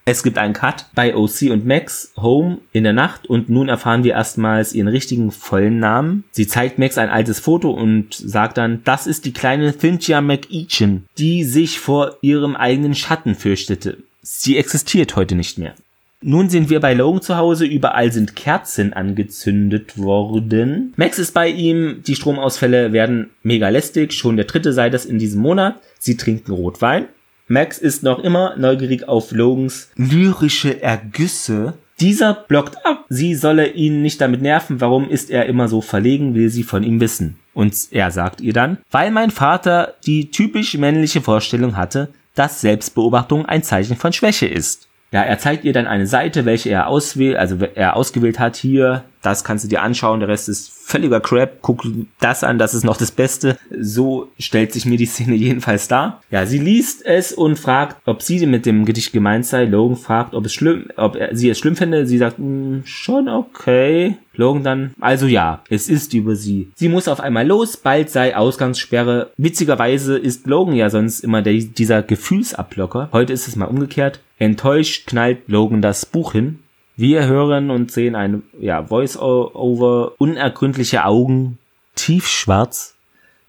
Es 0.07 0.21
gibt 0.21 0.37
einen 0.37 0.53
Cut 0.53 0.85
bei 0.93 1.15
OC 1.15 1.49
und 1.49 1.65
Max 1.65 2.13
Home 2.15 2.59
in 2.71 2.83
der 2.83 2.93
Nacht 2.93 3.25
und 3.25 3.49
nun 3.49 3.69
erfahren 3.69 4.03
wir 4.03 4.13
erstmals 4.13 4.73
ihren 4.73 4.87
richtigen 4.87 5.31
vollen 5.31 5.79
Namen. 5.79 6.25
Sie 6.29 6.45
zeigt 6.45 6.77
Max 6.77 6.99
ein 6.99 7.09
altes 7.09 7.39
Foto 7.39 7.71
und 7.71 8.13
sagt 8.13 8.59
dann, 8.59 8.81
das 8.83 9.07
ist 9.07 9.25
die 9.25 9.33
kleine 9.33 9.75
Cynthia 9.75 10.21
McEachin, 10.21 11.05
die 11.17 11.43
sich 11.43 11.79
vor 11.79 12.17
ihrem 12.21 12.55
eigenen 12.55 12.93
Schatten 12.93 13.33
fürchtete. 13.33 13.97
Sie 14.21 14.57
existiert 14.57 15.15
heute 15.15 15.33
nicht 15.33 15.57
mehr. 15.57 15.73
Nun 16.21 16.49
sind 16.49 16.69
wir 16.69 16.79
bei 16.79 16.93
Logan 16.93 17.21
zu 17.23 17.37
Hause, 17.37 17.65
überall 17.65 18.11
sind 18.11 18.35
Kerzen 18.35 18.93
angezündet 18.93 19.97
worden. 19.97 20.93
Max 20.97 21.17
ist 21.17 21.33
bei 21.33 21.49
ihm, 21.49 22.03
die 22.05 22.15
Stromausfälle 22.15 22.93
werden 22.93 23.31
mega 23.41 23.69
lästig, 23.69 24.13
schon 24.13 24.35
der 24.35 24.45
dritte 24.45 24.71
sei 24.71 24.91
das 24.91 25.05
in 25.05 25.17
diesem 25.17 25.41
Monat. 25.41 25.81
Sie 25.97 26.15
trinken 26.15 26.51
Rotwein. 26.51 27.07
Max 27.47 27.77
ist 27.77 28.01
noch 28.01 28.19
immer 28.19 28.55
neugierig 28.57 29.07
auf 29.07 29.31
Logans 29.31 29.91
lyrische 29.95 30.81
Ergüsse. 30.81 31.73
Dieser 31.99 32.33
blockt 32.33 32.83
ab. 32.85 33.05
Sie 33.07 33.35
solle 33.35 33.67
ihn 33.67 34.01
nicht 34.01 34.19
damit 34.19 34.41
nerven. 34.41 34.81
Warum 34.81 35.09
ist 35.09 35.29
er 35.29 35.45
immer 35.45 35.67
so 35.67 35.81
verlegen, 35.81 36.33
will 36.33 36.49
sie 36.49 36.63
von 36.63 36.83
ihm 36.83 36.99
wissen. 36.99 37.37
Und 37.53 37.75
er 37.91 38.11
sagt 38.11 38.41
ihr 38.41 38.51
dann, 38.51 38.79
weil 38.91 39.11
mein 39.11 39.31
Vater 39.31 39.93
die 40.05 40.31
typisch 40.31 40.75
männliche 40.77 41.21
Vorstellung 41.21 41.77
hatte, 41.77 42.09
dass 42.33 42.61
Selbstbeobachtung 42.61 43.45
ein 43.45 43.63
Zeichen 43.63 43.95
von 43.95 44.11
Schwäche 44.11 44.47
ist. 44.47 44.89
Ja, 45.11 45.21
er 45.21 45.37
zeigt 45.37 45.63
ihr 45.63 45.71
dann 45.71 45.87
eine 45.87 46.07
Seite, 46.07 46.43
welche 46.45 46.71
er 46.71 46.87
auswählt, 46.87 47.37
also 47.37 47.57
er 47.75 47.95
ausgewählt 47.95 48.39
hat 48.39 48.57
hier. 48.57 49.05
Das 49.25 49.43
kannst 49.43 49.63
du 49.63 49.67
dir 49.67 49.81
anschauen. 49.81 50.19
Der 50.19 50.29
Rest 50.29 50.49
ist 50.49 50.71
völliger 50.71 51.19
Crap. 51.19 51.61
Guck 51.61 51.83
das 52.19 52.43
an, 52.43 52.59
das 52.59 52.75
ist 52.75 52.83
noch 52.83 52.97
das 52.97 53.11
Beste. 53.11 53.57
So 53.77 54.29
stellt 54.39 54.71
sich 54.71 54.85
mir 54.85 54.97
die 54.97 55.07
Szene 55.07 55.35
jedenfalls 55.35 55.87
dar. 55.87 56.21
Ja, 56.29 56.45
sie 56.45 56.59
liest 56.59 57.03
es 57.05 57.33
und 57.33 57.57
fragt, 57.57 57.97
ob 58.05 58.21
sie 58.21 58.45
mit 58.45 58.65
dem 58.65 58.85
Gedicht 58.85 59.11
gemeint 59.11 59.45
sei. 59.45 59.65
Logan 59.65 59.97
fragt, 59.97 60.35
ob 60.35 60.45
es 60.45 60.53
schlimm, 60.53 60.89
ob 60.95 61.17
sie 61.31 61.49
es 61.49 61.57
schlimm 61.57 61.75
finde. 61.75 62.05
Sie 62.05 62.19
sagt, 62.19 62.37
hm, 62.37 62.83
schon 62.85 63.27
okay. 63.27 64.17
Logan 64.37 64.63
dann, 64.63 64.93
also 64.99 65.27
ja, 65.27 65.63
es 65.69 65.89
ist 65.89 66.13
über 66.13 66.35
sie. 66.35 66.69
Sie 66.75 66.89
muss 66.89 67.07
auf 67.07 67.19
einmal 67.19 67.47
los, 67.47 67.77
bald 67.77 68.09
sei 68.09 68.35
Ausgangssperre. 68.35 69.31
Witzigerweise 69.37 70.17
ist 70.17 70.45
Logan 70.45 70.75
ja 70.75 70.89
sonst 70.89 71.21
immer 71.21 71.41
der, 71.41 71.53
dieser 71.53 72.03
Gefühlsablocker. 72.03 73.09
Heute 73.11 73.33
ist 73.33 73.47
es 73.47 73.55
mal 73.55 73.65
umgekehrt. 73.65 74.19
Enttäuscht 74.37 75.07
knallt 75.07 75.47
Logan 75.47 75.81
das 75.81 76.05
Buch 76.05 76.33
hin. 76.33 76.59
Wir 76.97 77.27
hören 77.27 77.71
und 77.71 77.91
sehen 77.91 78.15
ein 78.15 78.43
ja, 78.59 78.83
Voice-Over, 78.83 80.13
unergründliche 80.17 81.05
Augen, 81.05 81.57
tiefschwarz, 81.95 82.95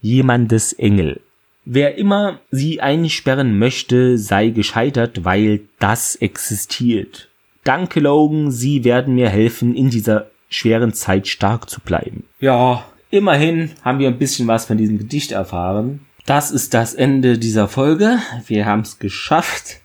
jemandes 0.01 0.73
Engel. 0.73 1.21
Wer 1.63 1.97
immer 1.97 2.39
sie 2.51 2.81
einsperren 2.81 3.59
möchte, 3.59 4.17
sei 4.17 4.49
gescheitert, 4.49 5.25
weil 5.25 5.61
das 5.79 6.15
existiert. 6.15 7.29
Danke, 7.63 7.99
Logan, 7.99 8.51
Sie 8.51 8.85
werden 8.85 9.15
mir 9.15 9.29
helfen, 9.29 9.75
in 9.75 9.89
dieser 9.89 10.27
schweren 10.49 10.93
Zeit 10.93 11.27
stark 11.27 11.69
zu 11.69 11.81
bleiben. 11.81 12.23
Ja, 12.39 12.85
immerhin 13.09 13.71
haben 13.83 13.99
wir 13.99 14.07
ein 14.07 14.17
bisschen 14.17 14.47
was 14.47 14.65
von 14.65 14.77
diesem 14.77 14.97
Gedicht 14.97 15.33
erfahren. 15.33 16.05
Das 16.25 16.51
ist 16.51 16.73
das 16.73 16.93
Ende 16.93 17.37
dieser 17.37 17.67
Folge. 17.67 18.19
Wir 18.45 18.65
haben 18.65 18.81
es 18.81 18.99
geschafft. 18.99 19.81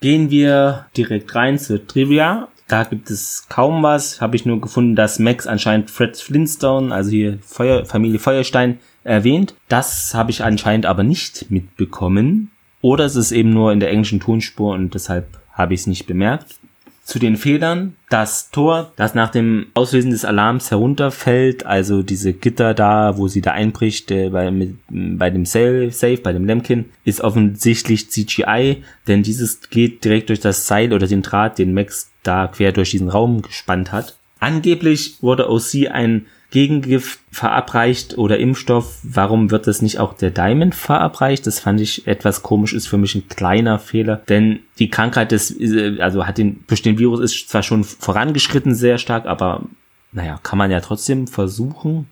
Gehen 0.00 0.30
wir 0.30 0.86
direkt 0.96 1.34
rein 1.34 1.58
zur 1.58 1.86
Trivia. 1.86 2.48
Da 2.74 2.82
gibt 2.82 3.08
es 3.08 3.46
kaum 3.48 3.84
was. 3.84 4.20
Habe 4.20 4.34
ich 4.34 4.46
nur 4.46 4.60
gefunden, 4.60 4.96
dass 4.96 5.20
Max 5.20 5.46
anscheinend 5.46 5.92
Fred 5.92 6.16
Flintstone, 6.16 6.92
also 6.92 7.08
hier 7.08 7.38
Feuer, 7.40 7.84
Familie 7.84 8.18
Feuerstein, 8.18 8.80
erwähnt. 9.04 9.54
Das 9.68 10.12
habe 10.12 10.32
ich 10.32 10.42
anscheinend 10.42 10.84
aber 10.84 11.04
nicht 11.04 11.52
mitbekommen. 11.52 12.50
Oder 12.80 13.04
es 13.04 13.14
ist 13.14 13.30
eben 13.30 13.50
nur 13.50 13.70
in 13.70 13.78
der 13.78 13.90
englischen 13.90 14.18
Tonspur 14.18 14.74
und 14.74 14.92
deshalb 14.92 15.38
habe 15.52 15.72
ich 15.72 15.82
es 15.82 15.86
nicht 15.86 16.08
bemerkt 16.08 16.56
zu 17.04 17.20
den 17.20 17.36
Fehlern. 17.36 17.94
Das 18.08 18.50
Tor, 18.50 18.92
das 18.96 19.14
nach 19.14 19.30
dem 19.30 19.66
Auslösen 19.74 20.10
des 20.10 20.24
Alarms 20.24 20.72
herunterfällt, 20.72 21.64
also 21.66 22.02
diese 22.02 22.32
Gitter 22.32 22.74
da, 22.74 23.16
wo 23.16 23.28
sie 23.28 23.40
da 23.40 23.52
einbricht, 23.52 24.10
äh, 24.10 24.30
bei, 24.30 24.50
mit, 24.50 24.78
bei 24.88 25.30
dem 25.30 25.44
Safe, 25.44 26.18
bei 26.22 26.32
dem 26.32 26.44
Lemkin, 26.44 26.86
ist 27.04 27.20
offensichtlich 27.20 28.10
CGI, 28.10 28.82
denn 29.06 29.22
dieses 29.22 29.68
geht 29.70 30.04
direkt 30.04 30.30
durch 30.30 30.40
das 30.40 30.66
Seil 30.66 30.92
oder 30.92 31.06
den 31.06 31.22
Draht, 31.22 31.58
den 31.58 31.72
Max 31.72 32.10
da 32.26 32.48
quer 32.48 32.72
durch 32.72 32.90
diesen 32.90 33.08
Raum 33.08 33.42
gespannt 33.42 33.92
hat. 33.92 34.16
Angeblich 34.40 35.18
wurde 35.22 35.48
OC 35.48 35.90
ein 35.90 36.26
Gegengift 36.50 37.18
verabreicht 37.32 38.16
oder 38.16 38.38
Impfstoff, 38.38 38.98
warum 39.02 39.50
wird 39.50 39.66
das 39.66 39.82
nicht 39.82 39.98
auch 39.98 40.14
der 40.14 40.30
Diamond 40.30 40.76
verabreicht? 40.76 41.46
Das 41.48 41.58
fand 41.58 41.80
ich 41.80 42.06
etwas 42.06 42.42
komisch, 42.42 42.74
ist 42.74 42.86
für 42.86 42.98
mich 42.98 43.16
ein 43.16 43.28
kleiner 43.28 43.80
Fehler, 43.80 44.22
denn 44.28 44.60
die 44.78 44.88
Krankheit 44.88 45.32
des, 45.32 45.56
also 45.98 46.26
hat 46.26 46.38
den, 46.38 46.62
durch 46.68 46.80
den 46.80 46.98
Virus 46.98 47.20
ist 47.20 47.48
zwar 47.48 47.64
schon 47.64 47.82
vorangeschritten 47.82 48.74
sehr 48.74 48.98
stark, 48.98 49.26
aber 49.26 49.62
naja, 50.12 50.38
kann 50.44 50.58
man 50.58 50.70
ja 50.70 50.80
trotzdem 50.80 51.26
versuchen. 51.26 52.06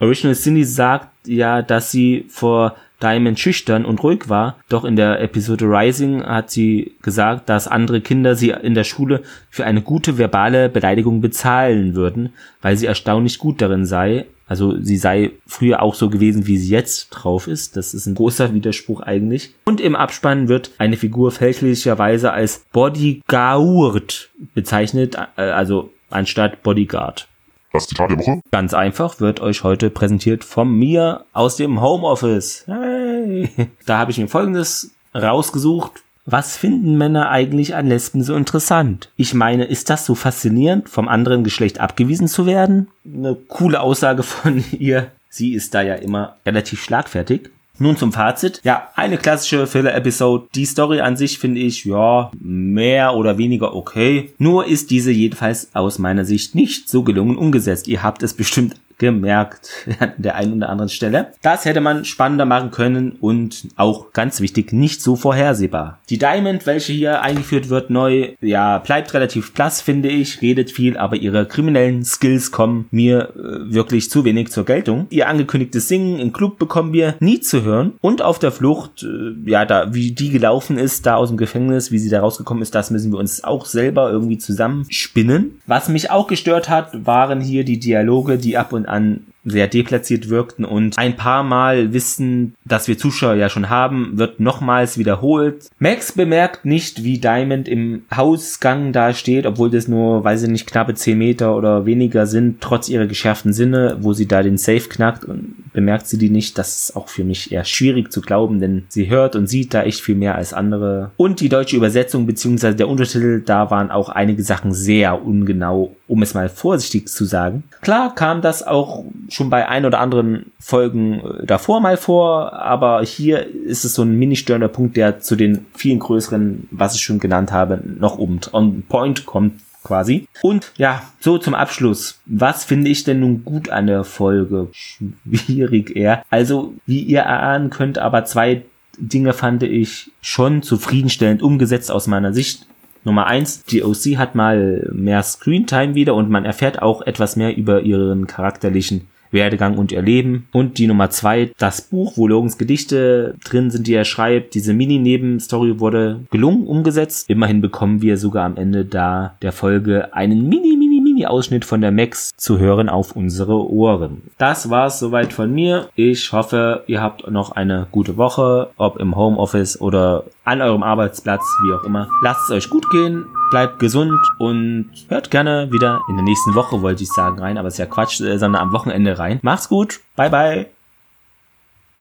Original 0.00 0.36
Cindy 0.36 0.64
sagt 0.64 1.08
ja, 1.26 1.62
dass 1.62 1.90
sie 1.90 2.26
vor 2.28 2.76
Diamond 3.02 3.38
schüchtern 3.38 3.84
und 3.84 4.02
ruhig 4.02 4.28
war, 4.28 4.56
doch 4.68 4.84
in 4.84 4.96
der 4.96 5.20
Episode 5.20 5.66
Rising 5.66 6.22
hat 6.22 6.50
sie 6.50 6.94
gesagt, 7.02 7.48
dass 7.48 7.68
andere 7.68 8.00
Kinder 8.00 8.34
sie 8.34 8.50
in 8.50 8.74
der 8.74 8.84
Schule 8.84 9.22
für 9.50 9.64
eine 9.64 9.82
gute 9.82 10.18
verbale 10.18 10.68
Beleidigung 10.68 11.20
bezahlen 11.20 11.94
würden, 11.94 12.30
weil 12.60 12.76
sie 12.76 12.86
erstaunlich 12.86 13.38
gut 13.38 13.60
darin 13.62 13.86
sei. 13.86 14.26
Also 14.48 14.80
sie 14.80 14.96
sei 14.96 15.32
früher 15.46 15.82
auch 15.82 15.94
so 15.94 16.08
gewesen, 16.08 16.46
wie 16.46 16.56
sie 16.56 16.70
jetzt 16.70 17.10
drauf 17.10 17.46
ist. 17.46 17.76
Das 17.76 17.92
ist 17.92 18.06
ein 18.06 18.14
großer 18.14 18.54
Widerspruch 18.54 19.02
eigentlich. 19.02 19.54
Und 19.66 19.80
im 19.80 19.94
Abspann 19.94 20.48
wird 20.48 20.70
eine 20.78 20.96
Figur 20.96 21.30
fälschlicherweise 21.30 22.32
als 22.32 22.64
Bodyguard 22.72 24.30
bezeichnet, 24.54 25.16
äh, 25.36 25.42
also 25.42 25.90
anstatt 26.10 26.62
Bodyguard. 26.62 27.28
Das 27.72 27.86
Zitat 27.86 28.10
der 28.10 28.18
Woche? 28.18 28.40
Ganz 28.50 28.72
einfach, 28.74 29.20
wird 29.20 29.40
euch 29.40 29.62
heute 29.62 29.90
präsentiert 29.90 30.44
von 30.44 30.70
mir 30.70 31.24
aus 31.32 31.56
dem 31.56 31.80
Homeoffice. 31.80 32.64
Hey. 32.66 33.50
Da 33.86 33.98
habe 33.98 34.10
ich 34.10 34.18
mir 34.18 34.28
folgendes 34.28 34.92
rausgesucht. 35.14 36.02
Was 36.24 36.58
finden 36.58 36.98
Männer 36.98 37.30
eigentlich 37.30 37.74
an 37.74 37.86
Lesben 37.86 38.22
so 38.22 38.34
interessant? 38.34 39.10
Ich 39.16 39.32
meine, 39.32 39.64
ist 39.64 39.88
das 39.88 40.04
so 40.04 40.14
faszinierend, 40.14 40.88
vom 40.88 41.08
anderen 41.08 41.42
Geschlecht 41.42 41.80
abgewiesen 41.80 42.28
zu 42.28 42.44
werden? 42.44 42.88
Eine 43.04 43.34
coole 43.34 43.80
Aussage 43.80 44.22
von 44.22 44.62
ihr. 44.72 45.10
Sie 45.30 45.54
ist 45.54 45.74
da 45.74 45.82
ja 45.82 45.94
immer 45.94 46.36
relativ 46.44 46.82
schlagfertig. 46.82 47.50
Nun 47.78 47.96
zum 47.96 48.12
Fazit. 48.12 48.60
Ja, 48.64 48.88
eine 48.96 49.18
klassische 49.18 49.66
Filler-Episode. 49.66 50.48
Die 50.54 50.66
Story 50.66 51.00
an 51.00 51.16
sich 51.16 51.38
finde 51.38 51.60
ich, 51.60 51.84
ja, 51.84 52.30
mehr 52.40 53.14
oder 53.14 53.38
weniger 53.38 53.74
okay. 53.74 54.32
Nur 54.38 54.66
ist 54.66 54.90
diese 54.90 55.12
jedenfalls 55.12 55.70
aus 55.74 55.98
meiner 55.98 56.24
Sicht 56.24 56.54
nicht 56.54 56.88
so 56.88 57.02
gelungen 57.02 57.36
umgesetzt. 57.36 57.88
Ihr 57.88 58.02
habt 58.02 58.22
es 58.22 58.34
bestimmt 58.34 58.74
gemerkt 58.98 59.88
an 60.00 60.12
der 60.18 60.34
einen 60.34 60.54
oder 60.54 60.68
anderen 60.68 60.88
Stelle. 60.88 61.32
Das 61.42 61.64
hätte 61.64 61.80
man 61.80 62.04
spannender 62.04 62.44
machen 62.44 62.70
können 62.70 63.12
und 63.12 63.68
auch 63.76 64.12
ganz 64.12 64.40
wichtig, 64.40 64.72
nicht 64.72 65.02
so 65.02 65.16
vorhersehbar. 65.16 65.98
Die 66.10 66.18
Diamond, 66.18 66.66
welche 66.66 66.92
hier 66.92 67.22
eingeführt 67.22 67.68
wird, 67.68 67.90
neu, 67.90 68.34
ja, 68.40 68.78
bleibt 68.78 69.14
relativ 69.14 69.52
blass, 69.52 69.80
finde 69.80 70.08
ich, 70.08 70.42
redet 70.42 70.70
viel, 70.70 70.96
aber 70.96 71.16
ihre 71.16 71.46
kriminellen 71.46 72.04
Skills 72.04 72.50
kommen 72.50 72.88
mir 72.90 73.30
äh, 73.36 73.72
wirklich 73.72 74.10
zu 74.10 74.24
wenig 74.24 74.50
zur 74.50 74.64
Geltung. 74.64 75.06
Ihr 75.10 75.28
angekündigtes 75.28 75.88
Singen 75.88 76.18
im 76.18 76.32
Club 76.32 76.58
bekommen 76.58 76.92
wir 76.92 77.14
nie 77.20 77.40
zu 77.40 77.62
hören 77.62 77.94
und 78.00 78.22
auf 78.22 78.38
der 78.38 78.52
Flucht, 78.52 79.04
äh, 79.04 79.50
ja, 79.50 79.64
da, 79.64 79.94
wie 79.94 80.12
die 80.12 80.30
gelaufen 80.30 80.78
ist, 80.78 81.06
da 81.06 81.14
aus 81.14 81.28
dem 81.28 81.36
Gefängnis, 81.36 81.92
wie 81.92 81.98
sie 81.98 82.10
da 82.10 82.20
rausgekommen 82.20 82.62
ist, 82.62 82.74
das 82.74 82.90
müssen 82.90 83.12
wir 83.12 83.18
uns 83.18 83.44
auch 83.44 83.66
selber 83.66 84.10
irgendwie 84.10 84.38
zusammenspinnen. 84.38 85.60
Was 85.66 85.88
mich 85.88 86.10
auch 86.10 86.26
gestört 86.26 86.68
hat, 86.68 87.06
waren 87.06 87.40
hier 87.40 87.64
die 87.64 87.78
Dialoge, 87.78 88.38
die 88.38 88.56
ab 88.56 88.72
und 88.72 88.87
an 88.88 89.20
sehr 89.50 89.68
deplatziert 89.68 90.28
wirkten 90.28 90.64
und 90.64 90.98
ein 90.98 91.16
paar 91.16 91.42
Mal 91.42 91.92
Wissen, 91.92 92.54
das 92.64 92.88
wir 92.88 92.98
Zuschauer 92.98 93.34
ja 93.34 93.48
schon 93.48 93.70
haben, 93.70 94.18
wird 94.18 94.40
nochmals 94.40 94.98
wiederholt. 94.98 95.70
Max 95.78 96.12
bemerkt 96.12 96.64
nicht, 96.64 97.02
wie 97.02 97.18
Diamond 97.18 97.68
im 97.68 98.02
Hausgang 98.14 98.92
da 98.92 99.14
steht, 99.14 99.46
obwohl 99.46 99.70
das 99.70 99.88
nur, 99.88 100.24
weiß 100.24 100.42
ich 100.42 100.50
nicht, 100.50 100.66
knappe 100.66 100.94
10 100.94 101.16
Meter 101.16 101.56
oder 101.56 101.86
weniger 101.86 102.26
sind, 102.26 102.60
trotz 102.60 102.88
ihrer 102.88 103.06
geschärften 103.06 103.52
Sinne, 103.52 103.98
wo 104.00 104.12
sie 104.12 104.26
da 104.26 104.42
den 104.42 104.58
Safe 104.58 104.88
knackt 104.88 105.24
und 105.24 105.54
bemerkt 105.72 106.06
sie 106.06 106.18
die 106.18 106.30
nicht. 106.30 106.58
Das 106.58 106.82
ist 106.82 106.96
auch 106.96 107.08
für 107.08 107.24
mich 107.24 107.52
eher 107.52 107.64
schwierig 107.64 108.12
zu 108.12 108.20
glauben, 108.20 108.60
denn 108.60 108.84
sie 108.88 109.08
hört 109.08 109.36
und 109.36 109.46
sieht 109.46 109.74
da 109.74 109.82
echt 109.82 110.00
viel 110.00 110.16
mehr 110.16 110.34
als 110.34 110.52
andere. 110.52 111.10
Und 111.16 111.40
die 111.40 111.48
deutsche 111.48 111.76
Übersetzung 111.76 112.26
bzw. 112.26 112.74
der 112.74 112.88
Untertitel, 112.88 113.42
da 113.44 113.70
waren 113.70 113.90
auch 113.90 114.08
einige 114.08 114.42
Sachen 114.42 114.72
sehr 114.72 115.24
ungenau, 115.24 115.94
um 116.08 116.22
es 116.22 116.34
mal 116.34 116.48
vorsichtig 116.48 117.08
zu 117.08 117.24
sagen. 117.24 117.64
Klar 117.82 118.14
kam 118.14 118.40
das 118.40 118.66
auch 118.66 119.04
schon 119.28 119.50
bei 119.50 119.68
ein 119.68 119.84
oder 119.84 120.00
anderen 120.00 120.50
Folgen 120.58 121.20
äh, 121.20 121.46
davor 121.46 121.80
mal 121.80 121.96
vor, 121.96 122.54
aber 122.54 123.02
hier 123.02 123.46
ist 123.46 123.84
es 123.84 123.94
so 123.94 124.02
ein 124.02 124.18
mini 124.18 124.34
störender 124.36 124.68
Punkt, 124.68 124.96
der 124.96 125.20
zu 125.20 125.36
den 125.36 125.66
vielen 125.74 126.00
größeren, 126.00 126.68
was 126.70 126.94
ich 126.94 127.02
schon 127.02 127.20
genannt 127.20 127.52
habe, 127.52 127.80
noch 127.84 128.18
oben 128.18 128.40
on 128.52 128.82
point 128.88 129.26
kommt 129.26 129.60
quasi. 129.84 130.26
Und 130.42 130.72
ja, 130.76 131.02
so 131.20 131.38
zum 131.38 131.54
Abschluss. 131.54 132.20
Was 132.26 132.64
finde 132.64 132.90
ich 132.90 133.04
denn 133.04 133.20
nun 133.20 133.44
gut 133.44 133.68
an 133.70 133.86
der 133.86 134.04
Folge? 134.04 134.68
Schwierig 134.72 135.94
eher. 135.96 136.24
Also, 136.30 136.74
wie 136.86 137.02
ihr 137.02 137.20
erahnen 137.20 137.70
könnt, 137.70 137.98
aber 137.98 138.24
zwei 138.24 138.62
Dinge 138.98 139.32
fand 139.32 139.62
ich 139.62 140.10
schon 140.20 140.62
zufriedenstellend 140.62 141.42
umgesetzt 141.42 141.90
aus 141.90 142.06
meiner 142.06 142.32
Sicht. 142.32 142.66
Nummer 143.04 143.26
eins, 143.26 143.64
die 143.64 143.82
OC 143.82 144.16
hat 144.16 144.34
mal 144.34 144.88
mehr 144.92 145.22
Screentime 145.22 145.94
wieder 145.94 146.14
und 146.14 146.30
man 146.30 146.44
erfährt 146.44 146.82
auch 146.82 147.02
etwas 147.02 147.36
mehr 147.36 147.56
über 147.56 147.82
ihren 147.82 148.26
charakterlichen 148.26 149.08
Werdegang 149.30 149.76
und 149.76 149.92
ihr 149.92 150.02
Leben. 150.02 150.48
Und 150.52 150.78
die 150.78 150.86
Nummer 150.86 151.10
zwei, 151.10 151.50
das 151.58 151.82
Buch, 151.82 152.14
wo 152.16 152.26
Logans 152.26 152.58
Gedichte 152.58 153.34
drin 153.44 153.70
sind, 153.70 153.86
die 153.86 153.94
er 153.94 154.04
schreibt. 154.04 154.54
Diese 154.54 154.72
Mini-Nebenstory 154.72 155.80
wurde 155.80 156.20
gelungen 156.30 156.66
umgesetzt. 156.66 157.28
Immerhin 157.28 157.60
bekommen 157.60 158.02
wir 158.02 158.16
sogar 158.16 158.44
am 158.44 158.56
Ende 158.56 158.84
da 158.84 159.36
der 159.42 159.52
Folge 159.52 160.14
einen 160.14 160.48
Mini, 160.48 160.76
Mini, 160.76 160.87
Mini-Ausschnitt 161.18 161.64
von 161.64 161.80
der 161.80 161.90
Max 161.90 162.30
zu 162.36 162.58
hören 162.58 162.88
auf 162.88 163.16
unsere 163.16 163.68
Ohren. 163.70 164.22
Das 164.38 164.70
war's 164.70 164.98
soweit 164.98 165.32
von 165.32 165.52
mir. 165.52 165.88
Ich 165.94 166.32
hoffe, 166.32 166.84
ihr 166.86 167.02
habt 167.02 167.28
noch 167.30 167.52
eine 167.52 167.86
gute 167.90 168.16
Woche, 168.16 168.70
ob 168.76 168.98
im 168.98 169.16
Homeoffice 169.16 169.80
oder 169.80 170.24
an 170.44 170.62
eurem 170.62 170.82
Arbeitsplatz, 170.82 171.42
wie 171.64 171.74
auch 171.74 171.84
immer. 171.84 172.08
Lasst 172.22 172.42
es 172.44 172.50
euch 172.50 172.70
gut 172.70 172.88
gehen 172.90 173.26
bleibt 173.50 173.78
gesund 173.78 174.20
und 174.36 174.90
hört 175.08 175.30
gerne 175.30 175.72
wieder 175.72 176.02
in 176.10 176.16
der 176.16 176.24
nächsten 176.24 176.54
Woche, 176.54 176.82
wollte 176.82 177.02
ich 177.02 177.08
sagen, 177.08 177.38
rein, 177.38 177.56
aber 177.56 177.68
ist 177.68 177.78
ja 177.78 177.86
Quatsch, 177.86 178.20
äh, 178.20 178.36
sondern 178.36 178.60
am 178.60 178.72
Wochenende 178.74 179.18
rein. 179.18 179.38
Macht's 179.40 179.70
gut, 179.70 180.00
bye 180.16 180.28
bye. 180.28 180.66